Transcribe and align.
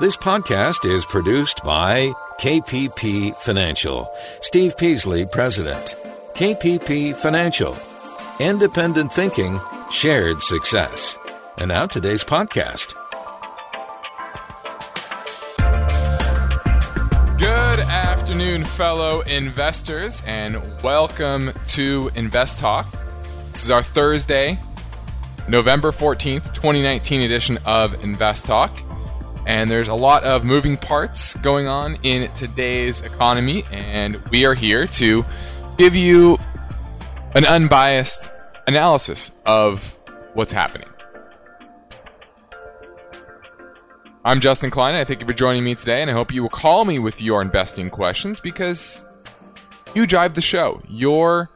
This 0.00 0.16
podcast 0.16 0.90
is 0.90 1.04
produced 1.04 1.62
by 1.62 2.10
KPP 2.40 3.36
Financial. 3.36 4.10
Steve 4.40 4.74
Peasley, 4.78 5.26
President. 5.26 5.94
KPP 6.32 7.14
Financial. 7.14 7.76
Independent 8.38 9.12
thinking, 9.12 9.60
shared 9.90 10.40
success. 10.40 11.18
And 11.58 11.68
now 11.68 11.84
today's 11.84 12.24
podcast. 12.24 12.94
Good 17.38 17.80
afternoon, 17.80 18.64
fellow 18.64 19.20
investors, 19.20 20.22
and 20.24 20.56
welcome 20.82 21.52
to 21.66 22.10
Invest 22.14 22.58
Talk. 22.58 22.86
This 23.50 23.64
is 23.64 23.70
our 23.70 23.82
Thursday, 23.82 24.58
November 25.46 25.90
14th, 25.90 26.54
2019 26.54 27.20
edition 27.20 27.58
of 27.66 28.02
Invest 28.02 28.46
Talk. 28.46 28.74
And 29.46 29.70
there's 29.70 29.88
a 29.88 29.94
lot 29.94 30.22
of 30.24 30.44
moving 30.44 30.76
parts 30.76 31.34
going 31.34 31.66
on 31.66 31.96
in 32.02 32.32
today's 32.34 33.00
economy, 33.00 33.64
and 33.70 34.16
we 34.30 34.44
are 34.44 34.54
here 34.54 34.86
to 34.86 35.24
give 35.78 35.96
you 35.96 36.38
an 37.34 37.44
unbiased 37.46 38.30
analysis 38.66 39.30
of 39.46 39.98
what's 40.34 40.52
happening. 40.52 40.88
I'm 44.22 44.40
Justin 44.40 44.70
Klein. 44.70 44.94
I 44.94 45.04
thank 45.04 45.20
you 45.20 45.26
for 45.26 45.32
joining 45.32 45.64
me 45.64 45.74
today, 45.74 46.02
and 46.02 46.10
I 46.10 46.12
hope 46.12 46.32
you 46.32 46.42
will 46.42 46.50
call 46.50 46.84
me 46.84 46.98
with 46.98 47.22
your 47.22 47.40
investing 47.40 47.88
questions 47.88 48.38
because 48.38 49.08
you 49.94 50.06
drive 50.06 50.34
the 50.34 50.42
show. 50.42 50.82
Your 50.88 51.48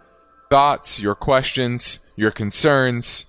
thoughts, 0.48 0.98
your 0.98 1.14
questions, 1.14 2.06
your 2.16 2.30
concerns 2.30 3.26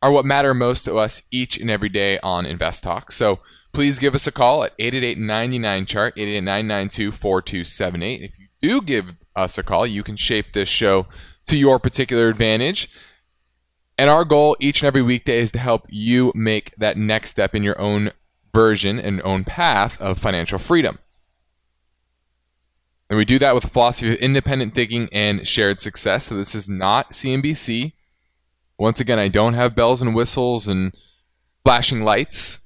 are 0.00 0.12
what 0.12 0.24
matter 0.24 0.54
most 0.54 0.84
to 0.84 0.96
us 0.96 1.22
each 1.30 1.58
and 1.58 1.70
every 1.70 1.88
day 1.88 2.18
on 2.20 2.46
Invest 2.46 2.84
Talk. 2.84 3.10
So 3.10 3.40
please 3.72 3.98
give 3.98 4.14
us 4.14 4.26
a 4.26 4.32
call 4.32 4.64
at 4.64 4.76
888-99 4.78 5.86
chart 5.86 6.16
888-992-4278. 6.16 8.24
If 8.24 8.38
you 8.38 8.46
do 8.60 8.80
give 8.80 9.14
us 9.34 9.58
a 9.58 9.62
call, 9.62 9.86
you 9.86 10.02
can 10.02 10.16
shape 10.16 10.52
this 10.52 10.68
show 10.68 11.06
to 11.46 11.56
your 11.56 11.78
particular 11.78 12.28
advantage. 12.28 12.88
And 13.96 14.08
our 14.08 14.24
goal 14.24 14.56
each 14.60 14.82
and 14.82 14.86
every 14.86 15.02
weekday 15.02 15.38
is 15.38 15.50
to 15.52 15.58
help 15.58 15.86
you 15.88 16.32
make 16.34 16.74
that 16.76 16.96
next 16.96 17.30
step 17.30 17.54
in 17.54 17.64
your 17.64 17.80
own 17.80 18.12
version 18.54 18.98
and 18.98 19.20
own 19.22 19.44
path 19.44 20.00
of 20.00 20.18
financial 20.18 20.58
freedom. 20.58 20.98
And 23.10 23.16
we 23.16 23.24
do 23.24 23.38
that 23.38 23.54
with 23.54 23.64
a 23.64 23.68
philosophy 23.68 24.12
of 24.12 24.18
independent 24.18 24.74
thinking 24.74 25.08
and 25.12 25.46
shared 25.46 25.80
success. 25.80 26.26
So 26.26 26.36
this 26.36 26.54
is 26.54 26.68
not 26.68 27.12
CNBC. 27.12 27.92
Once 28.78 29.00
again, 29.00 29.18
I 29.18 29.28
don't 29.28 29.54
have 29.54 29.74
bells 29.74 30.00
and 30.00 30.14
whistles 30.14 30.68
and 30.68 30.94
flashing 31.64 32.04
lights. 32.04 32.60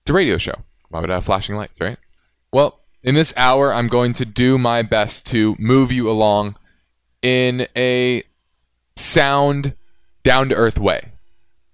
It's 0.00 0.10
a 0.10 0.14
radio 0.14 0.38
show. 0.38 0.54
Why 0.88 1.00
would 1.00 1.10
I 1.10 1.14
have 1.14 1.24
flashing 1.24 1.56
lights, 1.56 1.80
right? 1.80 1.98
Well, 2.52 2.80
in 3.02 3.14
this 3.14 3.34
hour, 3.36 3.72
I'm 3.72 3.88
going 3.88 4.14
to 4.14 4.24
do 4.24 4.56
my 4.56 4.82
best 4.82 5.26
to 5.28 5.56
move 5.58 5.92
you 5.92 6.08
along 6.08 6.56
in 7.20 7.66
a 7.76 8.22
sound, 8.96 9.74
down 10.22 10.48
to 10.48 10.54
earth 10.54 10.78
way. 10.78 11.10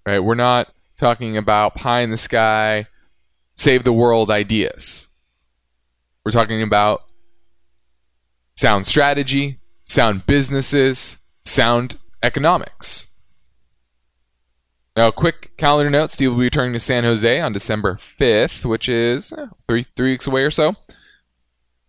Right? 0.05 0.19
We're 0.19 0.35
not 0.35 0.73
talking 0.97 1.37
about 1.37 1.75
pie 1.75 2.01
in 2.01 2.11
the 2.11 2.17
sky, 2.17 2.85
save 3.55 3.83
the 3.83 3.93
world 3.93 4.29
ideas. 4.29 5.07
We're 6.25 6.31
talking 6.31 6.61
about 6.61 7.03
sound 8.55 8.87
strategy, 8.87 9.57
sound 9.85 10.25
businesses, 10.25 11.17
sound 11.43 11.97
economics. 12.21 13.07
Now, 14.95 15.09
quick 15.11 15.55
calendar 15.57 15.89
note: 15.89 16.11
Steve 16.11 16.31
will 16.31 16.39
be 16.39 16.45
returning 16.45 16.73
to 16.73 16.79
San 16.79 17.03
Jose 17.03 17.39
on 17.39 17.53
December 17.53 17.97
5th, 18.19 18.65
which 18.65 18.89
is 18.89 19.31
eh, 19.33 19.47
three 19.67 19.83
three 19.95 20.11
weeks 20.11 20.27
away 20.27 20.43
or 20.43 20.51
so. 20.51 20.75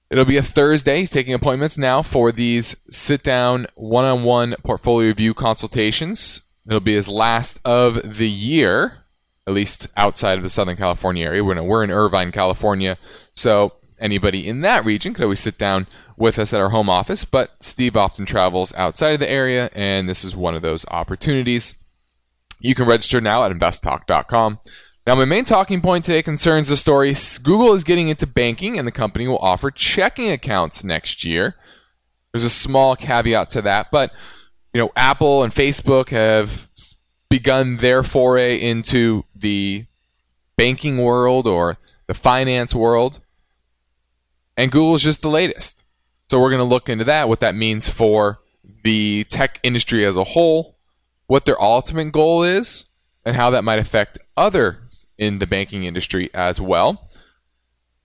It'll 0.09 0.25
be 0.25 0.37
a 0.37 0.43
Thursday. 0.43 1.01
He's 1.01 1.11
taking 1.11 1.33
appointments 1.33 1.79
now 1.79 2.03
for 2.03 2.33
these 2.33 2.77
sit-down 2.91 3.67
one-on-one 3.77 4.57
portfolio 4.63 5.09
review 5.09 5.33
consultations. 5.33 6.43
It'll 6.67 6.81
be 6.81 6.95
his 6.95 7.09
last 7.09 7.61
of 7.65 8.17
the 8.19 8.29
year, 8.29 9.05
at 9.47 9.55
least 9.55 9.89
outside 9.97 10.37
of 10.37 10.43
the 10.45 10.51
Southern 10.51 10.77
California 10.77 11.25
area. 11.25 11.43
We're 11.43 11.57
in, 11.57 11.65
we're 11.65 11.83
in 11.83 11.91
Irvine, 11.91 12.31
California, 12.31 12.99
so 13.33 13.73
anybody 13.99 14.47
in 14.47 14.61
that 14.61 14.85
region 14.85 15.15
could 15.15 15.23
always 15.25 15.41
sit 15.41 15.57
down 15.57 15.87
with 16.19 16.39
us 16.39 16.53
at 16.53 16.61
our 16.61 16.69
home 16.69 16.91
office. 16.91 17.25
But 17.25 17.63
Steve 17.65 17.97
often 17.97 18.27
travels 18.27 18.75
outside 18.75 19.15
of 19.15 19.21
the 19.21 19.31
area, 19.31 19.71
and 19.73 20.09
this 20.09 20.25
is 20.25 20.37
one 20.37 20.55
of 20.55 20.61
those 20.61 20.85
opportunities. 20.89 21.82
You 22.63 22.75
can 22.75 22.87
register 22.87 23.21
now 23.21 23.45
at 23.45 23.53
investtalk.com. 23.53 24.61
Now, 25.05 25.17
my 25.17 25.25
main 25.25 25.45
talking 25.45 25.81
point 25.81 26.05
today 26.05 26.23
concerns 26.23 26.69
the 26.69 26.77
story 26.77 27.13
Google 27.43 27.75
is 27.75 27.83
getting 27.83 28.09
into 28.09 28.27
banking 28.27 28.79
and 28.79 28.87
the 28.87 28.93
company 28.93 29.27
will 29.27 29.39
offer 29.39 29.71
checking 29.73 30.31
accounts 30.31 30.85
next 30.85 31.25
year. 31.25 31.57
There's 32.33 32.45
a 32.45 32.51
small 32.51 32.95
caveat 32.95 33.51
to 33.51 33.63
that, 33.63 33.89
but 33.91 34.13
you 34.73 34.81
know, 34.81 34.93
Apple 34.97 35.43
and 35.43 35.53
Facebook 35.53 36.11
have 36.11 36.69
begun 37.29 37.79
their 37.79 38.05
foray 38.05 38.61
into 38.61 39.25
the 39.35 39.87
banking 40.57 40.99
world 40.99 41.47
or 41.49 41.79
the 42.07 42.15
finance 42.15 42.75
world, 42.75 43.21
and 44.57 44.71
Google 44.71 44.95
is 44.95 45.03
just 45.03 45.23
the 45.23 45.29
latest. 45.29 45.85
So 46.31 46.41
we're 46.41 46.51
going 46.51 46.61
to 46.61 46.65
look 46.65 46.89
into 46.89 47.05
that, 47.05 47.29
what 47.29 47.41
that 47.41 47.55
means 47.55 47.89
for 47.89 48.41
the 48.85 49.25
tech 49.25 49.59
industry 49.63 50.07
as 50.07 50.17
a 50.17 50.25
whole, 50.25 50.77
what 51.27 51.45
their 51.45 51.61
ultimate 51.61 52.13
goal 52.13 52.43
is, 52.43 52.87
and 53.25 53.37
how 53.37 53.51
that 53.51 53.65
might 53.65 53.79
affect 53.79 54.19
others 54.37 55.07
in 55.19 55.39
the 55.39 55.47
banking 55.47 55.85
industry 55.85 56.31
as 56.35 56.61
well. 56.61 57.09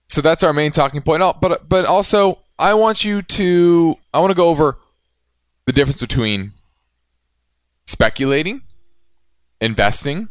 So 0.06 0.20
that's 0.20 0.42
our 0.42 0.52
main 0.52 0.70
talking 0.70 1.02
point. 1.02 1.22
Oh, 1.22 1.34
but 1.40 1.68
but 1.68 1.84
also, 1.84 2.38
I 2.58 2.74
want 2.74 3.04
you 3.04 3.22
to 3.22 3.96
I 4.12 4.20
want 4.20 4.30
to 4.30 4.36
go 4.36 4.48
over 4.48 4.78
the 5.66 5.72
difference 5.72 6.00
between 6.00 6.52
speculating, 7.86 8.62
investing, 9.60 10.28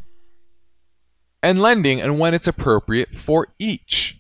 and 1.44 1.62
lending, 1.62 2.02
and 2.02 2.20
when 2.20 2.34
it's 2.34 2.48
appropriate 2.48 3.14
for 3.14 3.48
each. 3.60 4.18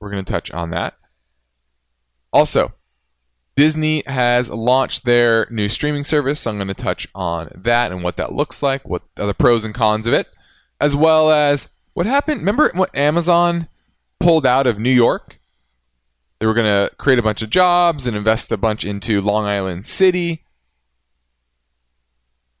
We're 0.00 0.10
going 0.10 0.24
to 0.24 0.32
touch 0.32 0.50
on 0.50 0.70
that. 0.70 0.94
Also, 2.32 2.72
Disney 3.56 4.02
has 4.06 4.50
launched 4.50 5.04
their 5.04 5.46
new 5.50 5.68
streaming 5.68 6.04
service. 6.04 6.40
So 6.40 6.50
I'm 6.50 6.56
going 6.56 6.68
to 6.68 6.74
touch 6.74 7.06
on 7.14 7.48
that 7.54 7.92
and 7.92 8.02
what 8.02 8.16
that 8.16 8.32
looks 8.32 8.62
like, 8.62 8.88
what 8.88 9.02
are 9.16 9.26
the 9.26 9.34
pros 9.34 9.64
and 9.64 9.74
cons 9.74 10.06
of 10.06 10.12
it, 10.12 10.28
as 10.80 10.96
well 10.96 11.30
as 11.30 11.68
what 11.92 12.06
happened. 12.06 12.40
Remember 12.40 12.70
what 12.74 12.94
Amazon 12.94 13.68
pulled 14.18 14.44
out 14.44 14.66
of 14.66 14.78
New 14.78 14.90
York? 14.90 15.38
They 16.40 16.46
were 16.46 16.54
going 16.54 16.66
to 16.66 16.94
create 16.96 17.18
a 17.18 17.22
bunch 17.22 17.42
of 17.42 17.50
jobs 17.50 18.06
and 18.06 18.16
invest 18.16 18.50
a 18.50 18.56
bunch 18.56 18.84
into 18.84 19.20
Long 19.20 19.46
Island 19.46 19.86
City. 19.86 20.42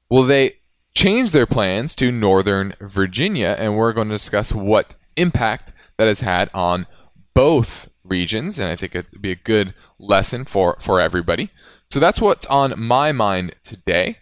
Well, 0.08 0.22
they 0.22 0.58
changed 0.94 1.32
their 1.32 1.46
plans 1.46 1.96
to 1.96 2.12
Northern 2.12 2.74
Virginia, 2.80 3.56
and 3.58 3.76
we're 3.76 3.92
going 3.92 4.08
to 4.08 4.14
discuss 4.14 4.54
what 4.54 4.94
impact 5.16 5.72
that 5.96 6.06
has 6.06 6.20
had 6.20 6.50
on 6.54 6.86
both 7.34 7.88
regions. 8.04 8.58
And 8.58 8.68
I 8.68 8.76
think 8.76 8.94
it'd 8.94 9.20
be 9.20 9.32
a 9.32 9.36
good 9.36 9.74
lesson 9.98 10.44
for, 10.44 10.76
for 10.80 11.00
everybody. 11.00 11.50
So 11.90 12.00
that's 12.00 12.20
what's 12.20 12.46
on 12.46 12.80
my 12.80 13.12
mind 13.12 13.54
today. 13.64 14.18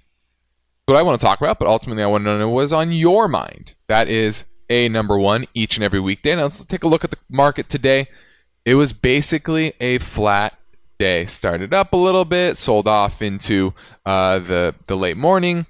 What 0.87 0.97
I 0.97 1.03
want 1.03 1.21
to 1.21 1.25
talk 1.25 1.41
about, 1.41 1.59
but 1.59 1.69
ultimately 1.69 2.03
I 2.03 2.07
want 2.07 2.25
to 2.25 2.39
know 2.39 2.49
what's 2.49 2.73
on 2.73 2.93
your 2.93 3.29
mind. 3.29 3.75
That 3.89 4.09
is 4.09 4.45
a 4.69 4.89
number 4.89 5.19
one 5.19 5.47
each 5.55 5.77
and 5.77 5.85
every 5.85 6.01
weekday. 6.01 6.35
Now 6.35 6.45
let's 6.45 6.65
take 6.65 6.83
a 6.83 6.89
look 6.89 7.05
at 7.05 7.11
the 7.11 7.19
market 7.31 7.69
today. 7.69 8.09
It 8.65 8.75
was 8.75 8.93
basically 8.93 9.75
a 9.81 9.99
flat 9.99 10.59
day. 10.99 11.27
Started 11.27 11.75
up 11.75 11.93
a 11.93 11.97
little 11.97 12.25
bit, 12.25 12.59
sold 12.59 12.89
off 12.89 13.23
into 13.23 13.75
uh, 14.07 14.39
the 14.39 14.75
the 14.87 14.97
late 14.97 15.17
morning, 15.17 15.67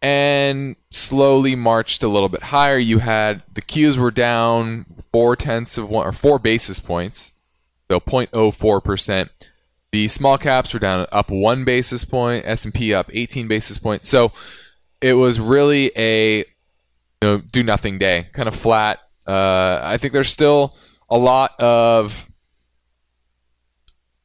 and 0.00 0.76
slowly 0.90 1.54
marched 1.54 2.02
a 2.02 2.08
little 2.08 2.28
bit 2.28 2.44
higher. 2.44 2.78
You 2.78 2.98
had 2.98 3.42
the 3.52 3.62
Qs 3.62 3.98
were 3.98 4.10
down 4.10 4.86
four 5.12 5.36
tenths 5.36 5.76
of 5.76 5.88
one 5.88 6.06
or 6.06 6.12
four 6.12 6.38
basis 6.38 6.80
points, 6.80 7.32
so 7.90 8.00
0.04 8.00 8.84
percent. 8.84 9.30
The 9.92 10.06
small 10.08 10.38
caps 10.38 10.72
were 10.72 10.80
down 10.80 11.06
up 11.10 11.30
one 11.30 11.64
basis 11.64 12.04
point, 12.04 12.46
S&P 12.46 12.94
up 12.94 13.10
18 13.12 13.48
basis 13.48 13.76
points. 13.76 14.08
So 14.08 14.32
it 15.00 15.14
was 15.14 15.40
really 15.40 15.90
a 15.96 16.38
you 16.38 16.44
know, 17.22 17.38
do 17.38 17.64
nothing 17.64 17.98
day, 17.98 18.28
kind 18.32 18.48
of 18.48 18.54
flat. 18.54 19.00
Uh, 19.26 19.80
I 19.82 19.98
think 19.98 20.12
there's 20.12 20.30
still 20.30 20.76
a 21.08 21.18
lot 21.18 21.58
of 21.58 22.30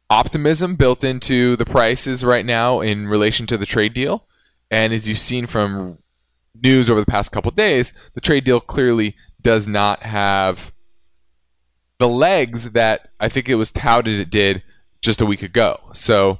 optimism 0.10 0.76
built 0.76 1.04
into 1.04 1.56
the 1.56 1.66
prices 1.66 2.24
right 2.24 2.46
now 2.46 2.82
in 2.82 3.08
relation 3.08 3.48
to 3.48 3.58
the 3.58 3.66
trade 3.66 3.94
deal. 3.96 4.28
And 4.70 4.94
as 4.94 5.10
you've 5.10 5.18
seen 5.18 5.48
from 5.48 5.98
news 6.62 6.92
over 6.92 7.00
the 7.00 7.06
past 7.08 7.32
couple 7.32 7.50
days, 7.52 7.92
the 8.14 8.22
trade 8.22 8.44
deal 8.44 8.60
clearly 8.60 9.16
does 9.42 9.68
not 9.68 10.04
have 10.04 10.72
the 11.98 12.08
legs 12.08 12.72
that 12.72 13.10
I 13.20 13.30
think 13.30 13.50
it 13.50 13.56
was 13.56 13.72
touted 13.72 14.20
it 14.20 14.30
did 14.30 14.64
just 15.02 15.22
a 15.22 15.26
week 15.26 15.42
ago. 15.42 15.80
So 15.94 16.40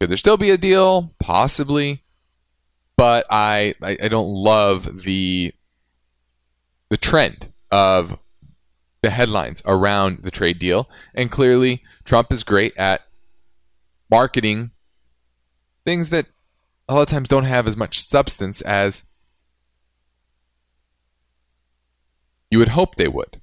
could 0.00 0.10
there 0.10 0.16
still 0.16 0.36
be 0.36 0.50
a 0.50 0.58
deal? 0.58 1.14
Possibly. 1.18 2.02
But 2.96 3.26
I, 3.30 3.74
I, 3.82 3.96
I 4.02 4.08
don't 4.08 4.28
love 4.28 5.04
the 5.04 5.52
the 6.88 6.96
trend 6.96 7.48
of 7.70 8.18
the 9.02 9.10
headlines 9.10 9.62
around 9.66 10.20
the 10.22 10.30
trade 10.30 10.58
deal. 10.58 10.88
And 11.14 11.30
clearly, 11.30 11.82
Trump 12.04 12.32
is 12.32 12.42
great 12.42 12.76
at 12.76 13.02
marketing 14.10 14.70
things 15.84 16.10
that 16.10 16.26
a 16.88 16.94
lot 16.94 17.02
of 17.02 17.08
times 17.08 17.28
don't 17.28 17.44
have 17.44 17.66
as 17.66 17.76
much 17.76 18.00
substance 18.00 18.62
as 18.62 19.04
you 22.50 22.58
would 22.58 22.70
hope 22.70 22.96
they 22.96 23.08
would. 23.08 23.40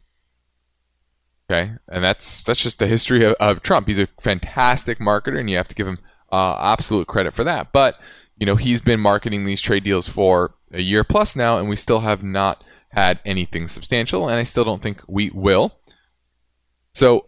Okay, 1.50 1.74
and 1.88 2.04
that's 2.04 2.44
that's 2.44 2.62
just 2.62 2.80
the 2.80 2.88
history 2.88 3.24
of, 3.24 3.34
of 3.34 3.62
Trump. 3.62 3.88
He's 3.88 4.00
a 4.00 4.08
fantastic 4.20 5.00
marketer, 5.00 5.40
and 5.40 5.50
you 5.50 5.58
have 5.58 5.68
to 5.68 5.76
give 5.76 5.88
him 5.88 6.00
uh, 6.32 6.58
absolute 6.60 7.08
credit 7.08 7.36
for 7.36 7.44
that. 7.44 7.72
But 7.72 8.00
you 8.38 8.46
know, 8.46 8.56
he's 8.56 8.82
been 8.82 9.00
marketing 9.00 9.44
these 9.44 9.62
trade 9.62 9.84
deals 9.84 10.08
for 10.08 10.56
a 10.72 10.82
year 10.82 11.04
plus 11.04 11.36
now, 11.36 11.58
and 11.58 11.70
we 11.70 11.76
still 11.76 12.00
have 12.00 12.24
not 12.24 12.64
had 12.90 13.20
anything 13.26 13.68
substantial, 13.68 14.28
and 14.28 14.38
I 14.38 14.44
still 14.44 14.64
don't 14.64 14.82
think 14.82 15.02
we 15.08 15.30
will. 15.30 15.78
So 16.94 17.28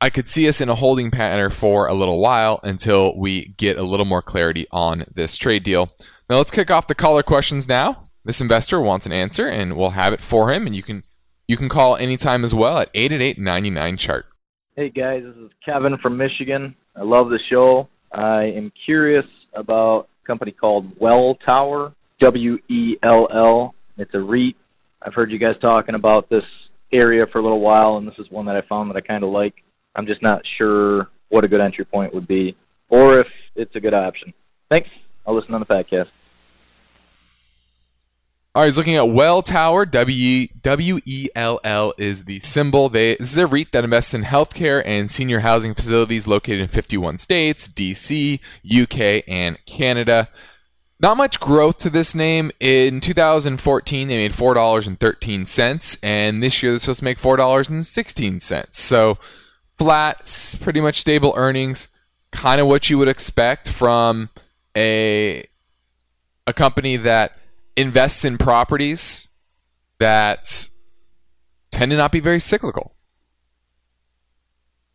I 0.00 0.10
could 0.10 0.28
see 0.28 0.48
us 0.48 0.60
in 0.60 0.68
a 0.68 0.74
holding 0.74 1.10
pattern 1.10 1.50
for 1.50 1.86
a 1.86 1.94
little 1.94 2.20
while 2.20 2.60
until 2.62 3.16
we 3.16 3.54
get 3.56 3.78
a 3.78 3.82
little 3.82 4.06
more 4.06 4.22
clarity 4.22 4.66
on 4.70 5.04
this 5.14 5.36
trade 5.36 5.62
deal. 5.62 5.90
Now 6.28 6.36
let's 6.36 6.50
kick 6.50 6.70
off 6.70 6.86
the 6.86 6.94
caller 6.94 7.22
questions 7.22 7.68
now. 7.68 8.08
This 8.24 8.40
investor 8.40 8.80
wants 8.80 9.06
an 9.06 9.12
answer, 9.12 9.48
and 9.48 9.76
we'll 9.76 9.90
have 9.90 10.12
it 10.12 10.22
for 10.22 10.52
him, 10.52 10.66
and 10.66 10.76
you 10.76 10.82
can 10.82 11.04
you 11.50 11.56
can 11.56 11.68
call 11.68 11.96
anytime 11.96 12.44
as 12.44 12.54
well 12.54 12.78
at 12.78 12.90
888 12.94 13.98
chart. 13.98 14.24
Hey 14.76 14.88
guys, 14.88 15.24
this 15.24 15.34
is 15.34 15.50
Kevin 15.64 15.98
from 15.98 16.16
Michigan. 16.16 16.76
I 16.94 17.02
love 17.02 17.28
the 17.28 17.40
show. 17.50 17.88
I 18.12 18.44
am 18.44 18.72
curious 18.84 19.24
about 19.52 20.08
a 20.22 20.26
company 20.28 20.52
called 20.52 20.96
Welltower, 21.00 21.92
W 22.20 22.56
E 22.68 22.98
L 23.02 23.26
L. 23.34 23.74
It's 23.98 24.14
a 24.14 24.20
REIT. 24.20 24.54
I've 25.02 25.12
heard 25.12 25.32
you 25.32 25.40
guys 25.40 25.56
talking 25.60 25.96
about 25.96 26.30
this 26.30 26.44
area 26.92 27.26
for 27.26 27.40
a 27.40 27.42
little 27.42 27.58
while, 27.58 27.96
and 27.96 28.06
this 28.06 28.18
is 28.20 28.30
one 28.30 28.46
that 28.46 28.54
I 28.54 28.60
found 28.68 28.88
that 28.88 28.96
I 28.96 29.00
kind 29.00 29.24
of 29.24 29.30
like. 29.30 29.54
I'm 29.96 30.06
just 30.06 30.22
not 30.22 30.42
sure 30.62 31.08
what 31.30 31.42
a 31.42 31.48
good 31.48 31.60
entry 31.60 31.84
point 31.84 32.14
would 32.14 32.28
be, 32.28 32.54
or 32.90 33.18
if 33.18 33.26
it's 33.56 33.74
a 33.74 33.80
good 33.80 33.94
option. 33.94 34.32
Thanks. 34.70 34.88
I'll 35.26 35.34
listen 35.34 35.52
on 35.54 35.60
the 35.60 35.66
podcast. 35.66 36.10
All 38.52 38.62
right, 38.62 38.66
he's 38.66 38.76
looking 38.78 38.96
at 38.96 39.04
Welltower. 39.04 39.88
W 39.88 40.48
W 40.62 41.00
E 41.04 41.28
L 41.36 41.60
L 41.62 41.94
is 41.96 42.24
the 42.24 42.40
symbol. 42.40 42.88
They 42.88 43.14
this 43.14 43.30
is 43.30 43.38
a 43.38 43.46
REIT 43.46 43.70
that 43.70 43.84
invests 43.84 44.12
in 44.12 44.22
healthcare 44.22 44.82
and 44.84 45.08
senior 45.08 45.38
housing 45.40 45.72
facilities 45.72 46.26
located 46.26 46.58
in 46.58 46.66
51 46.66 47.18
states, 47.18 47.68
DC, 47.68 48.40
UK, 48.68 49.22
and 49.28 49.64
Canada. 49.66 50.28
Not 50.98 51.16
much 51.16 51.38
growth 51.38 51.78
to 51.78 51.90
this 51.90 52.12
name. 52.12 52.50
In 52.58 53.00
2014, 53.00 54.08
they 54.08 54.16
made 54.16 54.34
four 54.34 54.54
dollars 54.54 54.88
and 54.88 54.98
thirteen 54.98 55.46
cents, 55.46 55.96
and 56.02 56.42
this 56.42 56.60
year 56.60 56.72
they're 56.72 56.80
supposed 56.80 56.98
to 56.98 57.04
make 57.04 57.20
four 57.20 57.36
dollars 57.36 57.68
and 57.68 57.86
sixteen 57.86 58.40
cents. 58.40 58.80
So 58.80 59.18
flat, 59.78 60.56
pretty 60.60 60.80
much 60.80 60.96
stable 60.96 61.34
earnings. 61.36 61.86
Kind 62.32 62.60
of 62.60 62.66
what 62.66 62.90
you 62.90 62.98
would 62.98 63.06
expect 63.06 63.68
from 63.68 64.30
a 64.76 65.46
a 66.48 66.52
company 66.52 66.96
that 66.96 67.36
invests 67.80 68.24
in 68.24 68.38
properties 68.38 69.28
that 69.98 70.68
tend 71.70 71.90
to 71.90 71.96
not 71.96 72.12
be 72.12 72.20
very 72.20 72.40
cyclical. 72.40 72.94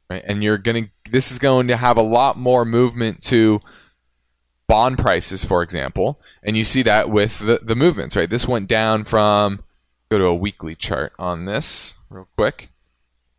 Right? 0.09 0.23
And 0.25 0.43
you're 0.43 0.57
going 0.57 0.85
to 0.85 1.11
this 1.11 1.31
is 1.31 1.39
going 1.39 1.67
to 1.67 1.77
have 1.77 1.97
a 1.97 2.01
lot 2.01 2.37
more 2.37 2.65
movement 2.65 3.21
to 3.23 3.61
bond 4.67 4.97
prices, 4.97 5.43
for 5.43 5.61
example, 5.61 6.19
and 6.43 6.57
you 6.57 6.63
see 6.63 6.81
that 6.83 7.09
with 7.09 7.39
the, 7.39 7.59
the 7.61 7.75
movements, 7.75 8.15
right? 8.15 8.29
This 8.29 8.47
went 8.47 8.67
down 8.67 9.05
from 9.05 9.63
go 10.09 10.17
to 10.17 10.25
a 10.25 10.35
weekly 10.35 10.75
chart 10.75 11.13
on 11.19 11.45
this 11.45 11.95
real 12.09 12.27
quick. 12.35 12.69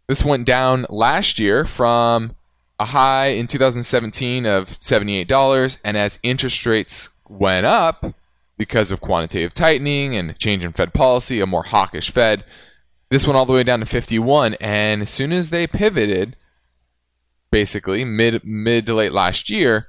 This 0.07 0.25
went 0.25 0.47
down 0.47 0.87
last 0.89 1.39
year 1.39 1.65
from 1.65 2.37
a 2.79 2.87
high 2.87 3.29
in 3.29 3.47
2017 3.47 4.47
of 4.47 4.67
$78 4.67 5.79
and 5.85 5.97
as 5.97 6.19
interest 6.23 6.65
rates 6.67 7.11
went 7.29 7.67
up, 7.67 8.05
because 8.59 8.91
of 8.91 9.01
quantitative 9.01 9.53
tightening 9.53 10.17
and 10.17 10.39
change 10.39 10.65
in 10.65 10.73
Fed 10.73 10.95
policy, 10.95 11.41
a 11.41 11.47
more 11.47 11.65
hawkish 11.65 12.11
Fed. 12.11 12.45
This 13.11 13.27
went 13.27 13.37
all 13.37 13.47
the 13.47 13.53
way 13.53 13.63
down 13.63 13.81
to 13.81 13.87
51, 13.87 14.55
and 14.55 15.03
as 15.03 15.11
soon 15.11 15.33
as 15.33 15.51
they 15.51 15.67
pivoted, 15.67 16.37
basically 17.51 18.05
mid 18.05 18.45
mid 18.45 18.87
to 18.87 18.95
late 18.95 19.13
last 19.13 19.49
year, 19.49 19.87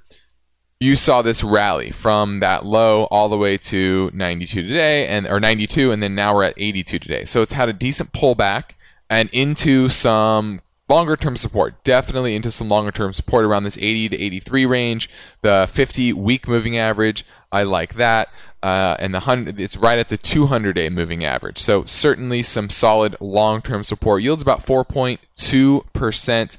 you 0.79 0.95
saw 0.95 1.21
this 1.21 1.43
rally 1.43 1.89
from 1.89 2.37
that 2.37 2.65
low 2.65 3.05
all 3.05 3.29
the 3.29 3.37
way 3.37 3.57
to 3.57 4.11
92 4.13 4.61
today, 4.61 5.07
and 5.07 5.27
or 5.27 5.39
92, 5.39 5.91
and 5.91 6.03
then 6.03 6.13
now 6.13 6.35
we're 6.35 6.43
at 6.43 6.53
82 6.57 6.99
today. 6.99 7.25
So 7.25 7.41
it's 7.41 7.53
had 7.53 7.69
a 7.69 7.73
decent 7.73 8.11
pullback 8.11 8.71
and 9.09 9.29
into 9.31 9.89
some 9.89 10.61
longer 10.89 11.15
term 11.15 11.37
support. 11.37 11.83
Definitely 11.83 12.35
into 12.35 12.51
some 12.51 12.69
longer 12.69 12.91
term 12.91 13.13
support 13.13 13.45
around 13.45 13.63
this 13.63 13.77
80 13.77 14.09
to 14.09 14.21
83 14.21 14.65
range. 14.65 15.09
The 15.41 15.67
50 15.71 16.13
week 16.13 16.47
moving 16.47 16.77
average, 16.77 17.25
I 17.51 17.63
like 17.63 17.95
that 17.95 18.29
uh, 18.63 18.95
and 18.99 19.13
the 19.13 19.21
hundred 19.21 19.59
it's 19.59 19.77
right 19.77 19.99
at 19.99 20.09
the 20.09 20.17
200 20.17 20.73
day 20.73 20.89
moving 20.89 21.23
average. 21.23 21.57
So 21.57 21.85
certainly 21.85 22.43
some 22.43 22.69
solid 22.69 23.15
long 23.21 23.61
term 23.61 23.83
support. 23.83 24.23
Yields 24.23 24.41
about 24.41 24.65
4.2 24.65 25.93
percent, 25.93 26.57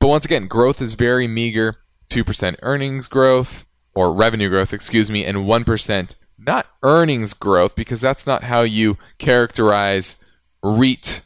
but 0.00 0.08
once 0.08 0.24
again, 0.24 0.48
growth 0.48 0.80
is 0.80 0.94
very 0.94 1.28
meager. 1.28 1.76
Two 2.08 2.24
percent 2.24 2.58
earnings 2.62 3.08
growth 3.08 3.66
or 3.94 4.12
revenue 4.12 4.48
growth, 4.48 4.72
excuse 4.72 5.10
me, 5.10 5.24
and 5.24 5.46
one 5.46 5.64
percent 5.64 6.16
not 6.38 6.66
earnings 6.82 7.34
growth 7.34 7.74
because 7.76 8.00
that's 8.00 8.26
not 8.26 8.44
how 8.44 8.62
you 8.62 8.98
characterize 9.18 10.16
REIT 10.62 11.22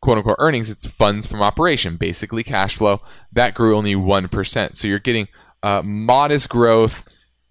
quote 0.00 0.18
unquote 0.18 0.36
earnings. 0.38 0.70
It's 0.70 0.86
funds 0.86 1.26
from 1.26 1.42
operation, 1.42 1.96
basically 1.96 2.44
cash 2.44 2.76
flow. 2.76 3.00
That 3.32 3.54
grew 3.54 3.76
only 3.76 3.96
one 3.96 4.28
percent. 4.28 4.76
So 4.76 4.88
you're 4.88 4.98
getting 4.98 5.28
uh, 5.62 5.82
modest 5.82 6.48
growth 6.48 7.04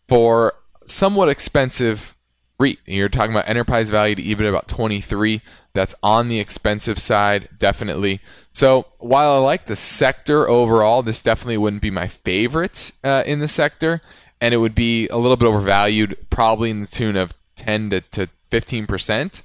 for 0.07 0.53
somewhat 0.85 1.29
expensive 1.29 2.15
REIT. 2.59 2.79
You're 2.85 3.09
talking 3.09 3.31
about 3.31 3.49
enterprise 3.49 3.89
value 3.89 4.15
to 4.15 4.21
EBITDA 4.21 4.49
about 4.49 4.67
23. 4.67 5.41
That's 5.73 5.95
on 6.01 6.29
the 6.29 6.39
expensive 6.39 6.99
side, 6.99 7.49
definitely. 7.59 8.21
So 8.51 8.87
while 8.99 9.33
I 9.33 9.37
like 9.39 9.65
the 9.65 9.75
sector 9.75 10.47
overall, 10.47 11.03
this 11.03 11.21
definitely 11.21 11.57
wouldn't 11.57 11.81
be 11.81 11.91
my 11.91 12.07
favorite 12.07 12.93
uh, 13.03 13.23
in 13.25 13.39
the 13.39 13.47
sector, 13.47 14.01
and 14.39 14.53
it 14.53 14.57
would 14.57 14.75
be 14.75 15.07
a 15.09 15.17
little 15.17 15.35
bit 15.35 15.47
overvalued, 15.47 16.17
probably 16.29 16.69
in 16.69 16.81
the 16.81 16.87
tune 16.87 17.17
of 17.17 17.31
10 17.57 17.89
to, 17.89 18.01
to 18.01 18.29
15 18.51 18.87
percent. 18.87 19.41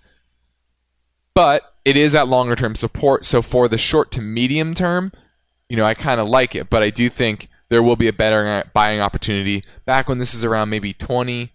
But 1.34 1.74
it 1.84 1.96
is 1.96 2.14
at 2.14 2.28
longer 2.28 2.54
term 2.54 2.76
support. 2.76 3.24
So 3.24 3.42
for 3.42 3.66
the 3.66 3.78
short 3.78 4.10
to 4.12 4.22
medium 4.22 4.74
term, 4.74 5.12
you 5.68 5.76
know, 5.76 5.84
I 5.84 5.94
kind 5.94 6.20
of 6.20 6.28
like 6.28 6.54
it, 6.54 6.70
but 6.70 6.82
I 6.82 6.90
do 6.90 7.08
think 7.08 7.48
there 7.70 7.82
will 7.82 7.96
be 7.96 8.08
a 8.08 8.12
better 8.12 8.64
buying 8.74 9.00
opportunity 9.00 9.64
back 9.86 10.08
when 10.08 10.18
this 10.18 10.34
is 10.34 10.44
around 10.44 10.68
maybe 10.68 10.92
20 10.92 11.52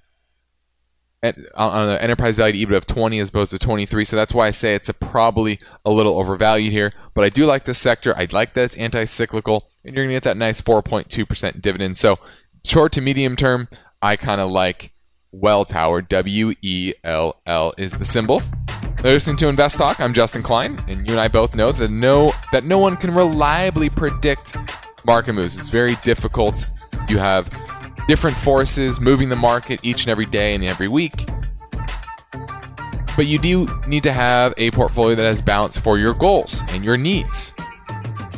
on 1.56 1.90
an 1.90 1.98
enterprise 1.98 2.38
value 2.38 2.66
to 2.66 2.72
EBITDA 2.72 2.78
of 2.78 2.86
20 2.86 3.20
as 3.20 3.30
opposed 3.30 3.52
to 3.52 3.60
23. 3.60 4.06
So 4.06 4.16
that's 4.16 4.34
why 4.34 4.48
I 4.48 4.52
say 4.52 4.76
it's 4.76 4.90
a 4.90 4.94
probably 4.94 5.60
a 5.84 5.92
little 5.92 6.18
overvalued 6.18 6.72
here. 6.72 6.94
But 7.14 7.24
I 7.24 7.30
do 7.30 7.46
like 7.46 7.66
this 7.66 7.80
sector. 7.80 8.16
I 8.16 8.28
like 8.32 8.54
that 8.54 8.64
it's 8.64 8.78
anti-cyclical, 8.78 9.70
and 9.84 9.96
you're 9.96 10.06
going 10.06 10.14
to 10.14 10.16
get 10.16 10.24
that 10.24 10.38
nice 10.38 10.62
4.2% 10.62 11.62
dividend. 11.62 11.98
So 11.98 12.20
short 12.64 12.92
to 12.94 13.02
medium 13.02 13.36
term, 13.36 13.68
I 14.02 14.16
kind 14.16 14.40
of 14.40 14.52
like 14.52 14.92
Welltower. 15.34 16.08
W 16.08 16.54
E 16.62 16.94
L 17.04 17.42
L 17.46 17.74
is 17.78 17.98
the 17.98 18.06
symbol. 18.06 18.42
Listening 19.04 19.38
to 19.38 19.50
Invest 19.50 19.78
Talk. 19.78 20.00
I'm 20.00 20.14
Justin 20.14 20.44
Klein, 20.44 20.80
and 20.88 21.08
you 21.08 21.14
and 21.14 21.20
I 21.20 21.28
both 21.28 21.56
know 21.56 21.72
that 21.72 21.92
no 21.92 22.32
that 22.52 22.64
no 22.64 22.80
one 22.80 22.98
can 22.98 23.14
reliably 23.14 23.90
predict 23.90 24.56
market 25.06 25.34
moves. 25.34 25.58
It's 25.58 25.70
very 25.70 25.96
difficult. 26.02 26.68
You 27.08 27.18
have 27.18 27.50
different 28.08 28.38
forces 28.38 29.00
moving 29.00 29.30
the 29.30 29.36
market 29.36 29.80
each 29.84 30.04
and 30.04 30.10
every 30.10 30.26
day 30.26 30.54
and 30.54 30.64
every 30.64 30.88
week. 30.88 31.28
But 33.16 33.28
you 33.28 33.40
do 33.40 33.68
need 33.88 34.04
to 34.04 34.12
have 34.12 34.54
a 34.58 34.72
portfolio 34.72 35.16
that 35.16 35.26
has 35.26 35.42
balance 35.42 35.78
for 35.78 35.98
your 35.98 36.14
goals 36.14 36.62
and 36.70 36.84
your 36.84 36.98
needs. 36.98 37.54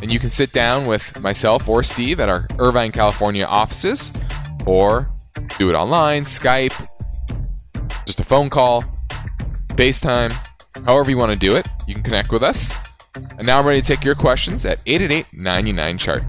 And 0.01 0.11
you 0.11 0.19
can 0.19 0.29
sit 0.29 0.53
down 0.53 0.85
with 0.85 1.19
myself 1.21 1.67
or 1.67 1.81
Steve 1.81 2.19
at 2.19 2.29
our 2.29 2.47
Irvine, 2.59 2.91
California 2.91 3.45
offices, 3.45 4.15
or 4.65 5.09
do 5.57 5.69
it 5.69 5.73
online, 5.73 6.25
Skype, 6.25 6.87
just 8.05 8.19
a 8.19 8.23
phone 8.23 8.49
call, 8.49 8.83
FaceTime, 9.69 10.31
however 10.85 11.09
you 11.09 11.17
want 11.17 11.33
to 11.33 11.39
do 11.39 11.55
it. 11.55 11.67
You 11.87 11.95
can 11.95 12.03
connect 12.03 12.31
with 12.31 12.43
us. 12.43 12.73
And 13.15 13.47
now 13.47 13.59
I'm 13.59 13.65
ready 13.65 13.81
to 13.81 13.87
take 13.87 14.03
your 14.03 14.15
questions 14.15 14.65
at 14.65 14.81
888 14.85 15.25
99 15.33 15.97
chart. 15.97 16.23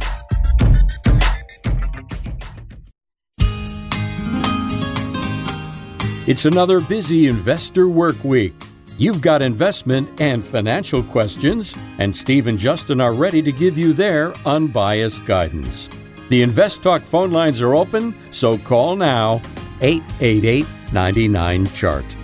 It's 6.29 6.45
another 6.45 6.83
busy 6.83 7.27
investor 7.27 7.89
work 7.89 8.23
week. 8.23 8.53
You've 8.99 9.23
got 9.23 9.41
investment 9.41 10.21
and 10.21 10.45
financial 10.45 11.03
questions, 11.03 11.75
and 11.99 12.15
Steve 12.15 12.49
and 12.49 12.59
Justin 12.59 13.01
are 13.01 13.15
ready 13.15 13.41
to 13.41 13.51
give 13.51 13.79
you 13.79 13.95
their 13.95 14.35
unbiased 14.45 15.25
guidance. 15.25 15.89
The 16.29 16.43
Invest 16.43 16.83
Talk 16.83 17.01
phone 17.01 17.31
lines 17.31 17.63
are 17.63 17.75
open, 17.75 18.15
so 18.31 18.59
call 18.59 18.95
now 18.95 19.41
888 19.81 20.67
99 20.93 21.67
Chart. 21.69 22.17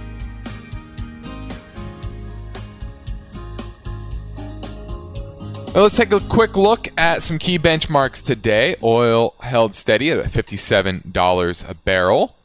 Well, 5.73 5.85
let's 5.85 5.97
take 5.97 6.13
a 6.13 6.21
quick 6.21 6.59
look 6.59 6.89
at 6.99 7.23
some 7.23 7.39
key 7.39 7.59
benchmarks 7.59 8.23
today. 8.23 8.77
Oil 8.83 9.35
held 9.41 9.75
steady 9.75 10.11
at 10.11 10.23
$57 10.27 11.71
a 11.71 11.75
barrel 11.75 12.37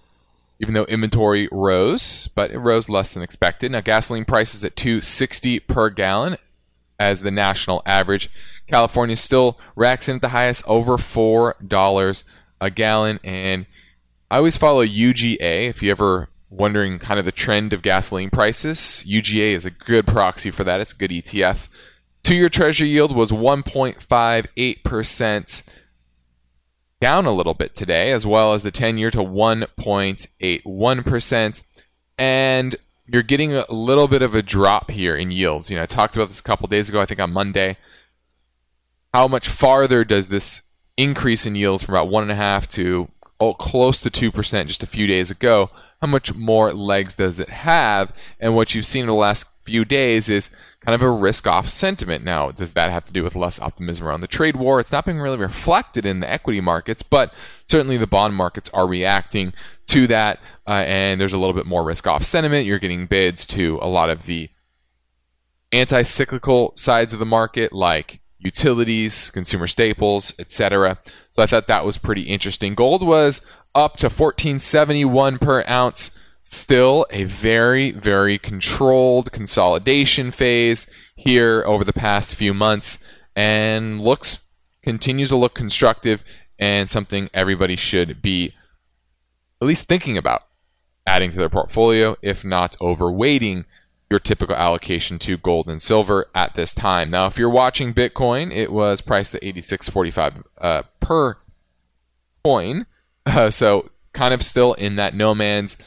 even 0.60 0.74
though 0.74 0.86
inventory 0.86 1.48
rose, 1.52 2.30
but 2.36 2.52
it 2.52 2.60
rose 2.60 2.90
less 2.90 3.14
than 3.14 3.24
expected. 3.24 3.72
Now, 3.72 3.82
gasoline 3.82 4.26
prices 4.26 4.64
at 4.64 4.76
260 4.76 5.60
per 5.62 5.90
gallon 5.90 6.38
as 7.00 7.22
the 7.22 7.32
national 7.32 7.82
average. 7.86 8.30
California 8.68 9.16
still 9.16 9.58
racks 9.76 10.10
in 10.10 10.18
at 10.18 10.22
the 10.22 10.30
highest, 10.30 10.64
over 10.68 10.98
$4 10.98 12.24
a 12.62 12.70
gallon. 12.70 13.20
And 13.24 13.66
I 14.30 14.38
always 14.38 14.58
follow 14.58 14.86
UGA. 14.86 15.70
If 15.70 15.82
you 15.82 15.90
ever 15.92 16.30
wondering 16.50 17.00
kind 17.00 17.20
of 17.20 17.26
the 17.26 17.32
trend 17.32 17.74
of 17.74 17.82
gasoline 17.82 18.30
prices, 18.30 19.06
UGA 19.08 19.56
is 19.56 19.66
a 19.66 19.72
good 19.72 20.06
proxy 20.06 20.52
for 20.52 20.66
that. 20.66 20.82
It's 20.82 20.92
a 20.92 20.98
good 20.98 21.12
ETF. 21.12 21.70
Two 22.22 22.36
year 22.36 22.50
treasury 22.50 22.90
yield 22.90 23.16
was 23.16 23.32
1.58%, 23.32 25.64
down 27.02 27.26
a 27.26 27.32
little 27.32 27.54
bit 27.54 27.76
today, 27.76 28.12
as 28.12 28.26
well 28.26 28.54
as 28.54 28.64
the 28.64 28.72
10 28.72 28.98
year 28.98 29.12
to 29.12 29.20
1.81%. 29.20 31.64
And 32.18 32.76
you're 33.08 33.24
getting 33.24 33.54
a 33.54 33.66
little 33.70 34.08
bit 34.08 34.22
of 34.22 34.36
a 34.36 34.42
drop 34.42 34.92
here 34.92 35.16
in 35.16 35.32
yields. 35.32 35.70
You 35.70 35.78
know, 35.78 35.84
I 35.84 35.88
talked 35.88 36.16
about 36.16 36.28
this 36.28 36.40
a 36.40 36.44
couple 36.44 36.68
days 36.68 36.90
ago, 36.90 37.02
I 37.02 37.06
think 37.06 37.20
on 37.20 37.34
Monday. 37.34 37.78
How 39.14 39.28
much 39.28 39.48
farther 39.48 40.04
does 40.04 40.30
this 40.30 40.62
increase 40.98 41.46
in 41.46 41.56
yields 41.56 41.84
from 41.84 41.96
about 41.96 42.10
1.5 42.10 42.68
to 42.70 43.08
oh, 43.40 43.54
close 43.54 44.02
to 44.02 44.10
2% 44.10 44.68
just 44.68 44.84
a 44.84 44.88
few 44.88 45.08
days 45.08 45.32
ago? 45.32 45.70
How 46.02 46.08
much 46.08 46.36
more 46.36 46.74
legs 46.74 47.16
does 47.16 47.40
it 47.40 47.50
have? 47.50 48.14
And 48.40 48.56
what 48.56 48.76
you've 48.76 48.86
seen 48.86 49.02
in 49.02 49.08
the 49.08 49.14
last 49.14 49.48
few 49.70 49.86
days 49.86 50.32
is 50.32 50.50
kind 50.84 50.96
of 50.96 51.04
a 51.04 51.12
risk 51.12 51.46
off 51.46 51.70
sentiment. 51.70 52.24
Now, 52.24 52.50
does 52.50 52.74
that 52.74 52.92
have 52.92 53.04
to 53.04 53.14
do 53.14 53.24
with 53.24 53.36
less 53.36 53.62
optimism 53.62 54.08
around 54.08 54.22
the 54.22 54.28
trade 54.28 54.56
war? 54.56 54.80
It's 54.80 54.92
not 54.92 55.06
being 55.06 55.20
really 55.20 55.38
reflected 55.38 56.08
in 56.08 56.22
the 56.22 56.32
equity 56.32 56.60
markets, 56.60 57.04
but 57.04 57.32
certainly 57.68 57.96
the 57.96 58.08
bond 58.08 58.34
markets 58.34 58.68
are 58.74 58.88
reacting 58.88 59.54
to 59.88 60.08
that, 60.08 60.40
uh, 60.68 60.84
and 60.88 61.22
there's 61.22 61.34
a 61.34 61.38
little 61.38 61.54
bit 61.54 61.68
more 61.68 61.84
risk 61.84 62.08
off 62.08 62.24
sentiment. 62.24 62.66
You're 62.66 62.80
getting 62.80 63.06
bids 63.06 63.46
to 63.48 63.78
a 63.80 63.88
lot 63.88 64.10
of 64.10 64.26
the 64.26 64.50
anti 65.72 66.02
cyclical 66.02 66.74
sides 66.76 67.14
of 67.14 67.20
the 67.20 67.26
market, 67.28 67.72
like 67.72 68.22
utilities, 68.40 69.30
consumer 69.30 69.68
staples, 69.68 70.34
etc. 70.40 70.98
So 71.30 71.44
I 71.44 71.46
thought 71.46 71.68
that 71.68 71.86
was 71.86 72.00
pretty 72.00 72.24
interesting. 72.24 72.74
Gold 72.74 73.06
was 73.06 73.42
up 73.76 73.98
to 73.98 74.08
1471 74.08 75.38
per 75.38 75.64
ounce 75.70 76.18
still 76.44 77.06
a 77.12 77.26
very, 77.26 77.92
very 77.92 78.38
controlled 78.38 79.32
consolidation 79.32 80.32
phase 80.32 80.88
here 81.16 81.64
over 81.66 81.84
the 81.84 81.94
past 81.94 82.36
few 82.36 82.54
months 82.54 83.04
and 83.36 84.02
looks 84.02 84.42
continues 84.82 85.30
to 85.30 85.36
look 85.36 85.54
constructive 85.54 86.24
and 86.58 86.90
something 86.90 87.30
everybody 87.34 87.76
should 87.76 88.22
be 88.22 88.54
at 89.62 89.68
least 89.68 89.88
thinking 89.88 90.18
about 90.18 90.44
adding 91.06 91.32
to 91.32 91.38
their 91.38 91.50
portfolio, 91.50 92.16
if 92.22 92.46
not 92.46 92.78
overweighting 92.80 93.66
your 94.10 94.20
typical 94.20 94.56
allocation 94.56 95.20
to 95.20 95.38
gold 95.38 95.68
and 95.68 95.82
silver 95.82 96.28
at 96.34 96.56
this 96.56 96.74
time. 96.74 97.10
Now, 97.10 97.28
if 97.28 97.38
you're 97.38 97.50
watching 97.50 97.94
Bitcoin, 97.94 98.56
it 98.56 98.72
was 98.72 99.02
priced 99.02 99.36
at 99.36 99.42
86.45 99.42 100.44
uh, 100.60 100.84
per 101.00 101.38
coin, 102.44 102.86
uh, 103.26 103.50
so 103.52 103.90
kind 104.14 104.34
of 104.34 104.44
still 104.44 104.74
in 104.74 104.96
that 104.96 105.14
no 105.14 105.36
man's 105.36 105.78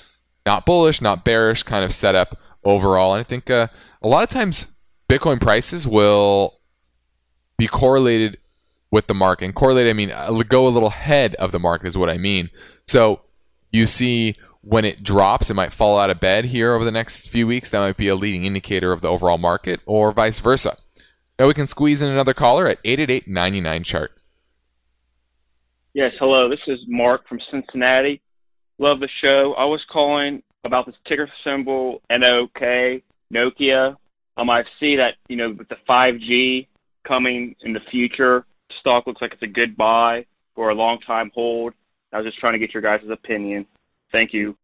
not 0.46 0.66
bullish, 0.66 1.00
not 1.00 1.24
bearish 1.24 1.62
kind 1.62 1.84
of 1.84 1.92
setup 1.92 2.38
overall. 2.64 3.14
And 3.14 3.20
I 3.20 3.24
think 3.24 3.50
uh, 3.50 3.68
a 4.02 4.08
lot 4.08 4.22
of 4.22 4.28
times 4.28 4.72
Bitcoin 5.08 5.40
prices 5.40 5.86
will 5.86 6.58
be 7.56 7.66
correlated 7.66 8.38
with 8.90 9.06
the 9.06 9.14
market. 9.14 9.46
And 9.46 9.54
correlated, 9.54 9.90
I 9.90 9.94
mean, 9.94 10.10
uh, 10.10 10.30
go 10.48 10.66
a 10.66 10.70
little 10.70 10.88
ahead 10.88 11.34
of 11.36 11.52
the 11.52 11.58
market 11.58 11.86
is 11.86 11.98
what 11.98 12.10
I 12.10 12.18
mean. 12.18 12.50
So 12.86 13.20
you 13.70 13.86
see 13.86 14.36
when 14.62 14.84
it 14.84 15.02
drops, 15.02 15.50
it 15.50 15.54
might 15.54 15.72
fall 15.72 15.98
out 15.98 16.10
of 16.10 16.20
bed 16.20 16.46
here 16.46 16.74
over 16.74 16.84
the 16.84 16.90
next 16.90 17.28
few 17.28 17.46
weeks. 17.46 17.68
That 17.68 17.80
might 17.80 17.96
be 17.96 18.08
a 18.08 18.14
leading 18.14 18.44
indicator 18.44 18.92
of 18.92 19.00
the 19.00 19.08
overall 19.08 19.38
market, 19.38 19.80
or 19.86 20.12
vice 20.12 20.38
versa. 20.38 20.76
Now 21.38 21.48
we 21.48 21.54
can 21.54 21.66
squeeze 21.66 22.00
in 22.00 22.08
another 22.08 22.34
caller 22.34 22.68
at 22.68 22.78
888 22.84 23.84
chart. 23.84 24.12
Yes, 25.94 26.12
hello. 26.18 26.48
This 26.48 26.60
is 26.68 26.78
Mark 26.86 27.28
from 27.28 27.40
Cincinnati. 27.50 28.21
Love 28.82 28.98
the 28.98 29.08
show. 29.24 29.54
I 29.56 29.64
was 29.66 29.80
calling 29.88 30.42
about 30.64 30.86
this 30.86 30.96
ticker 31.06 31.30
symbol 31.44 32.02
NOK, 32.10 33.00
Nokia. 33.32 33.96
Um, 34.36 34.50
I 34.50 34.64
see 34.80 34.96
that, 34.96 35.14
you 35.28 35.36
know, 35.36 35.54
with 35.56 35.68
the 35.68 35.76
5G 35.88 36.66
coming 37.06 37.54
in 37.62 37.74
the 37.74 37.80
future, 37.92 38.44
stock 38.80 39.06
looks 39.06 39.22
like 39.22 39.34
it's 39.34 39.42
a 39.42 39.46
good 39.46 39.76
buy 39.76 40.26
for 40.56 40.70
a 40.70 40.74
long 40.74 40.98
time 40.98 41.30
hold. 41.32 41.74
I 42.12 42.16
was 42.16 42.26
just 42.26 42.38
trying 42.38 42.54
to 42.54 42.58
get 42.58 42.74
your 42.74 42.82
guys' 42.82 43.08
opinion. 43.08 43.66
Thank 44.12 44.32
you. 44.32 44.56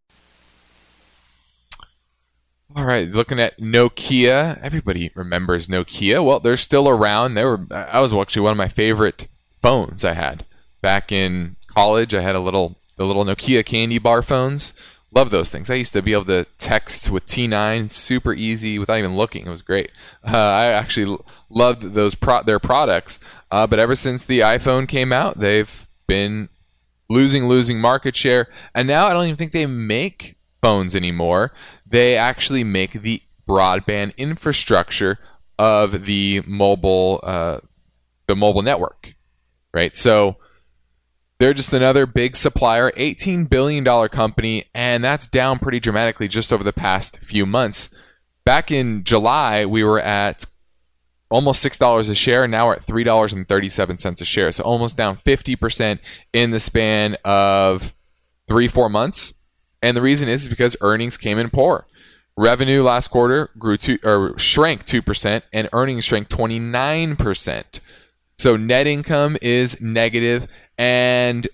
All 2.75 2.87
right, 2.87 3.07
looking 3.07 3.39
at 3.39 3.59
Nokia. 3.59 4.61
Everybody 4.61 5.13
remembers 5.15 5.69
Nokia. 5.69 6.27
Well, 6.27 6.41
they're 6.41 6.57
still 6.57 6.89
around. 6.89 7.35
They 7.35 7.45
were. 7.45 7.61
I 7.71 8.01
was 8.01 8.13
actually 8.13 8.43
one 8.43 8.51
of 8.51 8.59
my 8.59 8.67
favorite 8.67 9.29
phones 9.63 10.05
I 10.05 10.15
had 10.15 10.45
back 10.83 11.13
in 11.13 11.55
college. 11.69 12.15
I 12.15 12.23
had 12.23 12.35
a 12.35 12.41
little 12.41 12.79
the 12.99 13.07
little 13.07 13.25
Nokia 13.25 13.65
candy 13.65 13.99
bar 13.99 14.23
phones. 14.23 14.75
Love 15.15 15.31
those 15.31 15.49
things. 15.49 15.71
I 15.71 15.75
used 15.75 15.95
to 15.95 16.03
be 16.03 16.13
able 16.13 16.27
to 16.27 16.45
text 16.59 17.11
with 17.11 17.27
T9 17.27 17.91
super 17.91 18.35
easy 18.35 18.79
without 18.79 18.99
even 18.99 19.17
looking. 19.17 19.47
It 19.47 19.51
was 19.51 19.63
great. 19.63 19.91
Uh, 20.23 20.37
I 20.37 20.67
actually 20.67 21.17
loved 21.49 21.95
those 21.95 22.15
pro- 22.15 22.43
their 22.43 22.59
products. 22.59 23.19
Uh, 23.51 23.67
but 23.67 23.79
ever 23.79 23.95
since 23.95 24.27
the 24.27 24.41
iPhone 24.41 24.87
came 24.87 25.11
out, 25.11 25.39
they've 25.39 25.89
been 26.07 26.51
losing, 27.09 27.49
losing 27.49 27.81
market 27.81 28.17
share. 28.17 28.49
And 28.75 28.87
now 28.87 29.07
I 29.07 29.15
don't 29.15 29.25
even 29.25 29.37
think 29.37 29.53
they 29.53 29.65
make 29.65 30.37
phones 30.61 30.95
anymore. 30.95 31.55
They 31.87 32.17
actually 32.17 32.65
make 32.65 33.01
the 33.01 33.23
broadband 33.49 34.15
infrastructure 34.19 35.19
of 35.59 36.05
the 36.05 36.43
mobile, 36.47 37.21
uh, 37.23 37.61
the 38.27 38.37
mobile 38.37 38.63
network, 38.63 39.15
right? 39.73 39.97
So 39.97 40.37
they're 41.39 41.55
just 41.55 41.73
another 41.73 42.05
big 42.07 42.37
supplier, 42.37 42.91
$18 42.93 43.49
billion 43.49 43.85
company, 44.09 44.65
and 44.75 45.05
that's 45.05 45.27
down 45.27 45.59
pretty 45.59 45.81
dramatically 45.81 46.29
just 46.29 46.53
over 46.53 46.65
the 46.65 46.73
past 46.73 47.19
few 47.19 47.47
months. 47.47 48.13
Back 48.45 48.71
in 48.71 49.05
July, 49.05 49.65
we 49.65 49.85
were 49.85 50.01
at 50.01 50.47
almost 51.31 51.65
$6 51.65 52.11
a 52.11 52.15
share. 52.15 52.49
Now 52.49 52.69
we're 52.69 52.75
at 52.75 52.87
$3.37 52.87 54.21
a 54.21 54.25
share. 54.25 54.51
So 54.53 54.65
almost 54.65 54.97
down 54.97 55.19
50% 55.19 55.99
in 56.33 56.51
the 56.51 56.61
span 56.61 57.17
of 57.25 57.95
three, 58.49 58.67
four 58.69 58.89
months. 58.89 59.35
And 59.83 59.97
the 59.97 60.03
reason 60.03 60.29
is 60.29 60.49
because 60.49 60.77
earnings 60.81 61.17
came 61.17 61.39
in 61.39 61.51
poor. 61.51 61.87
Revenue 62.37 62.83
last 62.83 63.09
quarter 63.09 63.51
grew 63.59 63.77
to 63.79 63.99
or 64.03 64.39
shrank 64.39 64.87
2% 64.87 65.43
and 65.53 65.69
earnings 65.73 66.05
shrank 66.05 66.29
29%. 66.29 67.81
So 68.37 68.57
net 68.57 68.87
income 68.87 69.37
is 69.43 69.81
negative 69.81 70.49
and 70.79 71.47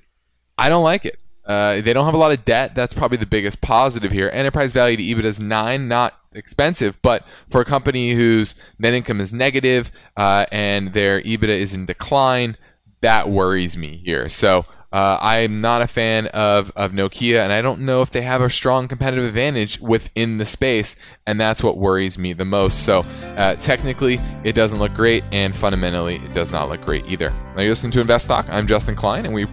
I 0.56 0.68
don't 0.68 0.84
like 0.84 1.04
it. 1.04 1.18
Uh, 1.44 1.80
they 1.82 1.92
don't 1.92 2.06
have 2.06 2.14
a 2.14 2.18
lot 2.18 2.32
of 2.32 2.44
debt. 2.44 2.74
That's 2.74 2.94
probably 2.94 3.18
the 3.18 3.26
biggest 3.26 3.60
positive 3.60 4.12
here. 4.12 4.30
Enterprise 4.32 4.72
value 4.72 4.96
to 4.96 5.02
EBITDA 5.02 5.24
is 5.24 5.40
nine, 5.40 5.88
not 5.88 6.14
expensive, 6.32 7.00
but 7.02 7.26
for 7.50 7.60
a 7.60 7.64
company 7.64 8.12
whose 8.12 8.54
net 8.78 8.94
income 8.94 9.20
is 9.20 9.32
negative, 9.32 9.90
uh, 10.16 10.46
and 10.50 10.92
their 10.94 11.20
EBITDA 11.20 11.48
is 11.48 11.74
in 11.74 11.86
decline, 11.86 12.56
that 13.02 13.28
worries 13.28 13.76
me 13.76 14.00
here. 14.04 14.28
So 14.30 14.64
uh, 14.94 15.18
I'm 15.20 15.60
not 15.60 15.82
a 15.82 15.88
fan 15.88 16.28
of, 16.28 16.70
of 16.76 16.92
Nokia, 16.92 17.42
and 17.42 17.52
I 17.52 17.62
don't 17.62 17.80
know 17.80 18.00
if 18.00 18.12
they 18.12 18.22
have 18.22 18.40
a 18.40 18.48
strong 18.48 18.86
competitive 18.86 19.24
advantage 19.24 19.80
within 19.80 20.38
the 20.38 20.46
space, 20.46 20.94
and 21.26 21.40
that's 21.40 21.64
what 21.64 21.78
worries 21.78 22.16
me 22.16 22.32
the 22.32 22.44
most. 22.44 22.84
So, 22.84 23.00
uh, 23.36 23.56
technically, 23.56 24.20
it 24.44 24.52
doesn't 24.52 24.78
look 24.78 24.94
great, 24.94 25.24
and 25.32 25.56
fundamentally, 25.58 26.22
it 26.24 26.32
does 26.32 26.52
not 26.52 26.68
look 26.68 26.80
great 26.82 27.04
either. 27.06 27.30
Now, 27.30 27.62
you're 27.62 27.70
listening 27.70 27.90
to 27.90 28.02
Invest 28.02 28.28
Talk. 28.28 28.46
I'm 28.48 28.68
Justin 28.68 28.94
Klein, 28.94 29.26
and 29.26 29.34
we 29.34 29.46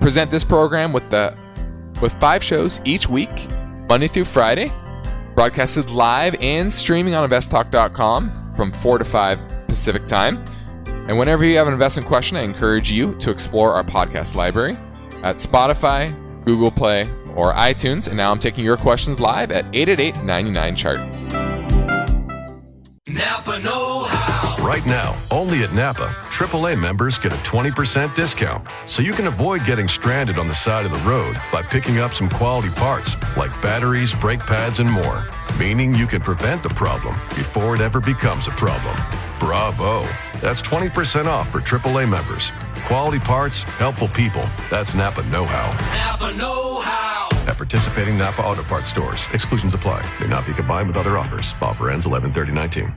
present 0.00 0.32
this 0.32 0.42
program 0.42 0.92
with 0.92 1.08
the 1.10 1.32
with 2.02 2.12
five 2.14 2.42
shows 2.42 2.80
each 2.84 3.08
week, 3.08 3.48
Monday 3.88 4.08
through 4.08 4.24
Friday, 4.24 4.72
broadcasted 5.36 5.90
live 5.90 6.34
and 6.40 6.72
streaming 6.72 7.14
on 7.14 7.28
InvestTalk.com 7.30 8.54
from 8.56 8.72
4 8.72 8.98
to 8.98 9.04
5 9.04 9.68
Pacific 9.68 10.06
Time. 10.06 10.44
And 10.86 11.16
whenever 11.16 11.44
you 11.44 11.56
have 11.56 11.68
an 11.68 11.72
investment 11.72 12.08
question, 12.08 12.36
I 12.36 12.42
encourage 12.42 12.90
you 12.90 13.14
to 13.18 13.30
explore 13.30 13.74
our 13.74 13.84
podcast 13.84 14.34
library 14.34 14.76
at 15.22 15.36
Spotify, 15.36 16.14
Google 16.44 16.70
Play, 16.70 17.08
or 17.34 17.52
iTunes. 17.54 18.08
And 18.08 18.16
now 18.16 18.30
I'm 18.30 18.38
taking 18.38 18.64
your 18.64 18.76
questions 18.76 19.20
live 19.20 19.50
at 19.50 19.64
888 19.74 20.24
99 20.24 20.76
chart. 20.76 21.00
Napa 23.06 23.58
Know 23.60 24.04
How. 24.04 24.64
Right 24.64 24.84
now, 24.84 25.16
only 25.30 25.62
at 25.62 25.72
Napa, 25.72 26.14
AAA 26.28 26.78
members 26.78 27.18
get 27.18 27.32
a 27.32 27.36
20% 27.36 28.14
discount. 28.14 28.68
So 28.86 29.02
you 29.02 29.12
can 29.12 29.28
avoid 29.28 29.64
getting 29.64 29.88
stranded 29.88 30.38
on 30.38 30.46
the 30.46 30.54
side 30.54 30.84
of 30.84 30.92
the 30.92 30.98
road 31.08 31.40
by 31.50 31.62
picking 31.62 31.98
up 31.98 32.12
some 32.12 32.28
quality 32.28 32.70
parts 32.70 33.16
like 33.36 33.50
batteries, 33.62 34.12
brake 34.12 34.40
pads, 34.40 34.80
and 34.80 34.90
more. 34.90 35.24
Meaning 35.58 35.94
you 35.94 36.06
can 36.06 36.20
prevent 36.20 36.62
the 36.62 36.68
problem 36.70 37.14
before 37.30 37.74
it 37.74 37.80
ever 37.80 38.00
becomes 38.00 38.46
a 38.46 38.50
problem. 38.52 38.96
Bravo. 39.40 40.06
That's 40.40 40.62
20% 40.62 41.26
off 41.26 41.50
for 41.50 41.60
AAA 41.60 42.08
members. 42.08 42.52
Quality 42.86 43.18
parts, 43.18 43.64
helpful 43.64 44.08
people. 44.08 44.44
That's 44.70 44.94
Napa 44.94 45.22
Know 45.24 45.44
How. 45.44 45.72
Napa 45.94 46.32
Know 46.34 46.80
How. 46.80 47.28
At 47.46 47.56
participating 47.56 48.16
Napa 48.16 48.42
Auto 48.42 48.62
Parts 48.62 48.90
stores, 48.90 49.26
exclusions 49.32 49.74
apply. 49.74 50.04
May 50.20 50.28
not 50.28 50.46
be 50.46 50.52
combined 50.52 50.88
with 50.88 50.96
other 50.96 51.18
offers. 51.18 51.54
Offer 51.60 51.90
ends 51.90 52.06
11 52.06 52.32
30 52.32 52.52
19. 52.52 52.94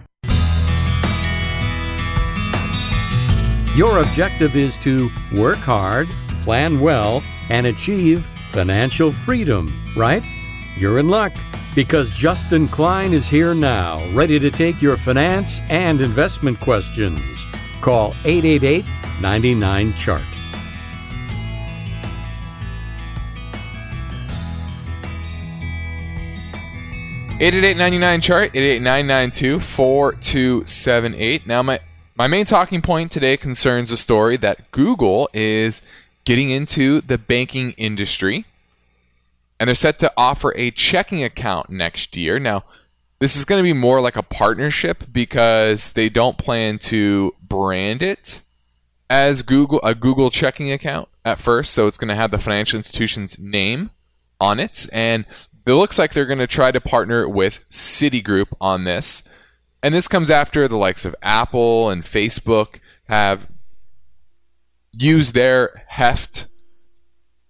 Your 3.76 4.00
objective 4.00 4.56
is 4.58 4.78
to 4.80 5.10
work 5.34 5.58
hard, 5.58 6.10
plan 6.44 6.82
well, 6.82 7.24
and 7.50 7.68
achieve 7.68 8.28
financial 8.50 9.14
freedom, 9.14 9.94
right? 9.96 10.22
You're 10.78 11.00
in 11.00 11.10
luck 11.10 11.34
because 11.76 12.14
Justin 12.14 12.68
Klein 12.68 13.14
is 13.14 13.30
here 13.30 13.54
now, 13.54 14.10
ready 14.14 14.40
to 14.40 14.52
take 14.52 14.82
your 14.82 14.98
finance 14.98 15.62
and 15.70 16.02
investment 16.02 16.60
questions. 16.60 17.46
Call 17.82 18.16
888 18.26 18.86
99 19.22 19.94
Chart. 19.96 20.24
Eight 27.44 27.56
eight 27.56 27.66
eight 27.66 27.78
ninety 27.78 27.98
nine 27.98 28.22
chart 28.22 28.52
eight 28.54 28.76
eight 28.76 28.84
nine 28.84 29.08
nine 29.08 29.32
two 29.32 29.60
four 29.60 30.14
two 30.14 30.64
seven 30.68 31.16
eight. 31.16 31.48
Now 31.48 31.64
my 31.64 31.80
my 32.16 32.28
main 32.28 32.46
talking 32.46 32.84
point 32.84 33.10
today 33.10 33.36
concerns 33.36 33.92
a 33.92 33.98
story 33.98 34.38
that 34.38 34.70
Google 34.70 35.28
is 35.34 35.82
getting 36.24 36.52
into 36.52 37.02
the 37.02 37.18
banking 37.18 37.72
industry, 37.78 38.46
and 39.62 39.68
they're 39.68 39.76
set 39.76 40.00
to 40.00 40.12
offer 40.18 40.52
a 40.58 40.72
checking 40.72 41.24
account 41.24 41.70
next 41.70 42.18
year. 42.18 42.40
Now, 42.40 42.64
this 43.20 43.36
is 43.36 43.46
going 43.46 43.60
to 43.60 43.64
be 43.64 43.74
more 43.74 44.02
like 44.02 44.16
a 44.16 44.24
partnership 44.24 45.04
because 45.14 45.92
they 45.92 46.10
don't 46.10 46.40
plan 46.40 46.80
to 46.80 47.36
brand 47.44 48.02
it 48.02 48.42
as 49.08 49.44
Google 49.44 49.80
a 49.84 49.94
Google 49.94 50.32
checking 50.32 50.72
account 50.72 51.10
at 51.24 51.40
first, 51.40 51.76
so 51.76 51.86
it's 51.86 52.00
going 52.00 52.08
to 52.08 52.16
have 52.16 52.32
the 52.32 52.40
financial 52.40 52.78
institution's 52.78 53.38
name 53.38 53.92
on 54.40 54.60
it, 54.60 54.88
and 54.92 55.26
it 55.68 55.74
looks 55.74 56.00
like 56.00 56.14
they're 56.14 56.26
going 56.26 56.40
to 56.40 56.48
try 56.48 56.72
to 56.72 56.82
partner 56.82 57.30
with 57.30 57.64
Citigroup 57.70 58.48
on 58.60 58.86
this. 58.86 59.22
And 59.84 59.94
this 59.94 60.08
comes 60.08 60.32
after 60.32 60.68
the 60.68 60.78
likes 60.78 61.06
of 61.06 61.16
Apple 61.22 61.92
and 61.92 62.02
Facebook 62.02 62.80
have 63.10 63.48
used 64.98 65.36
their 65.36 65.84
heft 65.88 66.48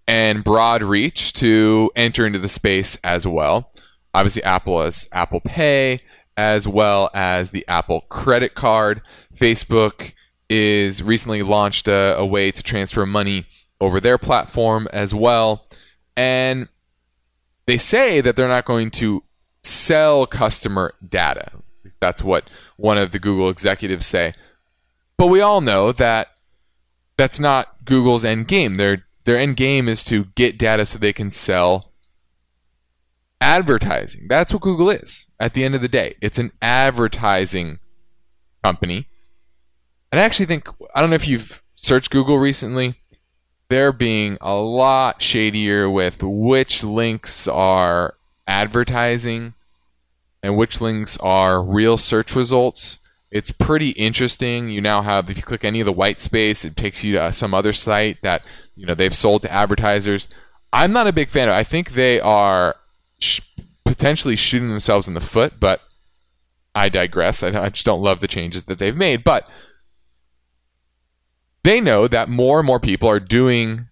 and 0.07 0.43
broad 0.43 0.81
reach 0.81 1.33
to 1.33 1.91
enter 1.95 2.25
into 2.25 2.39
the 2.39 2.49
space 2.49 2.97
as 3.03 3.25
well. 3.25 3.71
Obviously, 4.13 4.43
Apple 4.43 4.81
has 4.81 5.07
Apple 5.11 5.39
Pay 5.39 6.01
as 6.35 6.67
well 6.67 7.09
as 7.13 7.51
the 7.51 7.65
Apple 7.67 8.01
credit 8.09 8.55
card. 8.55 9.01
Facebook 9.35 10.13
is 10.49 11.01
recently 11.01 11.41
launched 11.43 11.87
a, 11.87 12.15
a 12.17 12.25
way 12.25 12.51
to 12.51 12.63
transfer 12.63 13.05
money 13.05 13.45
over 13.79 13.99
their 13.99 14.17
platform 14.17 14.87
as 14.91 15.13
well. 15.13 15.65
And 16.17 16.67
they 17.65 17.77
say 17.77 18.21
that 18.21 18.35
they're 18.35 18.47
not 18.47 18.65
going 18.65 18.91
to 18.91 19.23
sell 19.63 20.25
customer 20.25 20.93
data. 21.07 21.51
That's 21.99 22.23
what 22.23 22.49
one 22.77 22.97
of 22.97 23.11
the 23.11 23.19
Google 23.19 23.49
executives 23.49 24.05
say. 24.05 24.33
But 25.17 25.27
we 25.27 25.41
all 25.41 25.61
know 25.61 25.91
that 25.91 26.29
that's 27.17 27.39
not 27.39 27.85
Google's 27.85 28.25
end 28.25 28.47
game. 28.47 28.75
Their 28.75 29.05
their 29.23 29.37
end 29.37 29.57
game 29.57 29.87
is 29.87 30.03
to 30.05 30.25
get 30.35 30.57
data 30.57 30.85
so 30.85 30.97
they 30.97 31.13
can 31.13 31.31
sell 31.31 31.89
advertising. 33.39 34.27
That's 34.27 34.53
what 34.53 34.61
Google 34.61 34.89
is 34.89 35.27
at 35.39 35.53
the 35.53 35.63
end 35.63 35.75
of 35.75 35.81
the 35.81 35.87
day. 35.87 36.15
It's 36.21 36.39
an 36.39 36.51
advertising 36.61 37.79
company. 38.63 39.07
And 40.11 40.19
I 40.19 40.23
actually 40.23 40.45
think 40.45 40.67
I 40.93 41.01
don't 41.01 41.09
know 41.09 41.15
if 41.15 41.27
you've 41.27 41.61
searched 41.75 42.11
Google 42.11 42.37
recently 42.37 42.95
they're 43.71 43.93
being 43.93 44.37
a 44.41 44.53
lot 44.53 45.21
shadier 45.21 45.89
with 45.89 46.21
which 46.21 46.83
links 46.83 47.47
are 47.47 48.15
advertising 48.45 49.53
and 50.43 50.57
which 50.57 50.81
links 50.81 51.17
are 51.19 51.63
real 51.63 51.97
search 51.97 52.35
results. 52.35 52.99
It's 53.31 53.51
pretty 53.51 53.91
interesting. 53.91 54.69
You 54.69 54.81
now 54.81 55.01
have, 55.01 55.29
if 55.29 55.37
you 55.37 55.43
click 55.43 55.63
any 55.63 55.79
of 55.79 55.85
the 55.85 55.93
white 55.93 56.19
space, 56.19 56.65
it 56.65 56.75
takes 56.75 57.03
you 57.03 57.13
to 57.13 57.31
some 57.31 57.53
other 57.53 57.71
site 57.71 58.21
that 58.23 58.45
you 58.75 58.85
know 58.85 58.93
they've 58.93 59.15
sold 59.15 59.43
to 59.43 59.51
advertisers. 59.51 60.27
I'm 60.73 60.91
not 60.91 61.07
a 61.07 61.13
big 61.13 61.29
fan 61.29 61.47
of. 61.47 61.55
I 61.55 61.63
think 61.63 61.91
they 61.91 62.19
are 62.19 62.75
sh- 63.19 63.41
potentially 63.85 64.35
shooting 64.35 64.69
themselves 64.69 65.07
in 65.07 65.13
the 65.13 65.21
foot, 65.21 65.53
but 65.59 65.81
I 66.75 66.89
digress. 66.89 67.41
I, 67.41 67.47
I 67.47 67.69
just 67.69 67.85
don't 67.85 68.01
love 68.01 68.19
the 68.19 68.27
changes 68.27 68.65
that 68.65 68.79
they've 68.79 68.95
made. 68.95 69.23
But 69.23 69.49
they 71.63 71.79
know 71.79 72.07
that 72.07 72.29
more 72.29 72.59
and 72.59 72.67
more 72.67 72.79
people 72.79 73.09
are 73.09 73.19
doing 73.19 73.87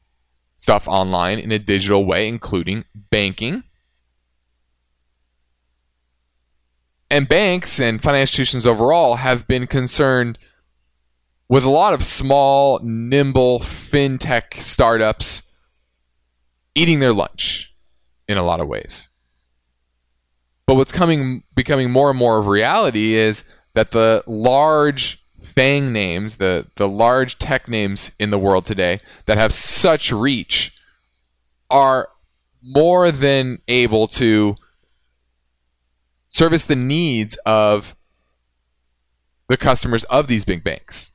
stuff 0.57 0.87
online 0.87 1.39
in 1.39 1.51
a 1.51 1.59
digital 1.59 2.05
way, 2.05 2.27
including 2.27 2.85
banking. 2.93 3.63
And 7.11 7.27
banks 7.27 7.79
and 7.79 8.01
financial 8.01 8.41
institutions 8.41 8.67
overall 8.67 9.15
have 9.15 9.47
been 9.47 9.65
concerned 9.65 10.37
with 11.47 11.63
a 11.63 11.69
lot 11.69 11.93
of 11.93 12.03
small, 12.03 12.79
nimble 12.83 13.59
fintech 13.59 14.53
startups 14.55 15.43
eating 16.75 16.99
their 16.99 17.13
lunch 17.13 17.73
in 18.27 18.37
a 18.37 18.43
lot 18.43 18.59
of 18.59 18.67
ways. 18.67 19.09
But 20.67 20.75
what's 20.75 20.91
coming 20.91 21.43
becoming 21.55 21.89
more 21.89 22.11
and 22.11 22.19
more 22.19 22.37
of 22.37 22.45
reality 22.45 23.15
is 23.15 23.43
that 23.73 23.89
the 23.89 24.23
large 24.27 25.23
FANG 25.41 25.91
names, 25.91 26.35
the, 26.35 26.67
the 26.75 26.87
large 26.87 27.39
tech 27.39 27.67
names 27.67 28.11
in 28.19 28.29
the 28.29 28.37
world 28.37 28.65
today 28.65 29.01
that 29.25 29.39
have 29.39 29.51
such 29.51 30.11
reach, 30.11 30.75
are 31.71 32.09
more 32.61 33.11
than 33.11 33.59
able 33.67 34.07
to 34.07 34.55
service 36.39 36.63
the 36.63 36.75
needs 36.75 37.37
of 37.45 37.97
the 39.49 39.57
customers 39.57 40.05
of 40.05 40.27
these 40.27 40.45
big 40.45 40.63
banks. 40.63 41.11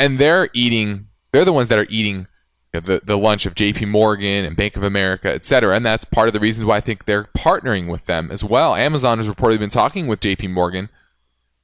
And 0.00 0.18
they're 0.18 0.50
eating, 0.52 1.06
they're 1.30 1.44
the 1.44 1.52
ones 1.52 1.68
that 1.68 1.78
are 1.78 1.86
eating 1.88 2.26
you 2.74 2.80
know, 2.80 2.80
the, 2.80 3.00
the 3.04 3.16
lunch 3.16 3.46
of 3.46 3.54
JP 3.54 3.88
Morgan 3.88 4.44
and 4.44 4.56
Bank 4.56 4.76
of 4.76 4.82
America, 4.82 5.32
et 5.32 5.44
cetera. 5.44 5.76
And 5.76 5.86
that's 5.86 6.04
part 6.04 6.26
of 6.26 6.34
the 6.34 6.40
reasons 6.40 6.64
why 6.64 6.78
I 6.78 6.80
think 6.80 7.04
they're 7.04 7.28
partnering 7.38 7.88
with 7.88 8.06
them 8.06 8.30
as 8.32 8.42
well. 8.42 8.74
Amazon 8.74 9.18
has 9.18 9.28
reportedly 9.28 9.60
been 9.60 9.70
talking 9.70 10.08
with 10.08 10.18
JP 10.18 10.50
Morgan 10.50 10.90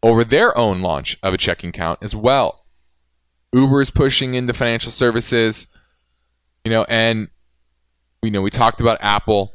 over 0.04 0.22
their 0.22 0.56
own 0.56 0.82
launch 0.82 1.18
of 1.20 1.34
a 1.34 1.38
checking 1.38 1.70
account 1.70 1.98
as 2.00 2.14
well. 2.14 2.64
Uber 3.52 3.80
is 3.80 3.90
pushing 3.90 4.34
into 4.34 4.52
financial 4.52 4.92
services, 4.92 5.66
you 6.64 6.70
know, 6.70 6.84
and 6.88 7.28
you 8.22 8.30
know 8.30 8.42
we 8.42 8.50
talked 8.50 8.80
about 8.80 8.98
Apple, 9.00 9.52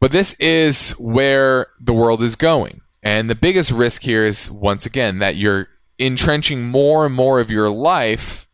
but 0.00 0.12
this 0.12 0.34
is 0.34 0.92
where 0.92 1.68
the 1.80 1.92
world 1.92 2.22
is 2.22 2.36
going. 2.36 2.80
And 3.02 3.28
the 3.28 3.34
biggest 3.34 3.70
risk 3.70 4.02
here 4.02 4.24
is 4.24 4.50
once 4.50 4.86
again 4.86 5.18
that 5.18 5.36
you're 5.36 5.68
entrenching 5.98 6.64
more 6.64 7.06
and 7.06 7.14
more 7.14 7.40
of 7.40 7.50
your 7.50 7.70
life 7.70 8.46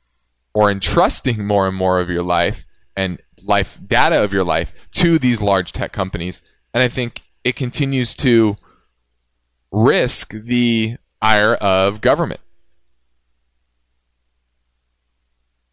or 0.53 0.71
entrusting 0.71 1.47
more 1.47 1.69
and 1.69 1.77
more 1.77 2.01
of 2.01 2.11
your 2.11 2.23
life 2.23 2.67
and 2.97 3.21
life 3.43 3.79
data 3.87 4.23
of 4.23 4.33
your 4.33 4.45
life 4.45 4.73
to 4.93 5.19
these 5.19 5.41
large 5.41 5.73
tech 5.73 5.93
companies. 5.93 6.43
And 6.75 6.83
I 6.83 6.89
think 6.89 7.23
it 7.45 7.57
continues 7.57 8.15
to 8.17 8.57
risk 9.71 10.33
the 10.33 10.97
ire 11.23 11.55
of 11.55 12.01
government. 12.01 12.41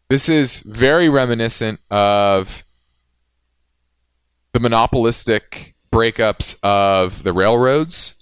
This 0.08 0.28
is 0.28 0.60
very 0.60 1.08
reminiscent 1.08 1.80
of 1.90 2.64
the 4.52 4.60
monopolistic 4.60 5.74
breakups 5.92 6.58
of 6.62 7.22
the 7.22 7.32
railroads, 7.32 8.14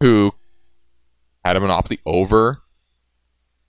who 0.00 0.32
had 1.44 1.56
a 1.56 1.60
monopoly 1.60 2.00
over 2.04 2.60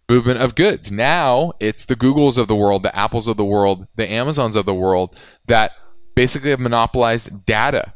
movement 0.10 0.42
of 0.42 0.56
goods. 0.56 0.92
Now 0.92 1.54
it's 1.60 1.86
the 1.86 1.96
Googles 1.96 2.38
of 2.38 2.48
the 2.48 2.56
world, 2.56 2.84
the 2.84 2.96
Apples 2.96 3.28
of 3.28 3.38
the 3.38 3.46
world, 3.46 3.88
the 3.96 4.10
Amazons 4.10 4.56
of 4.56 4.66
the 4.66 4.74
world 4.74 5.16
that 5.48 5.72
basically 6.16 6.50
have 6.50 6.60
monopolized 6.60 7.46
data 7.46 7.94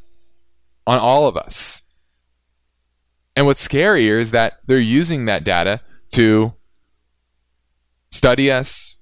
on 0.85 0.99
all 0.99 1.27
of 1.27 1.37
us. 1.37 1.81
And 3.35 3.45
what's 3.45 3.65
scarier 3.65 4.19
is 4.19 4.31
that 4.31 4.57
they're 4.67 4.77
using 4.77 5.25
that 5.25 5.43
data 5.43 5.79
to 6.13 6.51
study 8.11 8.51
us 8.51 9.00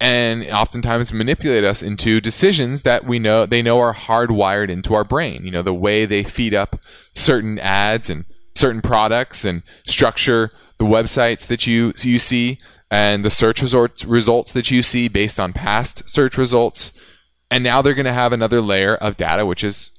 and 0.00 0.46
oftentimes 0.46 1.12
manipulate 1.12 1.62
us 1.62 1.82
into 1.82 2.20
decisions 2.20 2.82
that 2.82 3.04
we 3.04 3.18
know 3.18 3.44
they 3.44 3.60
know 3.60 3.78
are 3.78 3.94
hardwired 3.94 4.70
into 4.70 4.94
our 4.94 5.04
brain. 5.04 5.44
You 5.44 5.50
know, 5.50 5.62
the 5.62 5.74
way 5.74 6.06
they 6.06 6.24
feed 6.24 6.54
up 6.54 6.80
certain 7.12 7.58
ads 7.58 8.08
and 8.08 8.24
certain 8.54 8.80
products 8.80 9.44
and 9.44 9.62
structure 9.86 10.50
the 10.78 10.84
websites 10.84 11.46
that 11.48 11.66
you 11.66 11.92
you 11.98 12.18
see 12.18 12.58
and 12.90 13.24
the 13.24 13.30
search 13.30 13.60
results 13.60 14.04
results 14.04 14.52
that 14.52 14.70
you 14.70 14.82
see 14.82 15.06
based 15.06 15.38
on 15.38 15.52
past 15.52 16.08
search 16.08 16.38
results. 16.38 16.98
And 17.50 17.62
now 17.62 17.82
they're 17.82 17.94
going 17.94 18.06
to 18.06 18.12
have 18.12 18.32
another 18.32 18.60
layer 18.60 18.94
of 18.94 19.16
data 19.16 19.44
which 19.44 19.62
is 19.62 19.92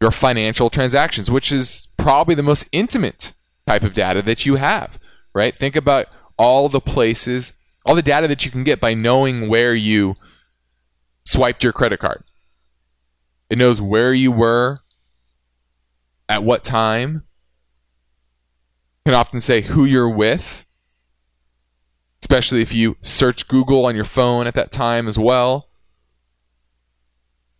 your 0.00 0.10
financial 0.10 0.70
transactions, 0.70 1.30
which 1.30 1.52
is 1.52 1.88
probably 1.96 2.34
the 2.34 2.42
most 2.42 2.68
intimate 2.72 3.32
type 3.66 3.82
of 3.82 3.94
data 3.94 4.22
that 4.22 4.44
you 4.44 4.56
have, 4.56 4.98
right? 5.34 5.54
Think 5.54 5.76
about 5.76 6.06
all 6.36 6.68
the 6.68 6.80
places, 6.80 7.54
all 7.86 7.94
the 7.94 8.02
data 8.02 8.26
that 8.26 8.44
you 8.44 8.50
can 8.50 8.64
get 8.64 8.80
by 8.80 8.94
knowing 8.94 9.48
where 9.48 9.74
you 9.74 10.16
swiped 11.24 11.62
your 11.62 11.72
credit 11.72 12.00
card. 12.00 12.24
It 13.48 13.58
knows 13.58 13.80
where 13.80 14.12
you 14.12 14.32
were, 14.32 14.80
at 16.28 16.42
what 16.42 16.64
time, 16.64 17.22
can 19.04 19.14
often 19.14 19.38
say 19.38 19.60
who 19.60 19.84
you're 19.84 20.10
with, 20.10 20.66
especially 22.20 22.60
if 22.60 22.74
you 22.74 22.96
search 23.02 23.46
Google 23.46 23.86
on 23.86 23.94
your 23.94 24.04
phone 24.04 24.48
at 24.48 24.54
that 24.54 24.72
time 24.72 25.06
as 25.06 25.16
well. 25.16 25.68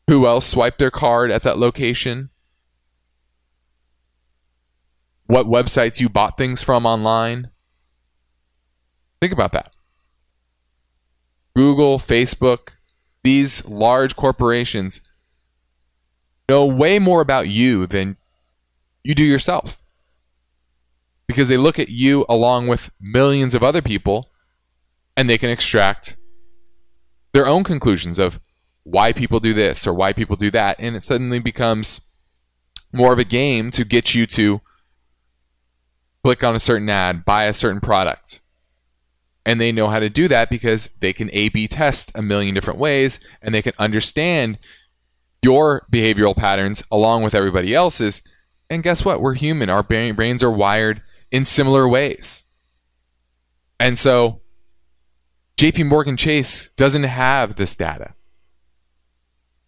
Who 0.09 0.27
else 0.27 0.49
swiped 0.49 0.79
their 0.79 0.91
card 0.91 1.31
at 1.31 1.43
that 1.43 1.59
location? 1.59 2.31
What 5.27 5.47
websites 5.47 6.01
you 6.01 6.09
bought 6.09 6.37
things 6.37 6.63
from 6.63 6.85
online? 6.85 7.51
Think 9.21 9.33
about 9.33 9.53
that. 9.53 9.73
Google, 11.57 11.99
Facebook, 11.99 12.77
these 13.25 13.67
large 13.67 14.15
corporations 14.15 15.01
know 16.51 16.67
way 16.67 16.99
more 16.99 17.23
about 17.23 17.49
you 17.49 17.87
than 17.87 18.19
you 19.03 19.15
do 19.15 19.25
yourself. 19.25 19.81
Because 21.27 21.49
they 21.49 21.57
look 21.57 21.79
at 21.79 21.89
you 21.89 22.27
along 22.29 22.69
with 22.69 22.91
millions 23.01 23.55
of 23.55 23.63
other 23.63 23.81
people 23.81 24.29
and 25.17 25.31
they 25.31 25.39
can 25.39 25.49
extract 25.49 26.19
their 27.33 27.47
own 27.47 27.65
conclusions 27.65 28.19
of 28.19 28.39
why 28.83 29.13
people 29.13 29.41
do 29.41 29.55
this 29.55 29.87
or 29.87 29.95
why 29.95 30.13
people 30.13 30.37
do 30.37 30.51
that. 30.51 30.77
And 30.79 30.95
it 30.95 31.03
suddenly 31.03 31.39
becomes 31.39 32.03
more 32.93 33.15
of 33.15 33.19
a 33.19 33.25
game 33.25 33.71
to 33.71 33.85
get 33.85 34.15
you 34.15 34.27
to 34.27 34.61
click 36.23 36.45
on 36.45 36.55
a 36.55 36.61
certain 36.61 36.91
ad, 36.91 37.25
buy 37.25 37.45
a 37.45 37.55
certain 37.55 37.81
product. 37.81 38.43
And 39.47 39.61
they 39.61 39.71
know 39.73 39.87
how 39.87 40.01
to 40.01 40.11
do 40.11 40.27
that 40.29 40.51
because 40.51 40.91
they 41.01 41.13
can 41.13 41.31
A 41.33 41.49
B 41.49 41.69
test 41.69 42.11
a 42.15 42.21
million 42.21 42.55
different 42.55 42.81
ways 42.81 43.21
and 43.41 43.55
they 43.55 43.63
can 43.63 43.73
understand 43.79 44.59
your 45.41 45.87
behavioral 45.91 46.37
patterns 46.37 46.83
along 46.91 47.23
with 47.23 47.35
everybody 47.35 47.73
else's. 47.73 48.21
And 48.69 48.83
guess 48.83 49.05
what? 49.05 49.21
We're 49.21 49.35
human. 49.35 49.71
Our 49.71 49.85
brains 49.85 50.43
are 50.43 50.51
wired 50.51 51.01
in 51.31 51.45
similar 51.45 51.89
ways. 51.89 52.43
And 53.79 53.97
so 53.97 54.41
JP 55.57 55.87
Morgan 55.87 56.17
Chase 56.17 56.73
doesn't 56.73 57.05
have 57.05 57.55
this 57.55 57.77
data. 57.77 58.15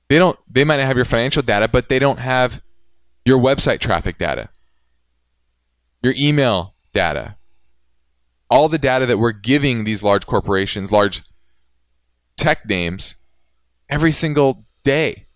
They 0.09 0.19
don't 0.19 0.39
they 0.51 0.65
might 0.65 0.79
not 0.79 0.87
have 0.87 0.97
your 0.97 1.05
financial 1.05 1.43
data, 1.43 1.69
but 1.69 1.89
they 1.89 2.01
don't 2.01 2.19
have 2.19 2.61
your 3.25 3.39
website 3.39 3.79
traffic 3.79 4.19
data. 4.19 4.49
Your 6.03 6.15
email 6.19 6.75
data. 6.93 7.37
All 8.51 8.69
the 8.69 8.79
data 8.79 9.07
that 9.07 9.19
we're 9.19 9.33
giving 9.33 9.85
these 9.85 10.03
large 10.03 10.27
corporations, 10.27 10.91
large 10.91 11.23
tech 12.37 12.67
names 12.67 13.17
every 13.91 14.13
single 14.13 14.65
day, 14.85 15.27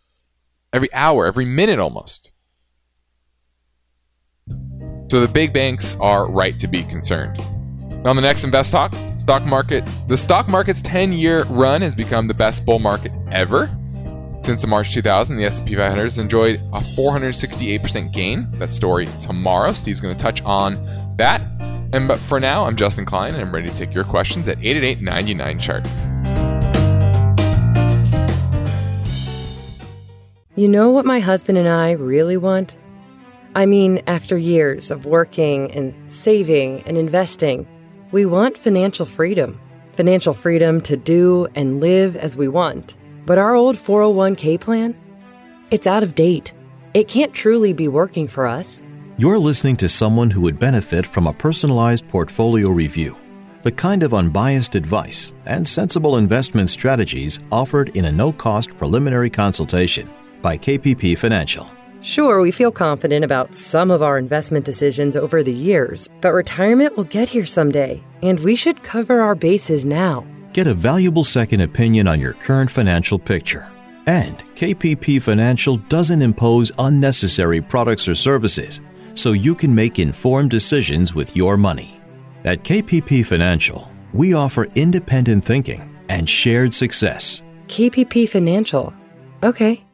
every 0.72 0.92
hour, 0.94 1.27
every 1.27 1.44
minute 1.44 1.79
almost. 1.79 2.33
So 5.11 5.20
the 5.20 5.29
big 5.31 5.53
banks 5.53 5.94
are 6.01 6.27
right 6.27 6.59
to 6.59 6.66
be 6.66 6.85
concerned. 6.85 7.38
Now 8.03 8.11
on 8.11 8.16
the 8.16 8.22
next 8.22 8.44
Invest 8.44 8.72
Talk, 8.72 8.94
stock 9.18 9.44
market. 9.44 9.85
The 10.09 10.16
stock 10.16 10.48
market's 10.48 10.81
10-year 10.81 11.44
run 11.44 11.83
has 11.83 11.94
become 11.94 12.27
the 12.27 12.35
best 12.35 12.64
bull 12.64 12.79
market 12.79 13.12
ever. 13.31 13.68
Since 14.42 14.62
the 14.62 14.66
March 14.66 14.92
2000, 14.92 15.37
the 15.37 15.44
S&P 15.44 15.77
500 15.77 16.03
has 16.03 16.18
enjoyed 16.18 16.57
a 16.72 16.81
468% 16.81 18.12
gain. 18.12 18.51
That 18.53 18.72
story 18.72 19.07
tomorrow. 19.20 19.72
Steve's 19.72 20.01
going 20.01 20.16
to 20.16 20.20
touch 20.20 20.42
on 20.42 20.83
that. 21.16 21.42
And 21.92 22.09
but 22.09 22.18
for 22.18 22.40
now, 22.40 22.64
I'm 22.64 22.76
Justin 22.76 23.05
Klein, 23.05 23.35
and 23.35 23.42
I'm 23.42 23.52
ready 23.52 23.68
to 23.68 23.74
take 23.74 23.92
your 23.92 24.05
questions 24.05 24.48
at 24.48 24.59
888-99 24.59 25.61
chart. 25.61 25.87
You 30.55 30.68
know 30.68 30.90
what 30.90 31.05
my 31.05 31.20
husband 31.20 31.59
and 31.59 31.68
I 31.68 31.92
really 31.92 32.37
want? 32.37 32.76
I 33.55 33.66
mean, 33.66 34.02
after 34.07 34.38
years 34.38 34.90
of 34.90 35.05
working 35.05 35.70
and 35.72 35.94
saving 36.11 36.83
and 36.87 36.96
investing, 36.96 37.66
we 38.11 38.24
want 38.24 38.57
financial 38.57 39.05
freedom. 39.05 39.61
Financial 39.92 40.33
freedom 40.33 40.81
to 40.83 40.96
do 40.96 41.46
and 41.55 41.81
live 41.81 42.16
as 42.16 42.37
we 42.37 42.48
want. 42.48 42.96
But 43.26 43.37
our 43.37 43.55
old 43.55 43.76
401k 43.76 44.59
plan? 44.59 44.96
It's 45.70 45.87
out 45.87 46.02
of 46.02 46.14
date. 46.14 46.55
It 46.94 47.09
can't 47.09 47.35
truly 47.35 47.74
be 47.74 47.88
working 47.88 48.28
for 48.28 48.46
us. 48.46 48.83
You're 49.18 49.38
listening 49.38 49.77
to 49.77 49.90
someone 49.90 50.31
who 50.31 50.40
would 50.40 50.59
benefit 50.59 51.07
from 51.07 51.27
a 51.27 51.35
personalized 51.35 52.09
portfolio 52.09 52.70
review, 52.70 53.14
the 53.61 53.70
kind 53.70 54.03
of 54.03 54.14
unbiased 54.14 54.75
advice 54.75 55.35
and 55.44 55.68
sensible 55.68 56.16
investment 56.16 56.70
strategies 56.70 57.38
offered 57.53 57.94
in 57.94 58.07
a 58.07 58.12
no 58.12 58.33
cost 58.33 58.75
preliminary 58.79 59.29
consultation 59.29 60.09
by 60.40 60.57
KPP 60.57 61.18
Financial. 61.18 61.68
Sure, 62.01 62.40
we 62.40 62.51
feel 62.51 62.72
confident 62.72 63.22
about 63.22 63.55
some 63.55 63.90
of 63.90 64.03
our 64.03 64.16
investment 64.16 64.64
decisions 64.64 65.14
over 65.14 65.42
the 65.42 65.53
years, 65.53 66.09
but 66.22 66.33
retirement 66.33 66.96
will 66.96 67.05
get 67.05 67.29
here 67.29 67.46
someday, 67.46 68.03
and 68.22 68.40
we 68.40 68.57
should 68.57 68.83
cover 68.83 69.20
our 69.20 69.35
bases 69.35 69.85
now. 69.85 70.27
Get 70.55 70.66
a 70.66 70.75
valuable 70.75 71.22
second 71.22 71.61
opinion 71.61 72.09
on 72.09 72.18
your 72.18 72.33
current 72.33 72.70
financial 72.70 73.18
picture. 73.18 73.68
And 74.07 74.38
KPP 74.57 75.20
Financial 75.20 75.77
doesn't 75.77 76.22
impose 76.22 76.72
unnecessary 76.79 77.61
products 77.61 78.09
or 78.09 78.16
services, 78.16 78.81
so 79.14 79.33
you 79.33 79.55
can 79.55 79.75
make 79.75 79.98
informed 79.98 80.51
decisions 80.51 81.14
with 81.14 81.37
your 81.37 81.57
money. 81.57 82.01
At 82.44 82.64
KPP 82.64 83.25
Financial, 83.25 83.90
we 84.12 84.35
offer 84.35 84.66
independent 84.75 85.44
thinking 85.44 85.96
and 86.09 86.29
shared 86.29 86.75
success. 86.75 87.42
KPP 87.68 88.29
Financial. 88.29 88.92
Okay. 89.42 89.85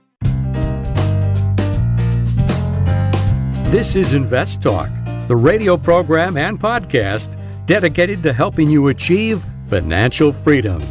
This 3.70 3.96
is 3.96 4.14
Invest 4.14 4.62
Talk, 4.62 4.88
the 5.28 5.36
radio 5.36 5.76
program 5.76 6.38
and 6.38 6.58
podcast 6.58 7.36
dedicated 7.66 8.22
to 8.22 8.32
helping 8.32 8.70
you 8.70 8.88
achieve 8.88 9.44
financial 9.66 10.32
freedom. 10.32 10.82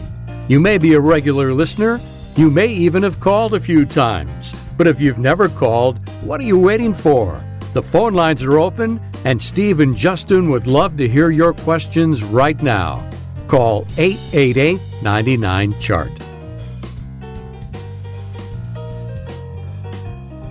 You 0.48 0.60
may 0.60 0.78
be 0.78 0.94
a 0.94 1.00
regular 1.00 1.54
listener, 1.54 2.00
you 2.36 2.52
may 2.52 2.68
even 2.68 3.02
have 3.02 3.20
called 3.20 3.56
a 3.56 3.60
few 3.60 3.84
times. 3.84 4.54
But 4.78 4.86
if 4.86 5.02
you've 5.02 5.18
never 5.18 5.50
called, 5.50 5.98
what 6.22 6.40
are 6.40 6.44
you 6.44 6.60
waiting 6.60 6.94
for? 6.94 7.42
The 7.78 7.84
phone 7.84 8.16
lines 8.16 8.44
are 8.44 8.58
open, 8.58 9.00
and 9.24 9.40
Steve 9.40 9.82
and 9.82 9.96
Justin 9.96 10.50
would 10.50 10.66
love 10.66 10.98
to 10.98 11.08
hear 11.08 11.30
your 11.30 11.54
questions 11.54 12.24
right 12.24 12.60
now. 12.60 13.08
Call 13.48 13.86
888 14.00 14.82
99 15.04 15.80
Chart. 15.80 16.12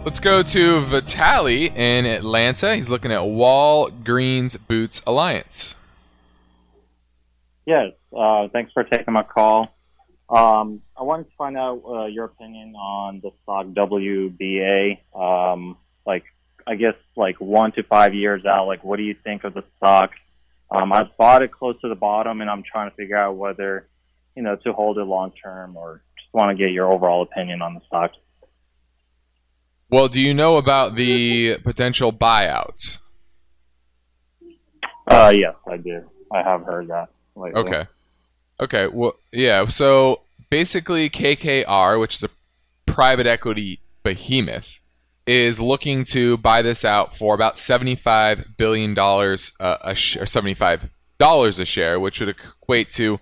Let's 0.05 0.21
go 0.21 0.45
to 0.45 0.81
Vitali 0.83 1.67
in 1.67 2.07
Atlanta. 2.07 2.77
He's 2.77 2.91
looking 2.91 3.11
at 3.11 3.23
Walgreens 3.23 4.57
Boots 4.69 5.03
Alliance. 5.05 5.75
Yes, 7.65 7.91
uh, 8.17 8.47
thanks 8.53 8.71
for 8.73 8.85
taking 8.85 9.13
my 9.13 9.25
call. 9.25 9.77
Um, 10.29 10.81
I 10.97 11.03
wanted 11.03 11.25
to 11.25 11.37
find 11.37 11.57
out 11.57 11.83
uh, 11.85 12.05
your 12.05 12.27
opinion 12.27 12.77
on 12.77 13.19
the 13.21 13.33
stock 13.43 13.67
WBA. 13.67 14.99
Um, 15.13 15.77
like, 16.07 16.23
I 16.67 16.75
guess 16.75 16.95
like 17.17 17.41
one 17.41 17.73
to 17.73 17.83
five 17.83 18.15
years 18.15 18.45
out. 18.45 18.67
Like, 18.67 18.83
what 18.83 18.97
do 18.97 19.03
you 19.03 19.15
think 19.25 19.45
of 19.45 19.55
the 19.55 19.65
stock? 19.77 20.11
Um, 20.71 20.93
I 20.93 21.05
bought 21.17 21.43
it 21.43 21.53
close 21.53 21.81
to 21.83 21.89
the 21.89 21.95
bottom, 21.95 22.41
and 22.41 22.51
I'm 22.51 22.65
trying 22.65 22.91
to 22.91 22.97
figure 22.97 23.17
out 23.17 23.37
whether, 23.37 23.87
you 24.35 24.43
know, 24.43 24.57
to 24.57 24.73
hold 24.73 24.99
it 24.99 25.05
long 25.05 25.33
term 25.43 25.77
or 25.77 26.03
just 26.19 26.33
want 26.35 26.57
to 26.57 26.63
get 26.63 26.73
your 26.73 26.93
overall 26.93 27.23
opinion 27.23 27.63
on 27.63 27.75
the 27.75 27.81
stock. 27.87 28.13
Well, 29.89 30.09
do 30.09 30.21
you 30.21 30.35
know 30.35 30.57
about 30.57 30.97
the 30.97 31.59
potential 31.59 32.13
buyout? 32.13 32.99
Uh, 35.07 35.33
yes, 35.37 35.55
I 35.71 35.77
do. 35.77 36.03
I 36.33 36.43
have 36.43 36.63
heard 36.63 36.89
that. 36.89 37.11
Lately. 37.37 37.61
Okay. 37.61 37.87
Okay. 38.59 38.87
Well, 38.89 39.15
yeah. 39.31 39.67
So 39.69 40.23
basically, 40.51 41.09
KKR, 41.09 42.01
which 42.01 42.17
is 42.17 42.25
a 42.25 42.31
private 42.87 43.27
equity 43.27 43.79
behemoth, 44.03 44.81
is 45.27 45.61
looking 45.61 46.05
to 46.05 46.37
buy 46.39 46.63
this 46.63 46.85
out 46.85 47.17
for 47.17 47.35
about 47.35 47.59
seventy-five 47.59 48.57
billion 48.57 48.95
dollars 48.95 49.53
uh, 49.61 49.79
a 49.83 49.95
sh- 49.95 50.17
or 50.17 50.27
seventy-five 50.27 50.91
dollars 51.19 51.59
a 51.59 51.65
share, 51.65 51.99
which 51.99 52.21
would 52.21 52.29
equate 52.29 52.91
to 52.91 53.19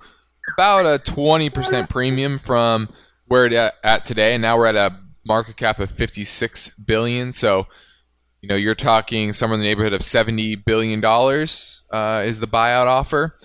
about 0.56 0.86
a 0.86 0.98
twenty 0.98 1.50
percent 1.50 1.88
premium 1.88 2.38
from 2.38 2.88
where 3.26 3.46
at, 3.52 3.74
at 3.82 4.04
today. 4.04 4.34
And 4.34 4.42
now 4.42 4.56
we're 4.56 4.66
at 4.66 4.76
a 4.76 4.98
market 5.24 5.56
cap 5.56 5.80
of 5.80 5.90
56 5.90 6.78
billion. 6.80 7.32
So, 7.32 7.66
you 8.40 8.48
know, 8.48 8.56
you're 8.56 8.74
talking 8.74 9.32
somewhere 9.32 9.54
in 9.54 9.60
the 9.60 9.66
neighborhood 9.66 9.92
of 9.92 10.02
70 10.02 10.56
billion 10.56 11.00
dollars 11.00 11.82
uh, 11.90 12.22
is 12.24 12.40
the 12.40 12.46
buyout 12.46 12.86
offer. 12.86 13.36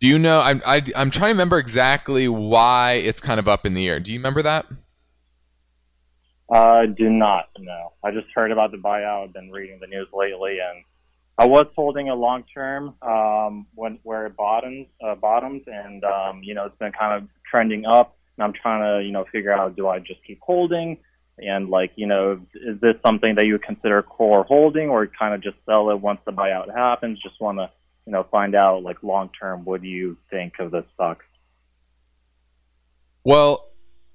Do 0.00 0.08
you 0.08 0.18
know? 0.18 0.40
I'm 0.40 0.62
I, 0.66 0.78
am 0.78 0.84
i 0.96 1.00
am 1.00 1.10
trying 1.10 1.28
to 1.28 1.34
remember 1.34 1.58
exactly 1.58 2.28
why 2.28 2.94
it's 2.94 3.20
kind 3.20 3.38
of 3.38 3.46
up 3.46 3.64
in 3.64 3.74
the 3.74 3.88
air. 3.88 4.00
Do 4.00 4.12
you 4.12 4.18
remember 4.18 4.42
that? 4.42 4.66
I 6.52 6.86
do 6.86 7.08
not 7.08 7.48
know. 7.58 7.92
I 8.04 8.10
just 8.10 8.26
heard 8.34 8.52
about 8.52 8.72
the 8.72 8.76
buyout. 8.76 9.24
I've 9.24 9.32
been 9.32 9.50
reading 9.50 9.78
the 9.80 9.86
news 9.86 10.08
lately, 10.12 10.58
and 10.58 10.84
I 11.38 11.46
was 11.46 11.66
holding 11.74 12.10
a 12.10 12.14
long 12.14 12.44
term 12.54 12.94
um, 13.00 13.66
when 13.74 13.98
where 14.02 14.26
it 14.26 14.36
bottoms 14.36 14.86
uh, 15.02 15.14
bottoms, 15.14 15.62
and 15.66 16.04
um, 16.04 16.42
you 16.42 16.54
know 16.54 16.66
it's 16.66 16.76
been 16.78 16.92
kind 16.92 17.22
of 17.22 17.28
trending 17.50 17.86
up. 17.86 18.18
And 18.36 18.44
I'm 18.44 18.52
trying 18.52 18.82
to 18.82 19.04
you 19.04 19.12
know 19.12 19.24
figure 19.32 19.52
out 19.52 19.76
do 19.76 19.88
I 19.88 19.98
just 19.98 20.22
keep 20.26 20.40
holding, 20.42 20.98
and 21.38 21.70
like 21.70 21.92
you 21.96 22.06
know 22.06 22.40
is 22.54 22.78
this 22.80 22.96
something 23.02 23.34
that 23.36 23.46
you 23.46 23.54
would 23.54 23.62
consider 23.62 24.02
core 24.02 24.44
holding, 24.44 24.90
or 24.90 25.06
kind 25.06 25.34
of 25.34 25.42
just 25.42 25.56
sell 25.64 25.88
it 25.88 26.00
once 26.00 26.20
the 26.26 26.32
buyout 26.32 26.70
happens? 26.74 27.18
Just 27.22 27.40
want 27.40 27.58
to 27.58 27.70
you 28.04 28.12
know 28.12 28.26
find 28.30 28.54
out 28.54 28.82
like 28.82 29.02
long 29.02 29.30
term 29.40 29.64
what 29.64 29.80
do 29.80 29.88
you 29.88 30.18
think 30.28 30.58
of 30.58 30.70
this 30.70 30.84
stock? 30.92 31.24
Well, 33.24 33.71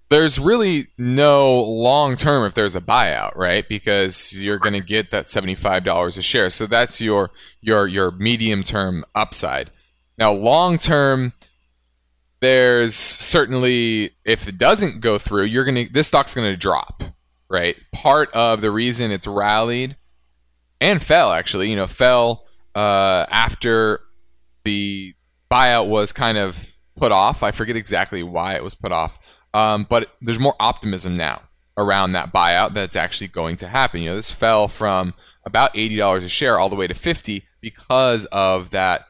there's 0.09 0.39
really 0.39 0.87
no 0.97 1.61
long 1.61 2.15
term 2.15 2.45
if 2.45 2.53
there's 2.53 2.75
a 2.75 2.81
buyout, 2.81 3.35
right? 3.35 3.67
Because 3.67 4.41
you're 4.41 4.59
going 4.59 4.73
to 4.73 4.81
get 4.81 5.11
that 5.11 5.25
$75 5.25 6.17
a 6.17 6.21
share. 6.21 6.49
So 6.49 6.65
that's 6.65 7.01
your 7.01 7.31
your 7.61 7.87
your 7.87 8.11
medium 8.11 8.63
term 8.63 9.05
upside. 9.13 9.69
Now, 10.17 10.31
long 10.31 10.77
term 10.77 11.33
there's 12.39 12.95
certainly 12.95 14.11
if 14.23 14.47
it 14.47 14.57
doesn't 14.57 15.01
go 15.01 15.17
through, 15.17 15.43
you're 15.43 15.65
going 15.65 15.87
to 15.87 15.93
this 15.93 16.07
stock's 16.07 16.35
going 16.35 16.51
to 16.51 16.57
drop, 16.57 17.03
right? 17.49 17.75
Part 17.93 18.31
of 18.33 18.61
the 18.61 18.71
reason 18.71 19.11
it's 19.11 19.27
rallied 19.27 19.97
and 20.79 21.03
fell 21.03 21.33
actually, 21.33 21.69
you 21.69 21.75
know, 21.75 21.87
fell 21.87 22.45
uh, 22.75 23.25
after 23.29 23.99
the 24.63 25.15
buyout 25.51 25.87
was 25.87 26.13
kind 26.13 26.37
of 26.37 26.73
put 26.95 27.11
off. 27.11 27.43
I 27.43 27.51
forget 27.51 27.75
exactly 27.75 28.23
why 28.23 28.55
it 28.55 28.63
was 28.63 28.75
put 28.75 28.91
off 28.91 29.17
um, 29.57 29.87
but 29.89 30.11
there's 30.21 30.37
more 30.37 30.55
optimism 30.59 31.17
now 31.17 31.41
around 31.77 32.11
that 32.11 32.31
buyout 32.31 32.75
that's 32.75 32.95
actually 32.95 33.27
going 33.27 33.57
to 33.57 33.67
happen. 33.67 34.01
You 34.01 34.11
know, 34.11 34.15
this 34.15 34.29
fell 34.29 34.67
from 34.67 35.15
about 35.45 35.73
$80 35.73 36.17
a 36.17 36.29
share 36.29 36.59
all 36.59 36.69
the 36.69 36.75
way 36.75 36.85
to 36.85 36.93
50 36.93 37.43
because 37.59 38.25
of 38.25 38.69
that 38.69 39.07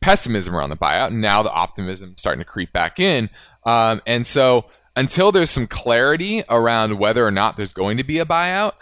pessimism 0.00 0.56
around 0.56 0.70
the 0.70 0.76
buyout. 0.76 1.12
Now 1.12 1.44
the 1.44 1.52
optimism 1.52 2.14
is 2.14 2.20
starting 2.20 2.40
to 2.40 2.50
creep 2.50 2.72
back 2.72 2.98
in. 2.98 3.30
Um, 3.64 4.02
and 4.08 4.26
so 4.26 4.64
until 4.96 5.30
there's 5.30 5.50
some 5.50 5.68
clarity 5.68 6.42
around 6.50 6.98
whether 6.98 7.24
or 7.24 7.30
not 7.30 7.56
there's 7.56 7.72
going 7.72 7.96
to 7.98 8.04
be 8.04 8.18
a 8.18 8.24
buyout, 8.24 8.72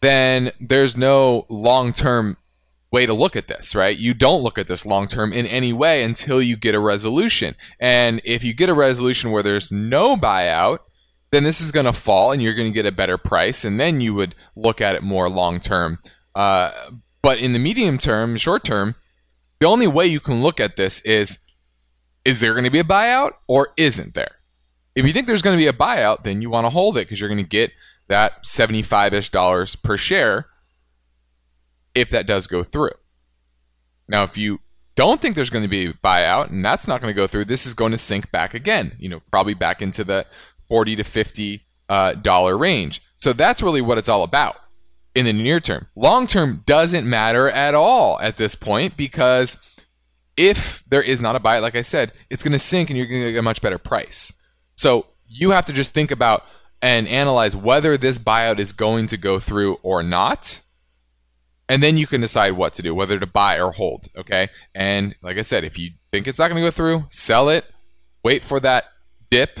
then 0.00 0.52
there's 0.60 0.96
no 0.96 1.44
long 1.48 1.92
term 1.92 2.36
way 2.94 3.06
to 3.06 3.12
look 3.12 3.34
at 3.34 3.48
this, 3.48 3.74
right? 3.74 3.98
You 3.98 4.14
don't 4.14 4.42
look 4.42 4.56
at 4.56 4.68
this 4.68 4.86
long 4.86 5.08
term 5.08 5.32
in 5.32 5.46
any 5.46 5.72
way 5.72 6.04
until 6.04 6.40
you 6.40 6.56
get 6.56 6.76
a 6.76 6.80
resolution. 6.80 7.56
And 7.80 8.22
if 8.24 8.44
you 8.44 8.54
get 8.54 8.68
a 8.68 8.74
resolution 8.74 9.32
where 9.32 9.42
there's 9.42 9.72
no 9.72 10.16
buyout, 10.16 10.78
then 11.32 11.42
this 11.42 11.60
is 11.60 11.72
going 11.72 11.86
to 11.86 11.92
fall 11.92 12.30
and 12.30 12.40
you're 12.40 12.54
going 12.54 12.70
to 12.70 12.74
get 12.74 12.86
a 12.86 12.92
better 12.92 13.18
price. 13.18 13.64
And 13.64 13.80
then 13.80 14.00
you 14.00 14.14
would 14.14 14.36
look 14.54 14.80
at 14.80 14.94
it 14.94 15.02
more 15.02 15.28
long 15.28 15.58
term. 15.58 15.98
Uh, 16.36 16.70
but 17.20 17.38
in 17.38 17.52
the 17.52 17.58
medium 17.58 17.98
term, 17.98 18.36
short 18.36 18.62
term, 18.62 18.94
the 19.58 19.66
only 19.66 19.88
way 19.88 20.06
you 20.06 20.20
can 20.20 20.40
look 20.40 20.60
at 20.60 20.76
this 20.76 21.00
is 21.00 21.40
is 22.24 22.40
there 22.40 22.54
going 22.54 22.64
to 22.64 22.70
be 22.70 22.78
a 22.78 22.84
buyout 22.84 23.32
or 23.48 23.70
isn't 23.76 24.14
there? 24.14 24.36
If 24.94 25.04
you 25.04 25.12
think 25.12 25.26
there's 25.26 25.42
going 25.42 25.58
to 25.58 25.62
be 25.62 25.66
a 25.66 25.72
buyout, 25.72 26.22
then 26.22 26.40
you 26.40 26.48
want 26.48 26.64
to 26.64 26.70
hold 26.70 26.96
it 26.96 27.08
because 27.08 27.18
you're 27.18 27.28
going 27.28 27.42
to 27.42 27.48
get 27.48 27.72
that 28.06 28.46
75 28.46 29.14
ish 29.14 29.30
dollars 29.30 29.74
per 29.74 29.96
share 29.96 30.46
if 31.94 32.10
that 32.10 32.26
does 32.26 32.46
go 32.46 32.62
through. 32.62 32.92
Now, 34.08 34.24
if 34.24 34.36
you 34.36 34.60
don't 34.96 35.20
think 35.20 35.34
there's 35.34 35.50
going 35.50 35.64
to 35.64 35.68
be 35.68 35.86
a 35.86 35.92
buyout 35.94 36.50
and 36.50 36.64
that's 36.64 36.86
not 36.86 37.00
going 37.00 37.12
to 37.12 37.16
go 37.16 37.26
through, 37.26 37.46
this 37.46 37.66
is 37.66 37.74
going 37.74 37.92
to 37.92 37.98
sink 37.98 38.30
back 38.30 38.54
again, 38.54 38.96
you 38.98 39.08
know, 39.08 39.20
probably 39.30 39.54
back 39.54 39.82
into 39.82 40.04
the 40.04 40.26
40 40.68 40.96
to 40.96 41.04
50 41.04 41.64
uh, 41.88 42.14
dollar 42.14 42.56
range. 42.56 43.02
So 43.16 43.32
that's 43.32 43.62
really 43.62 43.80
what 43.80 43.98
it's 43.98 44.08
all 44.08 44.22
about 44.22 44.56
in 45.14 45.24
the 45.24 45.32
near 45.32 45.60
term. 45.60 45.86
Long 45.96 46.26
term 46.26 46.62
doesn't 46.66 47.08
matter 47.08 47.48
at 47.48 47.74
all 47.74 48.18
at 48.20 48.36
this 48.36 48.54
point 48.54 48.96
because 48.96 49.56
if 50.36 50.84
there 50.88 51.02
is 51.02 51.20
not 51.20 51.36
a 51.36 51.40
buyout, 51.40 51.62
like 51.62 51.76
I 51.76 51.82
said, 51.82 52.12
it's 52.30 52.42
going 52.42 52.52
to 52.52 52.58
sink 52.58 52.90
and 52.90 52.96
you're 52.96 53.06
going 53.06 53.22
to 53.22 53.32
get 53.32 53.38
a 53.38 53.42
much 53.42 53.62
better 53.62 53.78
price. 53.78 54.32
So 54.76 55.06
you 55.28 55.50
have 55.50 55.66
to 55.66 55.72
just 55.72 55.94
think 55.94 56.10
about 56.10 56.44
and 56.82 57.08
analyze 57.08 57.56
whether 57.56 57.96
this 57.96 58.18
buyout 58.18 58.58
is 58.58 58.72
going 58.72 59.06
to 59.08 59.16
go 59.16 59.40
through 59.40 59.74
or 59.82 60.02
not 60.02 60.60
and 61.68 61.82
then 61.82 61.96
you 61.96 62.06
can 62.06 62.20
decide 62.20 62.52
what 62.52 62.74
to 62.74 62.82
do, 62.82 62.94
whether 62.94 63.18
to 63.18 63.26
buy 63.26 63.58
or 63.58 63.72
hold. 63.72 64.08
Okay. 64.16 64.48
And 64.74 65.14
like 65.22 65.38
I 65.38 65.42
said, 65.42 65.64
if 65.64 65.78
you 65.78 65.90
think 66.12 66.28
it's 66.28 66.38
not 66.38 66.48
going 66.48 66.62
to 66.62 66.66
go 66.66 66.70
through, 66.70 67.06
sell 67.08 67.48
it, 67.48 67.64
wait 68.22 68.44
for 68.44 68.60
that 68.60 68.84
dip, 69.30 69.58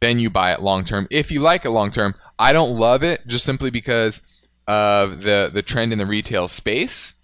then 0.00 0.18
you 0.18 0.30
buy 0.30 0.52
it 0.52 0.62
long 0.62 0.84
term. 0.84 1.06
If 1.10 1.30
you 1.30 1.40
like 1.40 1.64
it 1.64 1.70
long 1.70 1.90
term, 1.90 2.14
I 2.38 2.52
don't 2.52 2.78
love 2.78 3.02
it 3.02 3.26
just 3.26 3.44
simply 3.44 3.70
because 3.70 4.22
of 4.66 5.22
the 5.22 5.50
the 5.52 5.62
trend 5.62 5.92
in 5.92 5.98
the 5.98 6.06
retail 6.06 6.48
space. 6.48 7.14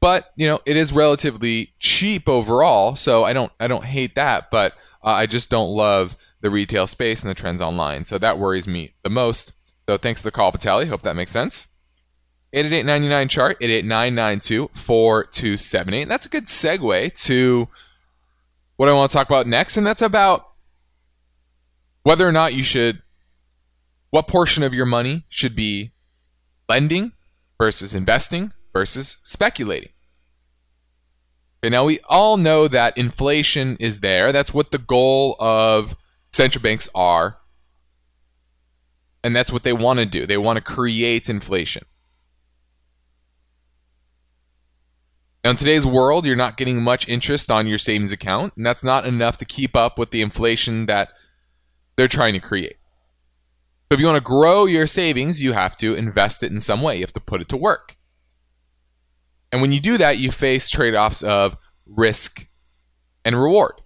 But 0.00 0.30
you 0.36 0.46
know, 0.46 0.60
it 0.64 0.76
is 0.76 0.92
relatively 0.92 1.74
cheap 1.80 2.28
overall, 2.28 2.96
so 2.96 3.24
I 3.24 3.32
don't 3.32 3.52
I 3.60 3.66
don't 3.66 3.84
hate 3.84 4.14
that. 4.14 4.50
But 4.50 4.72
uh, 5.02 5.10
I 5.10 5.26
just 5.26 5.50
don't 5.50 5.70
love 5.70 6.16
the 6.40 6.50
retail 6.50 6.86
space 6.86 7.22
and 7.22 7.30
the 7.30 7.34
trends 7.34 7.60
online. 7.60 8.04
So 8.04 8.18
that 8.18 8.38
worries 8.38 8.68
me 8.68 8.94
the 9.02 9.10
most. 9.10 9.52
So 9.86 9.96
thanks 9.96 10.22
for 10.22 10.28
the 10.28 10.32
call, 10.32 10.52
Patali. 10.52 10.88
Hope 10.88 11.02
that 11.02 11.16
makes 11.16 11.30
sense. 11.30 11.68
888 12.52 13.28
chart 13.28 13.56
88992 13.60 14.70
4278 14.74 16.08
that's 16.08 16.26
a 16.26 16.28
good 16.28 16.44
segue 16.46 17.24
to 17.26 17.68
what 18.76 18.88
i 18.88 18.92
want 18.92 19.10
to 19.10 19.16
talk 19.16 19.28
about 19.28 19.46
next 19.46 19.76
and 19.76 19.86
that's 19.86 20.02
about 20.02 20.48
whether 22.02 22.26
or 22.26 22.32
not 22.32 22.54
you 22.54 22.62
should 22.62 23.02
what 24.10 24.28
portion 24.28 24.62
of 24.62 24.72
your 24.72 24.86
money 24.86 25.24
should 25.28 25.54
be 25.54 25.92
lending 26.68 27.12
versus 27.58 27.94
investing 27.94 28.52
versus 28.72 29.16
speculating. 29.22 29.90
Okay, 31.62 31.70
now 31.70 31.84
we 31.84 31.98
all 32.08 32.36
know 32.36 32.68
that 32.68 32.96
inflation 32.96 33.76
is 33.80 34.00
there. 34.00 34.32
That's 34.32 34.54
what 34.54 34.70
the 34.70 34.78
goal 34.78 35.36
of 35.40 35.96
central 36.32 36.62
banks 36.62 36.88
are. 36.94 37.38
And 39.24 39.34
that's 39.34 39.52
what 39.52 39.64
they 39.64 39.72
want 39.72 39.98
to 39.98 40.06
do. 40.06 40.26
They 40.26 40.38
want 40.38 40.58
to 40.58 40.62
create 40.62 41.28
inflation 41.28 41.84
In 45.44 45.54
today's 45.54 45.86
world, 45.86 46.26
you're 46.26 46.36
not 46.36 46.56
getting 46.56 46.82
much 46.82 47.08
interest 47.08 47.50
on 47.50 47.66
your 47.66 47.78
savings 47.78 48.12
account, 48.12 48.54
and 48.56 48.66
that's 48.66 48.82
not 48.82 49.06
enough 49.06 49.38
to 49.38 49.44
keep 49.44 49.76
up 49.76 49.98
with 49.98 50.10
the 50.10 50.20
inflation 50.20 50.86
that 50.86 51.10
they're 51.96 52.08
trying 52.08 52.34
to 52.34 52.40
create. 52.40 52.76
So, 53.88 53.94
if 53.94 54.00
you 54.00 54.06
want 54.06 54.16
to 54.16 54.26
grow 54.26 54.66
your 54.66 54.86
savings, 54.86 55.42
you 55.42 55.52
have 55.52 55.76
to 55.76 55.94
invest 55.94 56.42
it 56.42 56.50
in 56.50 56.60
some 56.60 56.82
way. 56.82 56.96
You 56.96 57.02
have 57.02 57.12
to 57.12 57.20
put 57.20 57.40
it 57.40 57.48
to 57.50 57.56
work. 57.56 57.96
And 59.52 59.62
when 59.62 59.72
you 59.72 59.80
do 59.80 59.96
that, 59.96 60.18
you 60.18 60.30
face 60.30 60.68
trade 60.68 60.94
offs 60.94 61.22
of 61.22 61.56
risk 61.86 62.46
and 63.24 63.40
reward. 63.40 63.80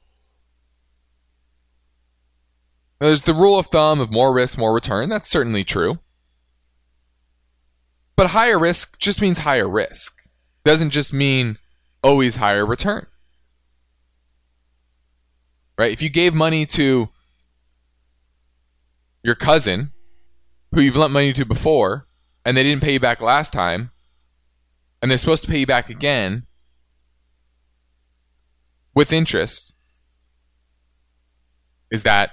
Now, 3.01 3.09
there's 3.09 3.23
the 3.23 3.35
rule 3.35 3.59
of 3.59 3.67
thumb 3.67 4.01
of 4.01 4.11
more 4.11 4.33
risk, 4.35 4.57
more 4.57 4.75
return. 4.75 5.11
That's 5.11 5.29
certainly 5.29 5.65
true. 5.65 5.99
But 8.17 8.29
higher 8.29 8.59
risk 8.59 8.99
just 8.99 9.21
means 9.21 9.39
higher 9.39 9.69
risk 9.69 10.22
doesn't 10.65 10.91
just 10.91 11.13
mean 11.13 11.59
always 12.03 12.37
higher 12.37 12.65
return. 12.65 13.07
Right? 15.79 15.93
If 15.93 16.03
you 16.03 16.09
gave 16.09 16.35
money 16.35 16.67
to 16.67 17.09
your 19.23 19.35
cousin 19.35 19.91
who 20.73 20.81
you've 20.81 20.97
lent 20.97 21.13
money 21.13 21.33
to 21.33 21.45
before 21.45 22.07
and 22.45 22.57
they 22.57 22.63
didn't 22.63 22.83
pay 22.83 22.95
you 22.95 23.01
back 23.01 23.21
last 23.21 23.53
time 23.53 23.91
and 25.01 25.11
they're 25.11 25.19
supposed 25.19 25.45
to 25.45 25.51
pay 25.51 25.59
you 25.59 25.67
back 25.67 25.89
again 25.89 26.45
with 28.95 29.13
interest, 29.13 29.75
is 31.91 32.03
that 32.05 32.33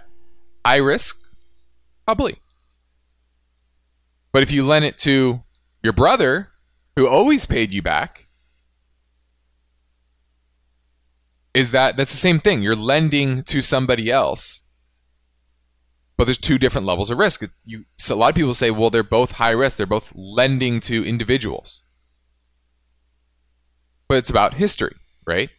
high 0.65 0.77
risk? 0.77 1.21
Probably. 2.05 2.37
But 4.31 4.43
if 4.43 4.51
you 4.51 4.65
lend 4.65 4.85
it 4.85 4.97
to 4.99 5.43
your 5.81 5.93
brother 5.93 6.48
who 6.99 7.07
always 7.07 7.45
paid 7.45 7.71
you 7.71 7.81
back 7.81 8.25
is 11.53 11.71
that 11.71 11.95
that's 11.95 12.11
the 12.11 12.17
same 12.17 12.39
thing. 12.39 12.61
You're 12.61 12.75
lending 12.75 13.43
to 13.43 13.61
somebody 13.61 14.11
else, 14.11 14.67
but 16.17 16.25
there's 16.25 16.37
two 16.37 16.57
different 16.57 16.85
levels 16.85 17.09
of 17.09 17.17
risk. 17.17 17.43
You, 17.63 17.85
so 17.97 18.15
a 18.15 18.17
lot 18.17 18.31
of 18.31 18.35
people 18.35 18.53
say, 18.53 18.69
well, 18.69 18.89
they're 18.89 19.01
both 19.01 19.31
high 19.31 19.51
risk. 19.51 19.77
They're 19.77 19.85
both 19.85 20.11
lending 20.13 20.81
to 20.81 21.05
individuals, 21.05 21.83
but 24.09 24.17
it's 24.17 24.29
about 24.29 24.55
history, 24.55 24.95
right? 25.25 25.49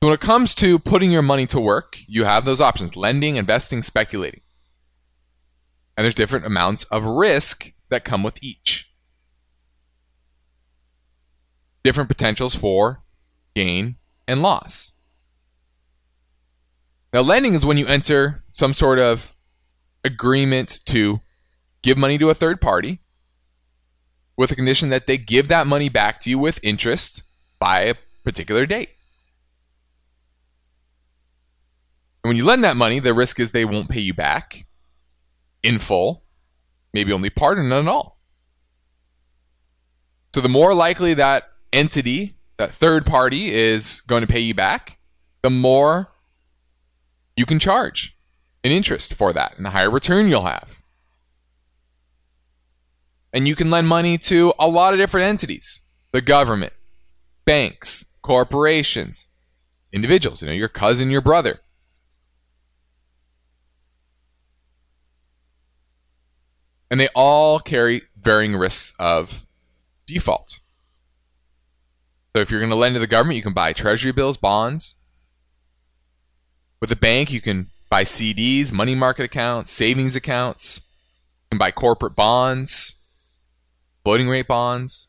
When 0.00 0.12
it 0.12 0.20
comes 0.20 0.56
to 0.56 0.80
putting 0.80 1.12
your 1.12 1.22
money 1.22 1.46
to 1.46 1.60
work, 1.60 1.98
you 2.08 2.24
have 2.24 2.44
those 2.44 2.60
options 2.60 2.96
lending, 2.96 3.36
investing, 3.36 3.82
speculating. 3.82 4.40
And 5.96 6.04
there's 6.04 6.14
different 6.14 6.46
amounts 6.46 6.82
of 6.84 7.04
risk 7.04 7.70
that 7.90 8.04
come 8.04 8.24
with 8.24 8.42
each 8.42 8.89
different 11.82 12.08
potentials 12.08 12.54
for 12.54 13.00
gain 13.54 13.96
and 14.26 14.42
loss. 14.42 14.92
Now, 17.12 17.20
lending 17.20 17.54
is 17.54 17.66
when 17.66 17.76
you 17.76 17.86
enter 17.86 18.44
some 18.52 18.74
sort 18.74 18.98
of 18.98 19.34
agreement 20.04 20.80
to 20.86 21.20
give 21.82 21.98
money 21.98 22.18
to 22.18 22.30
a 22.30 22.34
third 22.34 22.60
party 22.60 23.00
with 24.36 24.52
a 24.52 24.56
condition 24.56 24.88
that 24.90 25.06
they 25.06 25.18
give 25.18 25.48
that 25.48 25.66
money 25.66 25.88
back 25.88 26.20
to 26.20 26.30
you 26.30 26.38
with 26.38 26.62
interest 26.62 27.22
by 27.58 27.80
a 27.80 27.94
particular 28.24 28.64
date. 28.64 28.90
And 32.22 32.30
when 32.30 32.36
you 32.36 32.44
lend 32.44 32.64
that 32.64 32.76
money, 32.76 33.00
the 33.00 33.14
risk 33.14 33.40
is 33.40 33.52
they 33.52 33.64
won't 33.64 33.88
pay 33.88 34.00
you 34.00 34.14
back 34.14 34.66
in 35.62 35.78
full, 35.78 36.22
maybe 36.92 37.12
only 37.12 37.30
part 37.30 37.58
or 37.58 37.62
none 37.62 37.86
at 37.86 37.90
all. 37.90 38.18
So 40.34 40.40
the 40.40 40.48
more 40.48 40.74
likely 40.74 41.14
that 41.14 41.44
entity, 41.72 42.36
that 42.56 42.74
third 42.74 43.06
party, 43.06 43.52
is 43.52 44.00
going 44.02 44.22
to 44.22 44.26
pay 44.26 44.40
you 44.40 44.54
back, 44.54 44.98
the 45.42 45.50
more 45.50 46.08
you 47.36 47.46
can 47.46 47.58
charge 47.58 48.14
an 48.62 48.70
interest 48.70 49.14
for 49.14 49.32
that 49.32 49.56
and 49.56 49.64
the 49.64 49.70
higher 49.70 49.90
return 49.90 50.28
you'll 50.28 50.44
have. 50.44 50.78
And 53.32 53.46
you 53.46 53.54
can 53.54 53.70
lend 53.70 53.88
money 53.88 54.18
to 54.18 54.52
a 54.58 54.68
lot 54.68 54.92
of 54.92 54.98
different 54.98 55.28
entities 55.28 55.80
the 56.12 56.20
government, 56.20 56.72
banks, 57.44 58.04
corporations, 58.22 59.26
individuals, 59.92 60.42
you 60.42 60.48
know, 60.48 60.54
your 60.54 60.68
cousin, 60.68 61.10
your 61.10 61.20
brother. 61.20 61.60
And 66.90 67.00
they 67.00 67.08
all 67.14 67.60
carry 67.60 68.02
varying 68.20 68.56
risks 68.56 68.92
of 68.98 69.46
default. 70.06 70.59
So 72.34 72.40
if 72.40 72.50
you're 72.50 72.60
going 72.60 72.70
to 72.70 72.76
lend 72.76 72.94
to 72.94 73.00
the 73.00 73.06
government, 73.06 73.36
you 73.36 73.42
can 73.42 73.52
buy 73.52 73.72
treasury 73.72 74.12
bills, 74.12 74.36
bonds. 74.36 74.96
With 76.80 76.92
a 76.92 76.96
bank, 76.96 77.30
you 77.30 77.40
can 77.40 77.70
buy 77.88 78.04
CDs, 78.04 78.72
money 78.72 78.94
market 78.94 79.24
accounts, 79.24 79.72
savings 79.72 80.14
accounts. 80.14 80.82
You 81.44 81.56
can 81.56 81.58
buy 81.58 81.72
corporate 81.72 82.14
bonds, 82.14 82.94
floating 84.04 84.28
rate 84.28 84.46
bonds. 84.46 85.08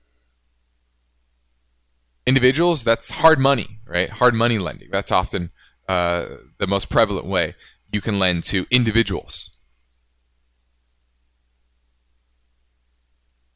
Individuals, 2.26 2.84
that's 2.84 3.12
hard 3.12 3.40
money, 3.40 3.80
right? 3.86 4.10
Hard 4.10 4.34
money 4.34 4.58
lending. 4.58 4.90
That's 4.92 5.12
often 5.12 5.52
uh, 5.88 6.26
the 6.58 6.68
most 6.68 6.90
prevalent 6.90 7.28
way 7.28 7.56
you 7.92 8.02
can 8.02 8.20
lend 8.20 8.44
to 8.46 8.66
individuals. 8.72 9.52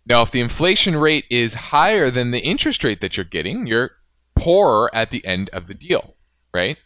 Now, 0.05 0.21
if 0.21 0.31
the 0.31 0.41
inflation 0.41 0.95
rate 0.95 1.25
is 1.29 1.55
higher 1.55 2.11
than 2.11 2.31
the 2.31 2.39
interest 2.39 2.83
rate 2.83 3.01
that 3.01 3.17
you're 3.17 3.23
getting, 3.23 3.65
you're 3.65 3.91
poorer 4.35 4.93
at 4.93 5.09
the 5.09 5.25
end 5.25 5.49
of 5.49 5.67
the 5.67 5.73
deal, 5.73 6.15
right? 6.53 6.77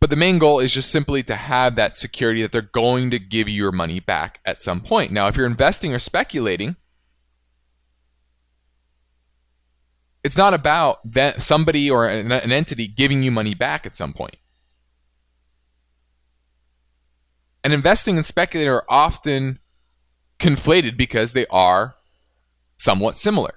But 0.00 0.10
the 0.10 0.16
main 0.16 0.38
goal 0.38 0.60
is 0.60 0.74
just 0.74 0.92
simply 0.92 1.22
to 1.24 1.34
have 1.34 1.74
that 1.76 1.96
security 1.96 2.42
that 2.42 2.52
they're 2.52 2.62
going 2.62 3.10
to 3.10 3.18
give 3.18 3.48
you 3.48 3.54
your 3.54 3.72
money 3.72 3.98
back 3.98 4.40
at 4.44 4.62
some 4.62 4.80
point. 4.80 5.10
Now, 5.10 5.26
if 5.28 5.36
you're 5.36 5.46
investing 5.46 5.92
or 5.92 5.98
speculating, 5.98 6.76
it's 10.22 10.36
not 10.36 10.54
about 10.54 10.98
that 11.10 11.42
somebody 11.42 11.90
or 11.90 12.06
an, 12.06 12.30
an 12.30 12.52
entity 12.52 12.86
giving 12.86 13.22
you 13.22 13.30
money 13.30 13.54
back 13.54 13.86
at 13.86 13.96
some 13.96 14.12
point. 14.12 14.36
And 17.68 17.74
investing 17.74 18.16
and 18.16 18.24
speculating 18.24 18.72
are 18.72 18.86
often 18.88 19.58
conflated 20.38 20.96
because 20.96 21.34
they 21.34 21.44
are 21.48 21.96
somewhat 22.78 23.18
similar. 23.18 23.56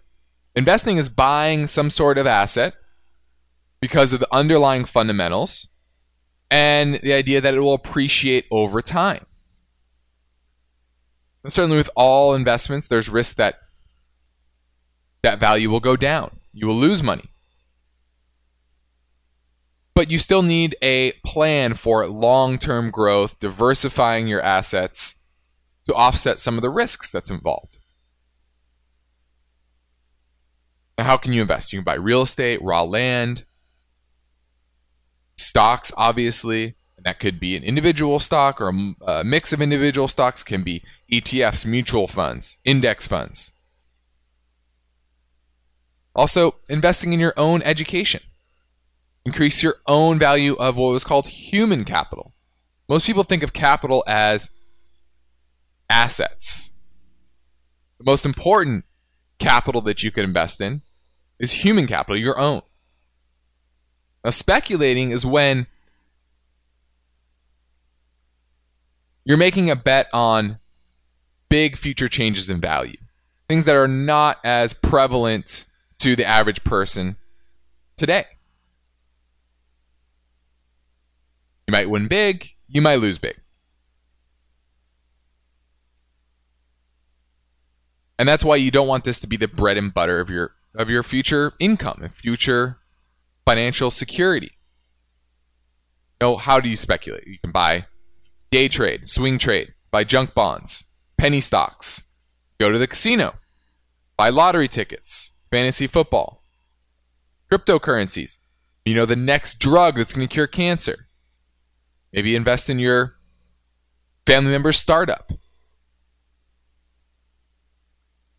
Investing 0.54 0.98
is 0.98 1.08
buying 1.08 1.66
some 1.66 1.90
sort 1.90 2.18
of 2.18 2.28
asset 2.28 2.74
because 3.80 4.12
of 4.12 4.20
the 4.20 4.28
underlying 4.30 4.84
fundamentals 4.84 5.70
and 6.50 6.96
the 6.96 7.14
idea 7.14 7.40
that 7.40 7.54
it 7.54 7.62
will 7.62 7.74
appreciate 7.74 8.48
over 8.52 8.82
time. 8.82 9.26
And 11.46 11.54
certainly, 11.54 11.78
with 11.78 11.90
all 11.96 12.36
investments, 12.36 12.90
there's 12.90 13.08
risk 13.08 13.38
that 13.38 13.60
that 15.22 15.40
value 15.40 15.70
will 15.70 15.80
go 15.80 15.96
down. 15.96 16.42
You 16.52 16.68
will 16.68 16.78
lose 16.78 17.02
money. 17.02 17.30
But 19.94 20.10
you 20.10 20.18
still 20.18 20.42
need 20.42 20.76
a 20.82 21.14
plan 21.26 21.76
for 21.76 22.06
long 22.08 22.58
term 22.58 22.92
growth, 22.92 23.40
diversifying 23.40 24.28
your 24.28 24.42
assets 24.42 25.20
to 25.86 25.94
offset 25.94 26.40
some 26.40 26.56
of 26.56 26.62
the 26.62 26.70
risks 26.70 27.12
that's 27.12 27.30
involved. 27.30 27.78
Now, 30.98 31.06
how 31.06 31.18
can 31.18 31.34
you 31.34 31.42
invest? 31.42 31.74
You 31.74 31.80
can 31.80 31.84
buy 31.84 31.96
real 31.96 32.22
estate, 32.22 32.62
raw 32.62 32.84
land, 32.84 33.46
stocks, 35.36 35.92
obviously. 35.98 36.76
And 36.96 37.06
that 37.06 37.20
could 37.20 37.40
be 37.40 37.56
an 37.56 37.64
individual 37.64 38.20
stock 38.20 38.62
or 38.62 38.72
a, 39.02 39.24
mix 39.24 39.52
of 39.52 39.62
individual 39.62 40.08
stocks, 40.08 40.44
can 40.44 40.64
be 40.64 40.84
ETFs, 41.12 41.66
mutual 41.66 42.08
funds, 42.08 42.58
index 42.64 43.08
funds. 43.08 43.52
Also, 46.14 46.56
investing 46.70 47.14
in 47.14 47.20
your 47.20 47.34
own 47.38 47.64
education. 47.64 48.22
Increase 49.26 49.62
your 49.62 49.76
own 49.86 50.18
value 50.18 50.56
of 50.56 50.78
what 50.78 50.90
was 50.92 51.04
called 51.04 51.28
human 51.28 51.86
capital. 51.86 52.34
Most 52.90 53.06
people 53.06 53.24
think 53.24 53.44
of 53.44 53.54
capital 53.54 54.04
as 54.08 54.50
assets. 55.90 56.72
The 58.00 58.04
most 58.06 58.26
important 58.26 58.86
capital 59.38 59.82
that 59.82 60.02
you 60.02 60.12
can 60.12 60.24
invest 60.24 60.60
in 60.60 60.82
is 61.40 61.52
human 61.52 61.88
capital, 61.88 62.18
your 62.18 62.40
own. 62.40 62.62
Now, 64.24 64.32
speculating 64.32 65.12
is 65.12 65.26
when 65.26 65.68
you're 69.24 69.38
making 69.38 69.70
a 69.70 69.76
bet 69.76 70.08
on 70.14 70.58
big 71.50 71.78
future 71.78 72.10
changes 72.10 72.50
in 72.50 72.60
value, 72.60 72.98
things 73.48 73.66
that 73.66 73.76
are 73.76 73.88
not 73.88 74.38
as 74.44 74.74
prevalent 74.74 75.66
to 76.00 76.16
the 76.16 76.26
average 76.26 76.64
person 76.64 77.18
today. 77.98 78.26
You 81.72 81.78
might 81.78 81.90
win 81.90 82.10
big, 82.10 82.50
you 82.68 82.82
might 82.82 83.00
lose 83.00 83.18
big. 83.18 83.40
And 88.20 88.28
that's 88.28 88.44
why 88.44 88.58
you 88.58 88.72
don't 88.72 88.90
want 88.90 89.06
this 89.06 89.22
to 89.22 89.28
be 89.28 89.38
the 89.38 89.48
bread 89.48 89.78
and 89.78 89.94
butter 89.94 90.20
of 90.20 90.30
your 90.30 90.52
of 90.76 90.90
your 90.90 91.02
future 91.02 91.54
income 91.60 92.02
and 92.04 92.14
future 92.14 92.80
financial 93.46 93.90
security. 93.90 94.52
No, 96.20 96.36
how 96.36 96.60
do 96.60 96.68
you 96.68 96.76
speculate? 96.76 97.26
You 97.26 97.40
can 97.40 97.54
buy 97.54 97.86
day 98.52 98.68
trade, 98.68 99.08
swing 99.08 99.38
trade, 99.38 99.74
buy 99.92 100.04
junk 100.04 100.34
bonds, 100.34 100.84
penny 101.16 101.40
stocks, 101.40 102.04
go 102.60 102.70
to 102.70 102.80
the 102.80 102.88
casino, 102.88 103.36
buy 104.18 104.28
lottery 104.28 104.68
tickets, 104.68 105.32
fantasy 105.50 105.88
football, 105.88 106.44
cryptocurrencies. 107.50 108.40
You 108.84 108.94
know, 108.96 109.06
the 109.06 109.16
next 109.16 109.60
drug 109.60 109.96
that's 109.96 110.12
going 110.12 110.28
to 110.28 110.34
cure 110.34 110.48
cancer. 110.48 111.08
Maybe 112.14 112.36
invest 112.36 112.70
in 112.70 112.80
your 112.80 113.16
family 114.26 114.52
member's 114.52 114.78
startup. 114.78 115.32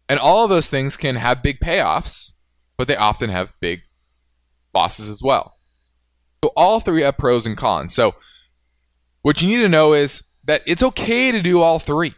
And 0.09 0.19
all 0.19 0.45
of 0.45 0.51
those 0.51 0.69
things 0.69 0.97
can 0.97 1.17
have 1.17 1.43
big 1.43 1.59
payoffs, 1.59 2.33
but 2.77 2.87
they 2.87 2.97
often 2.97 3.31
have 3.31 3.55
big 3.61 3.81
losses 4.75 5.09
as 5.09 5.23
well. 5.23 5.55
So 6.45 6.51
all 6.57 6.81
three 6.81 7.03
have 7.03 7.17
pros 7.17 7.47
and 7.47 7.57
cons. 7.57 7.95
So 7.95 8.15
what 9.23 9.41
you 9.41 9.49
need 9.49 9.63
to 9.63 9.69
know 9.69 9.95
is 9.95 10.25
that 10.45 10.63
it's 10.67 10.83
okay 10.83 11.33
to 11.33 11.41
do 11.41 11.61
all 11.61 11.79
three. 11.79 12.15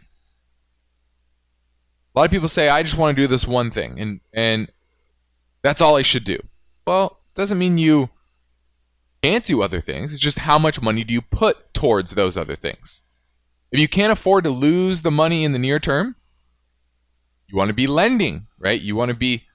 A 2.15 2.19
lot 2.19 2.25
of 2.25 2.31
people 2.31 2.47
say, 2.47 2.69
I 2.69 2.83
just 2.83 2.97
want 2.97 3.15
to 3.15 3.21
do 3.21 3.27
this 3.27 3.47
one 3.47 3.71
thing 3.71 3.99
and, 3.99 4.19
and 4.33 4.71
that's 5.61 5.81
all 5.81 5.95
I 5.95 6.01
should 6.01 6.23
do. 6.23 6.39
Well, 6.87 7.19
doesn't 7.35 7.59
mean 7.59 7.77
you 7.77 8.09
can't 9.25 9.45
do 9.45 9.63
other 9.63 9.81
things. 9.81 10.13
It's 10.13 10.21
just 10.21 10.39
how 10.39 10.59
much 10.59 10.83
money 10.83 11.03
do 11.03 11.11
you 11.11 11.21
put 11.21 11.73
towards 11.73 12.13
those 12.13 12.37
other 12.37 12.55
things. 12.55 13.01
If 13.71 13.79
you 13.79 13.87
can't 13.87 14.11
afford 14.11 14.43
to 14.43 14.51
lose 14.51 15.01
the 15.01 15.09
money 15.09 15.43
in 15.43 15.51
the 15.51 15.57
near 15.57 15.79
term, 15.79 16.15
you 17.47 17.57
want 17.57 17.69
to 17.69 17.73
be 17.73 17.87
lending, 17.87 18.45
right? 18.59 18.79
You 18.79 18.95
want 18.95 19.09
to 19.09 19.17
be 19.17 19.45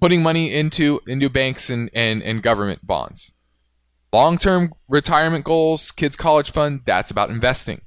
putting 0.00 0.22
money 0.22 0.54
into 0.54 1.00
into 1.08 1.28
banks 1.28 1.70
and, 1.70 1.90
and, 1.92 2.22
and 2.22 2.40
government 2.40 2.86
bonds. 2.86 3.32
Long 4.12 4.38
term 4.38 4.72
retirement 4.88 5.44
goals, 5.44 5.90
kids' 5.90 6.16
college 6.16 6.52
fund, 6.52 6.82
that's 6.86 7.10
about 7.10 7.30
investing. 7.30 7.80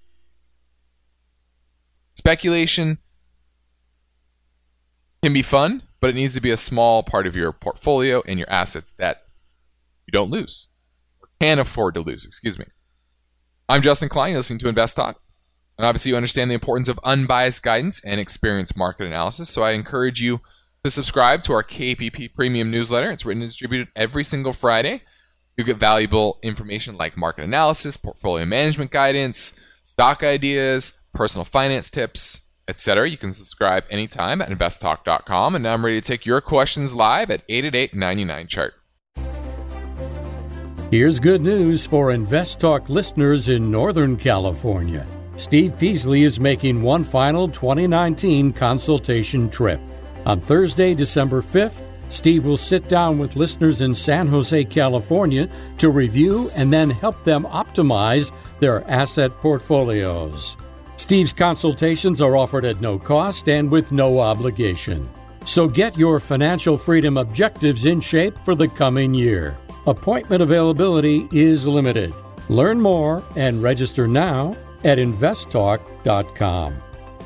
Speculation 2.16 2.98
can 5.24 5.32
be 5.32 5.42
fun, 5.42 5.84
but 6.02 6.10
it 6.10 6.18
needs 6.18 6.34
to 6.34 6.42
be 6.42 6.52
a 6.52 6.58
small 6.58 7.02
part 7.02 7.28
of 7.28 7.38
your 7.38 7.54
portfolio 7.54 8.22
and 8.28 8.38
your 8.38 8.50
assets 8.50 8.92
that 8.98 9.24
you 10.06 10.12
don't 10.12 10.30
lose 10.30 10.69
can 11.40 11.60
afford 11.60 11.96
to 11.96 12.02
lose, 12.02 12.26
excuse 12.26 12.60
me. 12.60 12.66
I'm 13.68 13.82
Justin 13.82 14.10
Klein, 14.10 14.36
listening 14.36 14.60
to 14.60 14.70
Invest 14.70 14.96
Talk. 14.96 15.22
And 15.78 15.86
obviously, 15.86 16.10
you 16.10 16.18
understand 16.18 16.52
the 16.52 16.56
importance 16.56 16.90
of 16.90 17.00
unbiased 17.04 17.64
guidance 17.64 18.04
and 18.04 18.20
experienced 18.20 18.78
market 18.78 19.06
analysis. 19.06 19.50
So 19.50 19.64
I 19.64 19.72
encourage 19.72 20.20
you 20.22 20.42
to 20.84 20.90
subscribe 20.90 21.42
to 21.44 21.54
our 21.54 21.64
KPP 21.64 22.34
Premium 22.36 22.72
newsletter. 22.72 23.12
It's 23.12 23.26
written 23.26 23.42
and 23.42 23.50
distributed 23.50 23.88
every 23.96 24.24
single 24.24 24.54
Friday. 24.54 25.02
You 25.56 25.64
get 25.64 25.78
valuable 25.78 26.40
information 26.44 26.98
like 26.98 27.16
market 27.16 27.44
analysis, 27.44 27.96
portfolio 27.96 28.46
management 28.46 28.92
guidance, 28.92 29.60
stock 29.86 30.24
ideas, 30.24 31.00
personal 31.14 31.46
finance 31.46 31.90
tips, 31.90 32.42
etc. 32.68 33.10
You 33.10 33.18
can 33.18 33.34
subscribe 33.34 33.84
anytime 33.90 34.42
at 34.42 34.50
investtalk.com. 34.50 35.56
And 35.56 35.64
now 35.64 35.74
I'm 35.74 35.86
ready 35.86 36.02
to 36.02 36.08
take 36.08 36.26
your 36.26 36.42
questions 36.42 36.94
live 36.96 37.30
at 37.30 37.44
888 37.48 37.94
99 37.94 38.48
chart. 38.48 38.74
Here's 40.92 41.20
good 41.20 41.44
news 41.44 41.86
for 41.86 42.10
Invest 42.10 42.60
Talk 42.60 42.90
listeners 42.90 43.48
in 43.48 43.70
Northern 43.70 44.18
California. 44.18 45.06
Steve 45.36 45.78
Peasley 45.78 46.24
is 46.24 46.40
making 46.40 46.82
one 46.82 47.04
final 47.04 47.48
2019 47.48 48.52
consultation 48.52 49.52
trip. 49.52 49.80
On 50.26 50.42
Thursday, 50.42 50.96
December 50.96 51.44
5th, 51.44 51.86
Steve 52.10 52.44
will 52.44 52.58
sit 52.58 52.90
down 52.90 53.20
with 53.20 53.36
listeners 53.36 53.82
in 53.82 53.94
San 53.94 54.28
Jose, 54.30 54.64
California 54.64 55.48
to 55.78 55.92
review 55.92 56.50
and 56.56 56.74
then 56.74 56.90
help 56.90 57.24
them 57.24 57.44
optimize 57.44 58.32
their 58.60 58.84
asset 58.90 59.32
portfolios. 59.42 60.58
Steve's 60.98 61.34
consultations 61.34 62.20
are 62.20 62.36
offered 62.36 62.66
at 62.66 62.82
no 62.82 62.98
cost 62.98 63.48
and 63.48 63.70
with 63.70 63.92
no 63.92 64.20
obligation. 64.20 65.08
So 65.46 65.68
get 65.68 66.00
your 66.00 66.20
financial 66.20 66.78
freedom 66.78 67.18
objectives 67.18 67.86
in 67.86 68.02
shape 68.02 68.36
for 68.44 68.56
the 68.56 68.70
coming 68.70 69.14
year. 69.14 69.56
Appointment 69.88 70.42
availability 70.42 71.28
is 71.32 71.66
limited. 71.66 72.14
Learn 72.50 72.80
more 72.82 73.24
and 73.36 73.64
register 73.64 74.08
now 74.08 74.56
at 74.84 74.98
investtalk.com. 74.98 76.82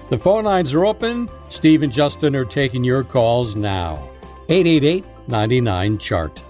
The 0.09 0.17
phone 0.17 0.43
lines 0.43 0.73
are 0.73 0.85
open. 0.85 1.29
Steve 1.47 1.81
and 1.81 1.91
Justin 1.91 2.35
are 2.35 2.45
taking 2.45 2.83
your 2.83 3.03
calls 3.03 3.55
now. 3.55 4.09
888 4.49 5.05
99 5.27 5.97
Chart. 5.97 6.43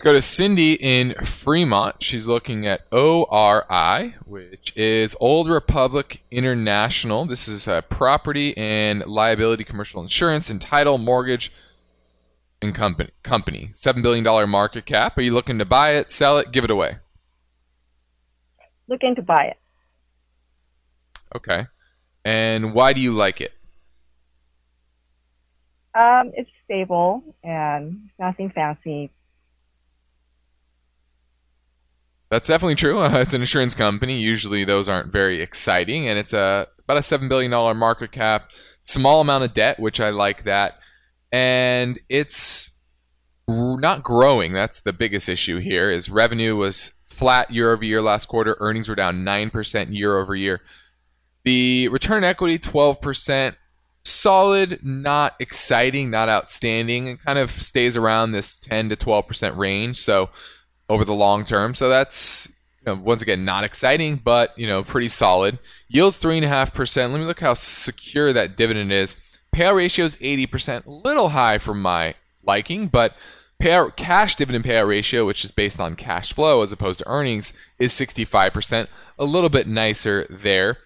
Go 0.00 0.12
to 0.12 0.20
Cindy 0.20 0.72
in 0.74 1.14
Fremont. 1.24 2.02
She's 2.02 2.26
looking 2.26 2.66
at 2.66 2.80
ORI, 2.90 4.16
which 4.26 4.76
is 4.76 5.14
Old 5.20 5.48
Republic 5.48 6.20
International. 6.32 7.24
This 7.24 7.46
is 7.46 7.68
a 7.68 7.82
property 7.88 8.56
and 8.56 9.06
liability 9.06 9.62
commercial 9.62 10.02
insurance 10.02 10.50
and 10.50 10.60
title 10.60 10.98
mortgage 10.98 11.52
and 12.62 12.74
company. 12.74 13.10
Company. 13.22 13.70
$7 13.74 14.02
billion 14.02 14.48
market 14.48 14.86
cap. 14.86 15.18
Are 15.18 15.22
you 15.22 15.32
looking 15.32 15.58
to 15.58 15.64
buy 15.64 15.94
it, 15.94 16.10
sell 16.10 16.38
it, 16.38 16.52
give 16.52 16.64
it 16.64 16.70
away? 16.70 16.98
Looking 18.88 19.14
to 19.16 19.22
buy 19.22 19.44
it. 19.46 19.56
Okay. 21.34 21.66
And 22.24 22.74
why 22.74 22.92
do 22.92 23.00
you 23.00 23.14
like 23.14 23.40
it? 23.40 23.52
Um, 25.94 26.32
it's 26.34 26.50
stable 26.64 27.36
and 27.42 28.08
nothing 28.18 28.50
fancy. 28.50 29.10
That's 32.30 32.48
definitely 32.48 32.76
true. 32.76 32.98
Uh, 32.98 33.10
it's 33.20 33.34
an 33.34 33.42
insurance 33.42 33.74
company. 33.74 34.18
Usually 34.18 34.64
those 34.64 34.88
aren't 34.88 35.12
very 35.12 35.42
exciting, 35.42 36.08
and 36.08 36.18
it's 36.18 36.32
a 36.32 36.66
about 36.84 36.96
a 36.96 37.02
seven 37.02 37.28
billion 37.28 37.50
dollar 37.50 37.74
market 37.74 38.10
cap, 38.10 38.50
small 38.80 39.20
amount 39.20 39.44
of 39.44 39.52
debt, 39.52 39.78
which 39.78 40.00
I 40.00 40.08
like 40.08 40.44
that, 40.44 40.78
and 41.32 41.98
it's 42.08 42.70
not 43.48 44.02
growing. 44.02 44.52
That's 44.52 44.80
the 44.80 44.92
biggest 44.92 45.28
issue 45.28 45.58
here. 45.58 45.90
Is 45.90 46.08
revenue 46.08 46.56
was 46.56 46.94
flat 47.04 47.50
year 47.50 47.72
over 47.72 47.84
year 47.84 48.00
last 48.00 48.26
quarter. 48.26 48.56
Earnings 48.60 48.88
were 48.88 48.94
down 48.94 49.24
nine 49.24 49.50
percent 49.50 49.90
year 49.90 50.18
over 50.18 50.36
year. 50.36 50.60
The 51.44 51.88
return 51.88 52.22
equity 52.22 52.58
twelve 52.58 53.00
percent 53.00 53.56
solid, 54.04 54.80
not 54.82 55.34
exciting, 55.38 56.10
not 56.10 56.28
outstanding. 56.28 57.06
It 57.06 57.22
kind 57.24 57.38
of 57.38 57.50
stays 57.50 57.96
around 57.96 58.32
this 58.32 58.56
10 58.56 58.88
to 58.88 58.96
12% 58.96 59.56
range. 59.56 59.96
So 59.96 60.28
over 60.88 61.04
the 61.04 61.14
long 61.14 61.44
term. 61.44 61.74
So 61.74 61.88
that's 61.88 62.52
you 62.80 62.92
know, 62.92 63.00
once 63.00 63.22
again 63.22 63.44
not 63.44 63.64
exciting, 63.64 64.20
but 64.22 64.56
you 64.58 64.66
know 64.66 64.82
pretty 64.82 65.08
solid. 65.08 65.58
Yields 65.88 66.18
three 66.18 66.36
and 66.36 66.44
a 66.44 66.48
half 66.48 66.74
percent. 66.74 67.12
Let 67.12 67.20
me 67.20 67.26
look 67.26 67.40
how 67.40 67.54
secure 67.54 68.32
that 68.32 68.56
dividend 68.56 68.92
is. 68.92 69.16
Payout 69.54 69.76
ratio 69.76 70.06
is 70.06 70.16
80%, 70.16 70.86
a 70.86 70.90
little 70.90 71.30
high 71.30 71.58
for 71.58 71.74
my 71.74 72.14
liking, 72.42 72.88
but 72.88 73.14
payout 73.60 73.96
cash 73.96 74.34
dividend 74.34 74.64
payout 74.64 74.88
ratio, 74.88 75.26
which 75.26 75.44
is 75.44 75.50
based 75.50 75.78
on 75.78 75.94
cash 75.94 76.32
flow 76.32 76.62
as 76.62 76.72
opposed 76.72 77.00
to 77.00 77.08
earnings, 77.08 77.52
is 77.78 77.92
65%, 77.92 78.88
a 79.18 79.24
little 79.24 79.50
bit 79.50 79.66
nicer 79.66 80.26
there. 80.30 80.78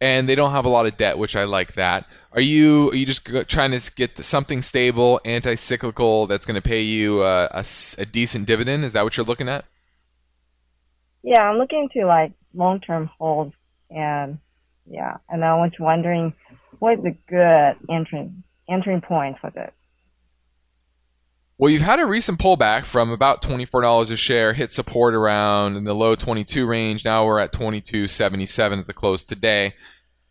And 0.00 0.28
they 0.28 0.34
don't 0.34 0.50
have 0.50 0.64
a 0.64 0.70
lot 0.70 0.86
of 0.86 0.96
debt, 0.96 1.18
which 1.18 1.36
I 1.36 1.44
like 1.44 1.74
that. 1.74 2.06
Are 2.32 2.40
you 2.40 2.90
are 2.90 2.96
you 2.96 3.06
just 3.06 3.26
trying 3.48 3.70
to 3.70 3.92
get 3.94 4.22
something 4.24 4.60
stable, 4.60 5.20
anti-cyclical 5.24 6.26
that's 6.26 6.44
going 6.44 6.60
to 6.60 6.68
pay 6.68 6.82
you 6.82 7.20
uh, 7.20 7.48
a, 7.52 7.64
a 8.00 8.04
decent 8.04 8.46
dividend? 8.46 8.84
Is 8.84 8.92
that 8.94 9.04
what 9.04 9.16
you're 9.16 9.24
looking 9.24 9.48
at? 9.48 9.64
Yeah, 11.22 11.42
I'm 11.42 11.58
looking 11.58 11.88
to 11.92 12.06
like 12.06 12.32
long-term 12.52 13.08
hold, 13.18 13.52
and 13.88 14.38
yeah, 14.84 15.18
and 15.28 15.44
I 15.44 15.54
was 15.54 15.72
wondering 15.78 16.34
is 16.88 17.04
a 17.04 17.16
good 17.28 17.76
entering 17.90 18.42
entering 18.68 19.00
point 19.00 19.38
for 19.40 19.50
this. 19.50 19.72
Well, 21.56 21.70
you've 21.70 21.82
had 21.82 22.00
a 22.00 22.06
recent 22.06 22.40
pullback 22.40 22.84
from 22.84 23.10
about 23.10 23.40
$24 23.40 24.10
a 24.10 24.16
share, 24.16 24.54
hit 24.54 24.72
support 24.72 25.14
around 25.14 25.76
in 25.76 25.84
the 25.84 25.94
low 25.94 26.16
22 26.16 26.66
range. 26.66 27.04
Now 27.04 27.24
we're 27.24 27.38
at 27.38 27.52
22.77 27.52 28.80
at 28.80 28.86
the 28.86 28.92
close 28.92 29.22
today 29.22 29.74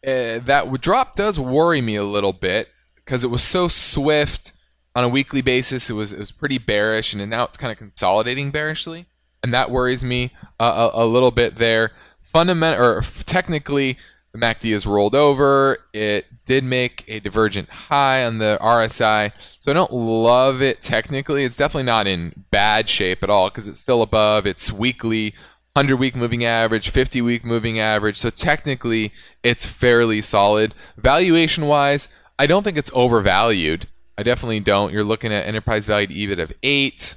uh, 0.06 0.40
that 0.40 0.70
drop 0.82 1.16
does 1.16 1.40
worry 1.40 1.82
me 1.82 1.96
a 1.96 2.04
little 2.04 2.34
bit 2.34 2.68
because 2.96 3.24
it 3.24 3.30
was 3.30 3.42
so 3.42 3.68
swift 3.68 4.52
on 4.96 5.04
a 5.04 5.10
weekly 5.10 5.42
basis. 5.42 5.90
It 5.90 5.94
was 5.94 6.12
it 6.12 6.20
was 6.20 6.32
pretty 6.32 6.58
bearish, 6.58 7.14
and 7.14 7.30
now 7.30 7.44
it's 7.44 7.58
kind 7.58 7.72
of 7.72 7.78
consolidating 7.78 8.52
bearishly, 8.52 9.06
and 9.42 9.54
that 9.54 9.72
worries 9.72 10.04
me 10.04 10.32
a, 10.60 10.90
a, 10.94 11.06
little 11.06 11.32
bit 11.32 11.56
there. 11.56 11.92
Fundamental 12.22 12.84
or 12.84 13.02
technically, 13.02 13.98
the 14.34 14.40
MACD 14.40 14.72
has 14.74 14.88
rolled 14.88 15.14
over. 15.14 15.78
It 15.94 16.26
did 16.46 16.64
make 16.64 17.06
a 17.08 17.20
divergent 17.20 17.70
high 17.70 18.26
on 18.26 18.40
the 18.40 18.58
RSI, 18.60 19.32
so 19.60 19.72
I 19.72 19.74
don't 19.74 19.94
love 19.94 20.62
it 20.62 20.82
technically. 20.82 21.44
It's 21.44 21.58
definitely 21.58 21.84
not 21.84 22.08
in 22.08 22.44
bad 22.50 22.90
shape 22.90 23.24
at 23.24 23.30
all 23.30 23.50
because 23.50 23.68
it's 23.68 23.80
still 23.80 24.02
above 24.02 24.46
its 24.46 24.72
weekly 24.72 25.36
100 25.74 25.98
week 25.98 26.16
moving 26.16 26.44
average, 26.44 26.90
50 26.90 27.22
week 27.22 27.46
moving 27.46 27.80
average. 27.80 28.18
So 28.18 28.32
technically, 28.32 29.14
it's 29.44 29.66
fairly 29.66 30.22
solid. 30.22 30.74
Valuation 30.98 31.68
wise, 31.68 32.08
I 32.40 32.48
don't 32.48 32.64
think 32.64 32.78
it's 32.78 32.92
overvalued. 32.94 33.88
I 34.18 34.24
definitely 34.24 34.60
don't. 34.60 34.92
You're 34.92 35.04
looking 35.04 35.32
at 35.32 35.48
enterprise 35.48 35.88
value 35.88 36.08
to 36.08 36.14
EBIT 36.14 36.42
of 36.42 36.54
eight. 36.64 37.16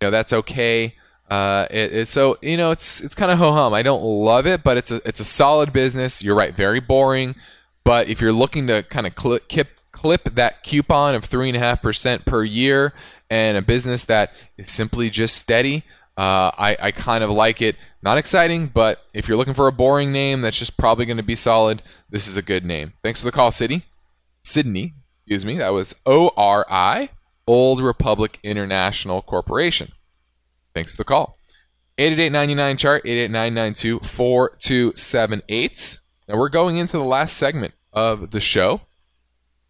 You 0.00 0.06
know 0.06 0.10
that's 0.10 0.32
okay. 0.32 0.94
Uh, 1.28 1.66
it, 1.70 1.92
it, 1.92 2.08
so 2.08 2.38
you 2.40 2.56
know 2.56 2.70
it's 2.70 3.00
it's 3.00 3.14
kind 3.14 3.32
of 3.32 3.38
ho 3.38 3.52
hum. 3.52 3.74
I 3.74 3.82
don't 3.82 4.02
love 4.02 4.46
it, 4.46 4.62
but 4.62 4.76
it's 4.76 4.92
a 4.92 5.00
it's 5.04 5.20
a 5.20 5.24
solid 5.24 5.72
business. 5.72 6.22
You're 6.22 6.36
right, 6.36 6.54
very 6.54 6.80
boring. 6.80 7.34
But 7.84 8.08
if 8.08 8.20
you're 8.20 8.32
looking 8.32 8.66
to 8.66 8.82
kind 8.82 9.06
of 9.06 9.14
clip, 9.14 9.48
clip 9.48 9.68
clip 9.92 10.24
that 10.34 10.62
coupon 10.62 11.14
of 11.14 11.24
three 11.24 11.48
and 11.48 11.56
a 11.56 11.60
half 11.60 11.80
percent 11.82 12.24
per 12.26 12.44
year 12.44 12.92
and 13.30 13.56
a 13.56 13.62
business 13.62 14.04
that 14.04 14.32
is 14.58 14.70
simply 14.70 15.08
just 15.08 15.36
steady, 15.36 15.84
uh, 16.16 16.50
I, 16.56 16.76
I 16.80 16.90
kind 16.90 17.22
of 17.22 17.30
like 17.30 17.62
it. 17.62 17.76
Not 18.02 18.18
exciting, 18.18 18.68
but 18.68 19.02
if 19.14 19.26
you're 19.26 19.36
looking 19.36 19.54
for 19.54 19.66
a 19.66 19.72
boring 19.72 20.12
name 20.12 20.42
that's 20.42 20.58
just 20.58 20.76
probably 20.76 21.06
going 21.06 21.16
to 21.16 21.22
be 21.22 21.34
solid, 21.34 21.82
this 22.08 22.28
is 22.28 22.36
a 22.36 22.42
good 22.42 22.64
name. 22.64 22.92
Thanks 23.02 23.20
for 23.20 23.26
the 23.26 23.32
call, 23.32 23.50
City. 23.50 23.84
Sydney, 24.44 24.94
excuse 25.12 25.44
me. 25.44 25.58
That 25.58 25.70
was 25.70 25.94
ORI, 26.06 27.10
Old 27.46 27.82
Republic 27.82 28.38
International 28.44 29.22
Corporation. 29.22 29.92
Thanks 30.76 30.90
for 30.90 30.98
the 30.98 31.04
call. 31.04 31.38
888 31.96 32.78
chart, 32.78 33.06
888 33.06 34.04
4278. 34.04 35.98
Now 36.28 36.36
we're 36.36 36.50
going 36.50 36.76
into 36.76 36.98
the 36.98 37.02
last 37.02 37.38
segment 37.38 37.72
of 37.94 38.30
the 38.30 38.42
show. 38.42 38.82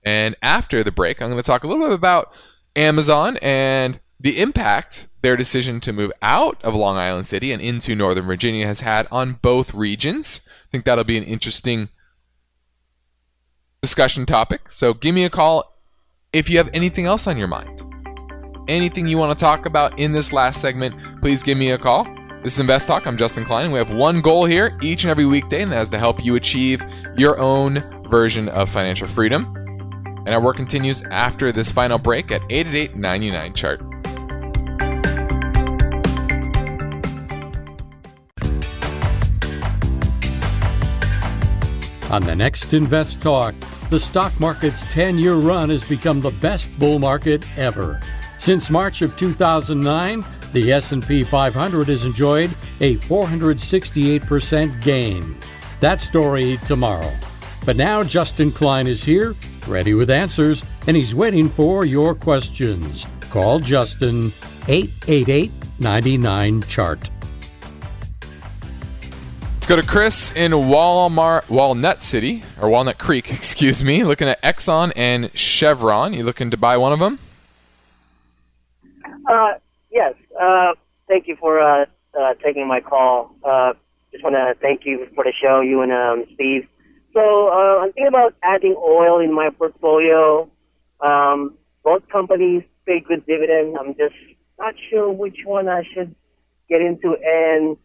And 0.05 0.35
after 0.43 0.83
the 0.83 0.91
break, 0.91 1.23
I'm 1.23 1.31
going 1.31 1.41
to 1.41 1.47
talk 1.47 1.63
a 1.63 1.69
little 1.69 1.87
bit 1.87 1.95
about 1.95 2.35
Amazon 2.75 3.37
and 3.37 4.01
the 4.19 4.41
impact 4.41 5.07
their 5.23 5.37
decision 5.37 5.79
to 5.83 5.93
move 5.93 6.11
out 6.23 6.61
of 6.65 6.75
Long 6.75 6.97
Island 6.97 7.29
City 7.29 7.53
and 7.53 7.63
into 7.63 7.95
Northern 7.95 8.27
Virginia 8.27 8.67
has 8.67 8.81
had 8.81 9.07
on 9.13 9.35
both 9.35 9.75
regions. 9.75 10.41
I 10.45 10.67
think 10.73 10.85
that'll 10.85 11.05
be 11.05 11.19
an 11.19 11.23
interesting 11.23 11.89
discussion 13.81 14.27
topic. 14.27 14.73
So 14.73 14.93
give 14.93 15.15
me 15.15 15.25
a 15.25 15.31
call 15.31 15.79
if 16.33 16.51
you 16.51 16.59
have 16.59 16.71
anything 16.75 17.07
else 17.07 17.29
on 17.29 17.37
your 17.37 17.47
mind. 17.47 17.96
Anything 18.69 19.07
you 19.07 19.17
want 19.17 19.37
to 19.37 19.41
talk 19.41 19.65
about 19.65 19.97
in 19.97 20.11
this 20.11 20.33
last 20.33 20.61
segment, 20.61 20.97
please 21.21 21.41
give 21.41 21.57
me 21.57 21.71
a 21.71 21.79
call. 21.79 22.05
This 22.43 22.55
is 22.55 22.61
Invest 22.61 22.89
Talk. 22.89 23.07
I'm 23.07 23.17
Justin 23.17 23.45
Klein. 23.45 23.71
We 23.71 23.79
have 23.79 23.93
one 23.93 24.21
goal 24.21 24.45
here 24.45 24.77
each 24.83 25.05
and 25.05 25.11
every 25.13 25.25
weekday, 25.25 25.63
and 25.63 25.71
that 25.71 25.83
is 25.83 25.91
to 25.91 25.99
help 25.99 26.25
you 26.25 26.35
achieve 26.35 26.85
your 27.17 27.39
own 27.39 27.85
version 28.09 28.49
of 28.49 28.69
financial 28.69 29.07
freedom. 29.07 29.53
And 30.27 30.31
our 30.31 30.41
work 30.41 30.57
continues 30.57 31.03
after 31.13 31.53
this 31.53 31.71
final 31.71 31.97
break 31.97 32.33
at 32.33 32.43
888 32.51 32.97
99 32.97 33.55
chart. 33.55 33.83
On 42.11 42.23
the 42.23 42.35
next 42.35 42.75
Invest 42.75 43.23
Talk, 43.23 43.55
the 43.91 44.01
stock 44.01 44.33
market's 44.41 44.93
10 44.93 45.19
year 45.19 45.35
run 45.35 45.71
has 45.71 45.89
become 45.89 46.21
the 46.21 46.33
best 46.33 46.77
bull 46.81 46.99
market 46.99 47.47
ever. 47.57 48.01
Since 48.47 48.71
March 48.71 49.03
of 49.03 49.17
2009, 49.17 50.23
The 50.53 50.73
S&P 50.73 51.25
500 51.25 51.89
has 51.89 52.05
enjoyed 52.05 52.49
a 52.79 52.95
468% 52.95 54.83
gain. 54.85 55.37
That 55.81 55.99
story 55.99 56.57
tomorrow. 56.59 57.13
But 57.65 57.75
now 57.75 58.05
Justin 58.05 58.53
Klein 58.53 58.87
is 58.87 59.03
here, 59.03 59.35
ready 59.67 59.95
with 59.95 60.11
answers, 60.11 60.65
and 60.87 60.97
he's 60.97 61.13
waiting 61.13 61.49
for 61.49 61.85
your 61.85 62.15
questions. 62.15 63.09
Call 63.31 63.59
Justin 63.59 64.33
888 64.69 65.51
99 65.81 66.63
Chart. 66.69 67.11
Let's 69.55 69.67
go 69.67 69.75
to 69.75 69.83
Chris 69.83 70.31
in 70.37 70.53
Walmart, 70.53 71.51
Walnut 71.51 72.05
City, 72.05 72.45
or 72.61 72.69
Walnut 72.69 72.99
Creek, 72.99 73.29
excuse 73.33 73.83
me, 73.83 74.05
looking 74.05 74.29
at 74.29 74.41
Exxon 74.43 74.93
and 74.95 75.37
Chevron. 75.37 76.13
You 76.13 76.23
looking 76.23 76.53
to 76.53 76.57
buy 76.57 76.77
one 76.77 76.93
of 76.93 77.01
them? 77.01 77.19
Uh, 79.27 79.55
yes. 79.91 80.15
Uh, 80.41 80.73
thank 81.09 81.27
you 81.29 81.37
for 81.37 81.61
uh, 81.61 81.87
uh, 82.19 82.35
taking 82.45 82.67
my 82.67 82.81
call. 82.81 83.35
Uh, 83.45 83.73
just 84.13 84.23
want 84.25 84.35
to 84.37 84.55
thank 84.61 84.83
you 84.85 85.07
for 85.15 85.25
the 85.25 85.33
show, 85.43 85.61
you 85.61 85.83
and 85.83 85.93
um, 85.93 86.25
Steve. 86.35 86.67
So 87.13 87.49
uh, 87.49 87.81
I'm 87.83 87.93
thinking 87.93 88.09
about 88.09 88.35
adding 88.43 88.75
oil 88.79 89.21
in 89.21 89.35
my 89.35 89.51
portfolio. 89.51 90.51
Um, 91.01 91.57
both 91.85 92.09
companies 92.09 92.63
pay 92.87 93.01
good 93.01 93.27
dividends. 93.27 93.77
I'm 93.79 93.95
just 93.95 94.15
not 94.59 94.75
sure 94.91 95.11
which 95.11 95.39
one 95.45 95.69
I 95.69 95.83
should 95.95 96.15
get 96.69 96.81
into, 96.81 97.17
and 97.23 97.77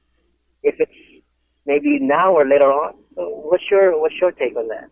if 0.63 0.75
it's 0.79 1.23
maybe 1.65 1.99
now 1.99 2.33
or 2.33 2.45
later 2.45 2.71
on. 2.71 2.95
So 3.15 3.27
what's 3.49 3.63
your 3.69 3.99
what's 3.99 4.15
your 4.21 4.31
take 4.31 4.55
on 4.55 4.67
that? 4.69 4.89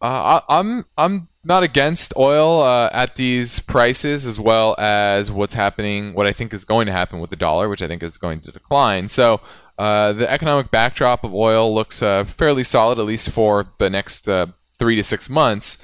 Uh, 0.00 0.40
I, 0.48 0.60
I'm 0.60 0.84
I'm 0.96 1.28
not 1.44 1.62
against 1.62 2.12
oil 2.16 2.62
uh, 2.62 2.90
at 2.92 3.16
these 3.16 3.60
prices, 3.60 4.26
as 4.26 4.38
well 4.38 4.74
as 4.78 5.30
what's 5.30 5.54
happening, 5.54 6.12
what 6.12 6.26
I 6.26 6.32
think 6.32 6.52
is 6.52 6.64
going 6.64 6.86
to 6.86 6.92
happen 6.92 7.20
with 7.20 7.30
the 7.30 7.36
dollar, 7.36 7.68
which 7.68 7.82
I 7.82 7.88
think 7.88 8.02
is 8.02 8.18
going 8.18 8.40
to 8.40 8.52
decline. 8.52 9.08
So 9.08 9.40
uh, 9.78 10.12
the 10.12 10.30
economic 10.30 10.70
backdrop 10.70 11.24
of 11.24 11.32
oil 11.32 11.72
looks 11.74 12.02
uh, 12.02 12.24
fairly 12.24 12.64
solid, 12.64 12.98
at 12.98 13.04
least 13.04 13.30
for 13.30 13.66
the 13.78 13.88
next 13.88 14.28
uh, 14.28 14.46
three 14.78 14.96
to 14.96 15.02
six 15.02 15.30
months. 15.30 15.78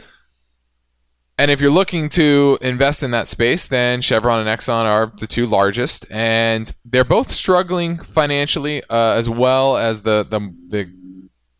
And 1.38 1.50
if 1.50 1.60
you're 1.60 1.70
looking 1.70 2.08
to 2.10 2.58
invest 2.60 3.02
in 3.02 3.10
that 3.12 3.26
space, 3.26 3.66
then 3.66 4.02
Chevron 4.02 4.46
and 4.46 4.48
Exxon 4.48 4.84
are 4.84 5.12
the 5.18 5.26
two 5.26 5.46
largest, 5.46 6.06
and 6.10 6.70
they're 6.84 7.04
both 7.04 7.30
struggling 7.30 7.98
financially, 7.98 8.82
uh, 8.90 9.14
as 9.14 9.28
well 9.28 9.76
as 9.76 10.02
the, 10.02 10.24
the 10.28 10.54
the 10.68 10.92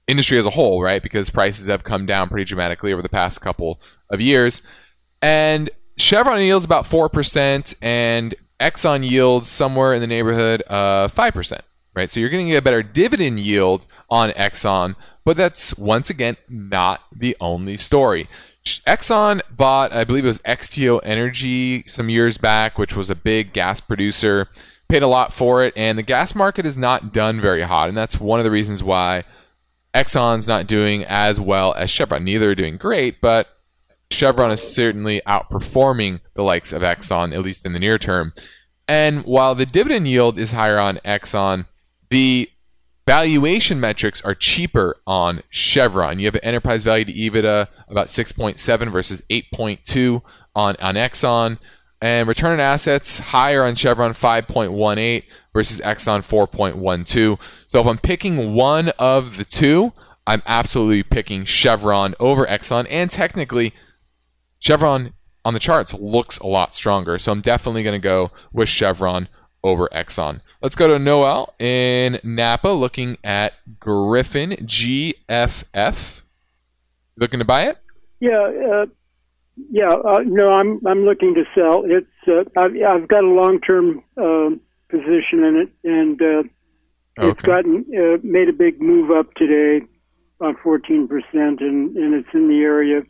industry 0.09 0.38
as 0.38 0.46
a 0.46 0.50
whole, 0.50 0.82
right? 0.82 1.03
Because 1.03 1.30
prices 1.30 1.68
have 1.68 1.84
come 1.84 2.07
down 2.07 2.28
pretty 2.28 2.44
dramatically 2.44 2.92
over 2.92 3.03
the 3.03 3.09
past 3.09 3.40
couple 3.40 3.80
of 4.11 4.20
years. 4.20 4.62
And 5.20 5.70
Chevron 5.96 6.40
yields 6.40 6.64
about 6.64 6.84
4%, 6.84 7.74
and 7.80 8.34
Exxon 8.61 9.09
yields 9.09 9.48
somewhere 9.48 9.94
in 9.94 10.00
the 10.00 10.07
neighborhood 10.07 10.62
of 10.62 11.14
5%, 11.14 11.61
right? 11.94 12.11
So 12.11 12.20
you're 12.20 12.30
going 12.30 12.46
to 12.46 12.53
get 12.53 12.59
a 12.59 12.62
better 12.62 12.82
dividend 12.82 13.40
yield 13.40 13.86
on 14.11 14.30
Exxon, 14.30 14.96
but 15.24 15.36
that's 15.36 15.76
once 15.78 16.11
again 16.11 16.36
not 16.48 17.03
the 17.14 17.36
only 17.40 17.76
story. 17.76 18.28
Exxon 18.64 19.40
bought, 19.50 19.92
I 19.92 20.05
believe 20.05 20.24
it 20.24 20.28
was 20.28 20.38
XTO 20.40 21.00
Energy 21.03 21.84
some 21.86 22.09
years 22.09 22.38
back, 22.38 22.78
which 22.78 22.94
was 22.94 23.11
a 23.11 23.16
big 23.16 23.53
gas 23.53 23.80
producer, 23.80 24.48
paid 24.88 25.03
a 25.03 25.09
lot 25.09 25.32
for 25.32 25.64
it, 25.64 25.72
and 25.76 25.98
the 25.98 26.03
gas 26.03 26.34
market 26.34 26.66
is 26.66 26.76
not 26.76 27.12
done 27.12 27.40
very 27.40 27.62
hot, 27.62 27.88
and 27.88 27.96
that's 27.96 28.20
one 28.20 28.38
of 28.38 28.44
the 28.44 28.50
reasons 28.50 28.82
why 28.82 29.24
Exxon's 29.95 30.49
not 30.49 30.66
doing 30.66 31.05
as 31.05 31.38
well 31.38 31.74
as 31.74 31.90
Chevron. 31.90 32.24
Neither 32.24 32.51
are 32.51 32.55
doing 32.55 32.76
great, 32.76 33.20
but 33.20 33.49
Chevron 34.11 34.51
is 34.51 34.62
certainly 34.62 35.20
outperforming 35.26 36.20
the 36.34 36.43
likes 36.43 36.72
of 36.72 36.82
Exxon, 36.82 37.34
at 37.34 37.43
least 37.43 37.66
in 37.66 37.72
the 37.72 37.78
near 37.78 37.99
term. 37.99 38.32
And 38.88 39.24
while 39.24 39.55
the 39.55 39.66
dividend 39.66 40.09
yield 40.09 40.38
is 40.38 40.53
higher 40.53 40.78
on 40.78 40.99
Exxon, 41.05 41.66
the 42.11 42.51
valuation 43.07 43.80
metrics 43.80 44.22
are 44.22 44.34
cheaper 44.34 44.97
on 45.07 45.43
Chevron. 45.51 46.18
You 46.18 46.26
have 46.26 46.34
an 46.36 46.45
enterprise 46.45 46.84
value 46.84 47.05
to 47.05 47.12
EBITDA 47.12 47.68
about 47.88 48.09
6.7 48.09 48.93
versus 48.93 49.22
8.2 49.30 50.22
on, 50.55 50.76
on 50.76 50.95
Exxon. 50.95 51.59
And 52.03 52.26
return 52.26 52.53
on 52.53 52.61
assets 52.61 53.20
higher 53.20 53.64
on 53.64 53.76
Chevron 53.76 54.12
5.18 54.12 55.22
versus 55.53 55.80
Exxon 55.80 56.18
4.12. 56.20 57.64
So 57.68 57.80
if 57.80 57.86
I'm 57.86 57.98
picking 57.98 58.55
one 58.55 58.88
of 58.98 59.36
the 59.36 59.44
two, 59.44 59.92
I'm 60.26 60.42
absolutely 60.44 61.05
picking 61.05 61.44
Chevron 61.44 62.16
over 62.18 62.44
Exxon. 62.44 62.88
And 62.90 63.09
technically, 63.09 63.72
Chevron 64.59 65.12
on 65.44 65.55
the 65.55 65.61
charts 65.61 65.94
looks 65.94 66.38
a 66.38 66.46
lot 66.46 66.74
stronger. 66.74 67.18
So 67.18 67.30
I'm 67.30 67.40
definitely 67.40 67.84
going 67.84 68.00
to 68.00 68.05
go 68.05 68.32
with 68.53 68.68
Chevron 68.68 69.28
over 69.62 69.88
Exxon. 69.92 70.40
Let's 70.61 70.76
go 70.76 70.88
to 70.88 70.98
Noel 70.98 71.55
in 71.59 72.18
Napa 72.24 72.68
looking 72.68 73.16
at 73.22 73.55
Griffon 73.78 74.53
GFF. 74.53 76.22
Looking 77.16 77.38
to 77.38 77.44
buy 77.44 77.66
it? 77.66 77.78
Yeah, 78.20 78.40
uh, 78.40 78.86
yeah. 79.57 79.92
Uh, 79.92 80.20
no, 80.24 80.53
I'm 80.53 80.80
I'm 80.86 81.05
looking 81.05 81.34
to 81.34 81.44
sell. 81.55 81.84
It's 81.86 82.07
uh, 82.28 82.44
I've, 82.61 82.72
I've 82.82 83.09
got 83.09 83.24
a 83.24 83.28
long 83.28 83.61
term 83.61 84.03
um, 84.16 84.61
position 84.88 85.44
in 85.44 85.57
it, 85.57 85.88
and 85.88 86.22
uh, 86.22 86.42
it's 87.20 87.40
Okay. 87.40 87.42
gotten 87.42 87.84
uh, 87.96 88.18
made 88.22 88.48
a 88.48 88.53
big 88.53 88.80
move 88.80 89.11
up 89.11 89.34
today, 89.34 89.84
about 90.40 90.57
14 90.62 91.09
percent, 91.09 91.61
and 91.61 91.96
and 91.96 92.14
it's 92.14 92.28
in 92.34 92.48
the 92.48 92.61
area 92.62 93.03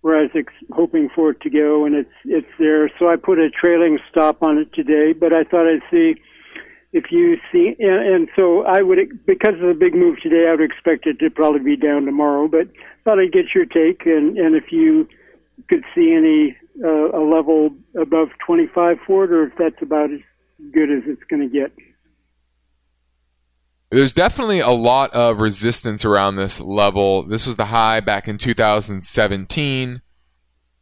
where 0.00 0.16
I 0.18 0.22
was 0.22 0.30
ex- 0.36 0.52
hoping 0.72 1.08
for 1.14 1.30
it 1.30 1.40
to 1.40 1.50
go, 1.50 1.84
and 1.84 1.94
it's 1.94 2.14
it's 2.24 2.50
there. 2.58 2.90
So 2.98 3.10
I 3.10 3.16
put 3.16 3.38
a 3.38 3.50
trailing 3.50 3.98
stop 4.10 4.42
on 4.42 4.58
it 4.58 4.72
today, 4.72 5.12
but 5.12 5.32
I 5.32 5.44
thought 5.44 5.66
I'd 5.66 5.82
see 5.90 6.14
if 6.92 7.12
you 7.12 7.36
see, 7.52 7.76
and, 7.78 8.14
and 8.14 8.28
so 8.34 8.62
I 8.64 8.82
would 8.82 9.26
because 9.26 9.54
of 9.54 9.60
the 9.68 9.76
big 9.78 9.94
move 9.94 10.20
today, 10.20 10.48
I 10.48 10.52
would 10.52 10.60
expect 10.60 11.06
it 11.06 11.18
to 11.18 11.30
probably 11.30 11.60
be 11.60 11.76
down 11.76 12.06
tomorrow. 12.06 12.48
But 12.48 12.68
thought 13.04 13.18
I'd 13.18 13.32
get 13.32 13.54
your 13.54 13.66
take, 13.66 14.06
and 14.06 14.38
and 14.38 14.54
if 14.54 14.70
you 14.72 15.08
could 15.68 15.84
see 15.94 16.12
any 16.12 16.56
uh, 16.84 17.10
a 17.10 17.22
level 17.22 17.70
above 18.00 18.28
25 18.46 18.98
for 19.06 19.24
it, 19.24 19.32
or 19.32 19.46
if 19.46 19.52
that's 19.58 19.82
about 19.82 20.10
as 20.12 20.20
good 20.72 20.90
as 20.90 21.02
it's 21.06 21.22
going 21.24 21.42
to 21.42 21.48
get. 21.48 21.72
There's 23.90 24.12
definitely 24.12 24.60
a 24.60 24.70
lot 24.70 25.14
of 25.14 25.40
resistance 25.40 26.04
around 26.04 26.36
this 26.36 26.60
level. 26.60 27.22
This 27.22 27.46
was 27.46 27.56
the 27.56 27.66
high 27.66 28.00
back 28.00 28.28
in 28.28 28.36
2017, 28.36 30.02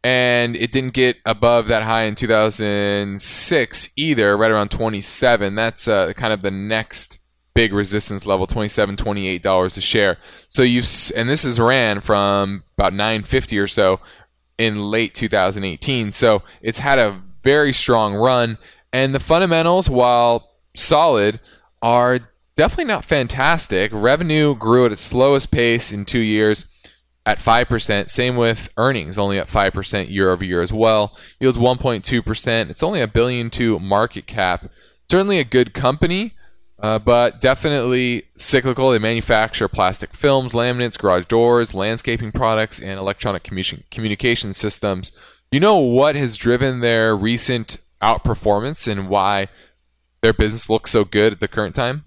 and 0.03 0.55
it 0.57 0.71
didn't 0.71 0.93
get 0.93 1.17
above 1.25 1.69
that 1.69 1.83
high 1.83 2.03
in 2.03 2.15
2006 2.15 3.89
either, 3.95 4.37
right 4.37 4.51
around 4.51 4.71
27. 4.71 5.55
That's 5.55 5.87
uh, 5.87 6.11
kind 6.13 6.33
of 6.33 6.41
the 6.41 6.51
next 6.51 7.19
big 7.57 7.73
resistance 7.73 8.25
level, 8.25 8.45
27, 8.45 8.97
28 8.97 9.41
dollars 9.41 9.77
a 9.77 9.81
share. 9.81 10.17
So 10.49 10.61
you've 10.61 10.87
and 11.15 11.29
this 11.29 11.45
is 11.45 11.59
ran 11.59 12.01
from 12.01 12.63
about 12.77 12.93
950 12.93 13.57
or 13.57 13.67
so 13.67 13.99
in 14.57 14.91
late 14.91 15.13
2018. 15.13 16.11
So 16.11 16.43
it's 16.61 16.79
had 16.79 16.99
a 16.99 17.21
very 17.43 17.73
strong 17.73 18.15
run, 18.15 18.57
and 18.91 19.13
the 19.13 19.19
fundamentals, 19.19 19.89
while 19.89 20.51
solid, 20.75 21.39
are 21.81 22.19
definitely 22.55 22.85
not 22.85 23.05
fantastic. 23.05 23.91
Revenue 23.93 24.55
grew 24.55 24.85
at 24.85 24.91
its 24.91 25.01
slowest 25.01 25.51
pace 25.51 25.91
in 25.93 26.05
two 26.05 26.19
years 26.19 26.65
at 27.25 27.39
5%. 27.39 28.09
Same 28.09 28.37
with 28.37 28.71
earnings, 28.77 29.17
only 29.17 29.37
at 29.37 29.47
5% 29.47 30.09
year 30.09 30.31
over 30.31 30.45
year 30.45 30.61
as 30.61 30.73
well. 30.73 31.15
Yields 31.39 31.57
1.2%. 31.57 32.69
It's 32.69 32.83
only 32.83 33.01
a 33.01 33.07
billion 33.07 33.49
two 33.49 33.79
market 33.79 34.25
cap. 34.27 34.71
Certainly 35.09 35.39
a 35.39 35.43
good 35.43 35.73
company, 35.73 36.33
uh, 36.79 36.99
but 36.99 37.41
definitely 37.41 38.23
cyclical. 38.37 38.91
They 38.91 38.99
manufacture 38.99 39.67
plastic 39.67 40.13
films, 40.13 40.53
laminates, 40.53 40.97
garage 40.97 41.25
doors, 41.25 41.73
landscaping 41.73 42.31
products, 42.31 42.79
and 42.79 42.99
electronic 42.99 43.43
commu- 43.43 43.83
communication 43.89 44.53
systems. 44.53 45.11
You 45.51 45.59
know 45.59 45.77
what 45.77 46.15
has 46.15 46.37
driven 46.37 46.81
their 46.81 47.15
recent 47.15 47.77
outperformance 48.01 48.87
and 48.87 49.09
why 49.09 49.47
their 50.21 50.33
business 50.33 50.69
looks 50.69 50.91
so 50.91 51.03
good 51.03 51.33
at 51.33 51.39
the 51.39 51.47
current 51.47 51.73
time? 51.73 52.03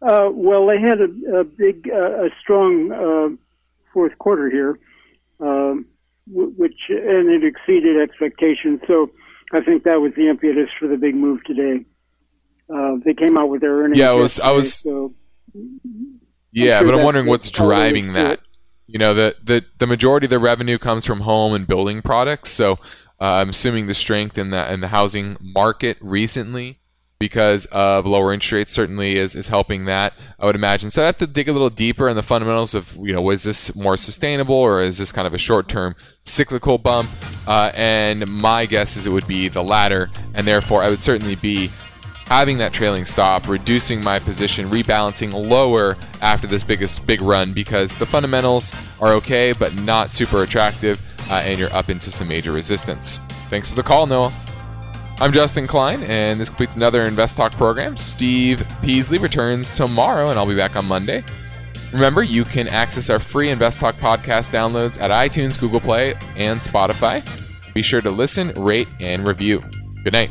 Uh, 0.00 0.28
well, 0.32 0.66
they 0.66 0.80
had 0.80 1.00
a, 1.00 1.38
a 1.38 1.44
big, 1.44 1.88
uh, 1.92 2.24
a 2.24 2.30
strong 2.40 2.90
uh, 2.90 3.36
fourth 3.92 4.18
quarter 4.18 4.50
here, 4.50 4.78
um, 5.38 5.86
which 6.26 6.78
and 6.88 7.30
it 7.30 7.44
exceeded 7.44 8.00
expectations. 8.00 8.80
So 8.86 9.10
I 9.52 9.60
think 9.60 9.84
that 9.84 10.00
was 10.00 10.14
the 10.14 10.28
impetus 10.28 10.70
for 10.78 10.88
the 10.88 10.96
big 10.96 11.14
move 11.14 11.44
today. 11.44 11.84
Uh, 12.72 12.96
they 13.04 13.14
came 13.14 13.36
out 13.36 13.48
with 13.48 13.60
their 13.60 13.74
earnings. 13.78 13.98
Yeah, 13.98 14.10
I 14.10 14.12
was- 14.14 14.40
I 14.40 14.50
was- 14.52 14.74
So 14.74 15.12
Yeah, 16.52 16.78
sure 16.80 16.88
but 16.88 16.94
I'm 16.96 17.04
wondering 17.04 17.26
what's 17.26 17.48
what's 17.48 17.60
all 17.60 17.68
there 17.68 17.76
is 17.76 17.80
driving 17.82 18.12
that. 18.14 18.40
You 18.86 18.98
know, 18.98 19.14
the, 19.14 19.34
the 19.42 19.64
the 19.78 19.86
majority 19.86 20.26
of 20.26 20.30
the 20.30 20.38
revenue 20.38 20.78
comes 20.78 21.06
from 21.06 21.20
home 21.20 21.54
and 21.54 21.66
building 21.66 22.02
products. 22.02 22.50
So 22.50 22.72
uh, 23.20 23.24
I'm 23.40 23.50
assuming 23.50 23.86
the 23.86 23.94
strength 23.94 24.36
in 24.38 24.50
the 24.50 24.72
in 24.72 24.80
the 24.80 24.88
housing 24.88 25.36
market 25.40 25.96
recently 26.00 26.78
because 27.18 27.66
of 27.66 28.04
lower 28.04 28.32
interest 28.34 28.52
rates 28.52 28.72
certainly 28.72 29.16
is, 29.16 29.36
is 29.36 29.46
helping 29.46 29.84
that 29.84 30.12
i 30.40 30.44
would 30.44 30.56
imagine 30.56 30.90
so 30.90 31.00
i 31.04 31.06
have 31.06 31.16
to 31.16 31.24
dig 31.24 31.48
a 31.48 31.52
little 31.52 31.70
deeper 31.70 32.08
in 32.08 32.16
the 32.16 32.22
fundamentals 32.22 32.74
of 32.74 32.96
you 33.00 33.12
know 33.12 33.22
was 33.22 33.44
this 33.44 33.76
more 33.76 33.96
sustainable 33.96 34.56
or 34.56 34.80
is 34.80 34.98
this 34.98 35.12
kind 35.12 35.24
of 35.24 35.32
a 35.32 35.38
short-term 35.38 35.94
cyclical 36.24 36.78
bump 36.78 37.08
uh, 37.46 37.70
and 37.74 38.26
my 38.26 38.66
guess 38.66 38.96
is 38.96 39.06
it 39.06 39.10
would 39.10 39.28
be 39.28 39.46
the 39.48 39.62
latter 39.62 40.10
and 40.34 40.48
therefore 40.48 40.82
i 40.82 40.88
would 40.90 41.00
certainly 41.00 41.36
be 41.36 41.70
having 42.32 42.56
that 42.56 42.72
trailing 42.72 43.04
stop 43.04 43.46
reducing 43.46 44.02
my 44.02 44.18
position 44.18 44.66
rebalancing 44.70 45.34
lower 45.34 45.98
after 46.22 46.46
this 46.46 46.62
biggest 46.64 47.06
big 47.06 47.20
run 47.20 47.52
because 47.52 47.94
the 47.96 48.06
fundamentals 48.06 48.74
are 49.02 49.12
okay 49.12 49.52
but 49.52 49.74
not 49.74 50.10
super 50.10 50.42
attractive 50.42 50.98
uh, 51.28 51.42
and 51.44 51.58
you're 51.58 51.72
up 51.74 51.90
into 51.90 52.10
some 52.10 52.26
major 52.26 52.50
resistance 52.50 53.18
thanks 53.50 53.68
for 53.68 53.76
the 53.76 53.82
call 53.82 54.06
noah 54.06 54.32
I'm 55.20 55.30
Justin 55.30 55.68
Klein, 55.68 56.02
and 56.04 56.40
this 56.40 56.48
completes 56.48 56.74
another 56.74 57.02
Invest 57.02 57.36
Talk 57.36 57.52
program. 57.52 57.96
Steve 57.96 58.66
Peasley 58.82 59.18
returns 59.18 59.70
tomorrow, 59.70 60.30
and 60.30 60.38
I'll 60.38 60.48
be 60.48 60.56
back 60.56 60.74
on 60.74 60.84
Monday. 60.86 61.22
Remember, 61.92 62.24
you 62.24 62.44
can 62.44 62.66
access 62.66 63.08
our 63.08 63.20
free 63.20 63.50
Invest 63.50 63.78
Talk 63.78 63.94
podcast 63.96 64.52
downloads 64.52 65.00
at 65.00 65.12
iTunes, 65.12 65.60
Google 65.60 65.78
Play, 65.78 66.14
and 66.34 66.58
Spotify. 66.60 67.22
Be 67.72 67.82
sure 67.82 68.00
to 68.00 68.10
listen, 68.10 68.48
rate, 68.54 68.88
and 68.98 69.24
review. 69.24 69.62
Good 70.02 70.14
night. 70.14 70.30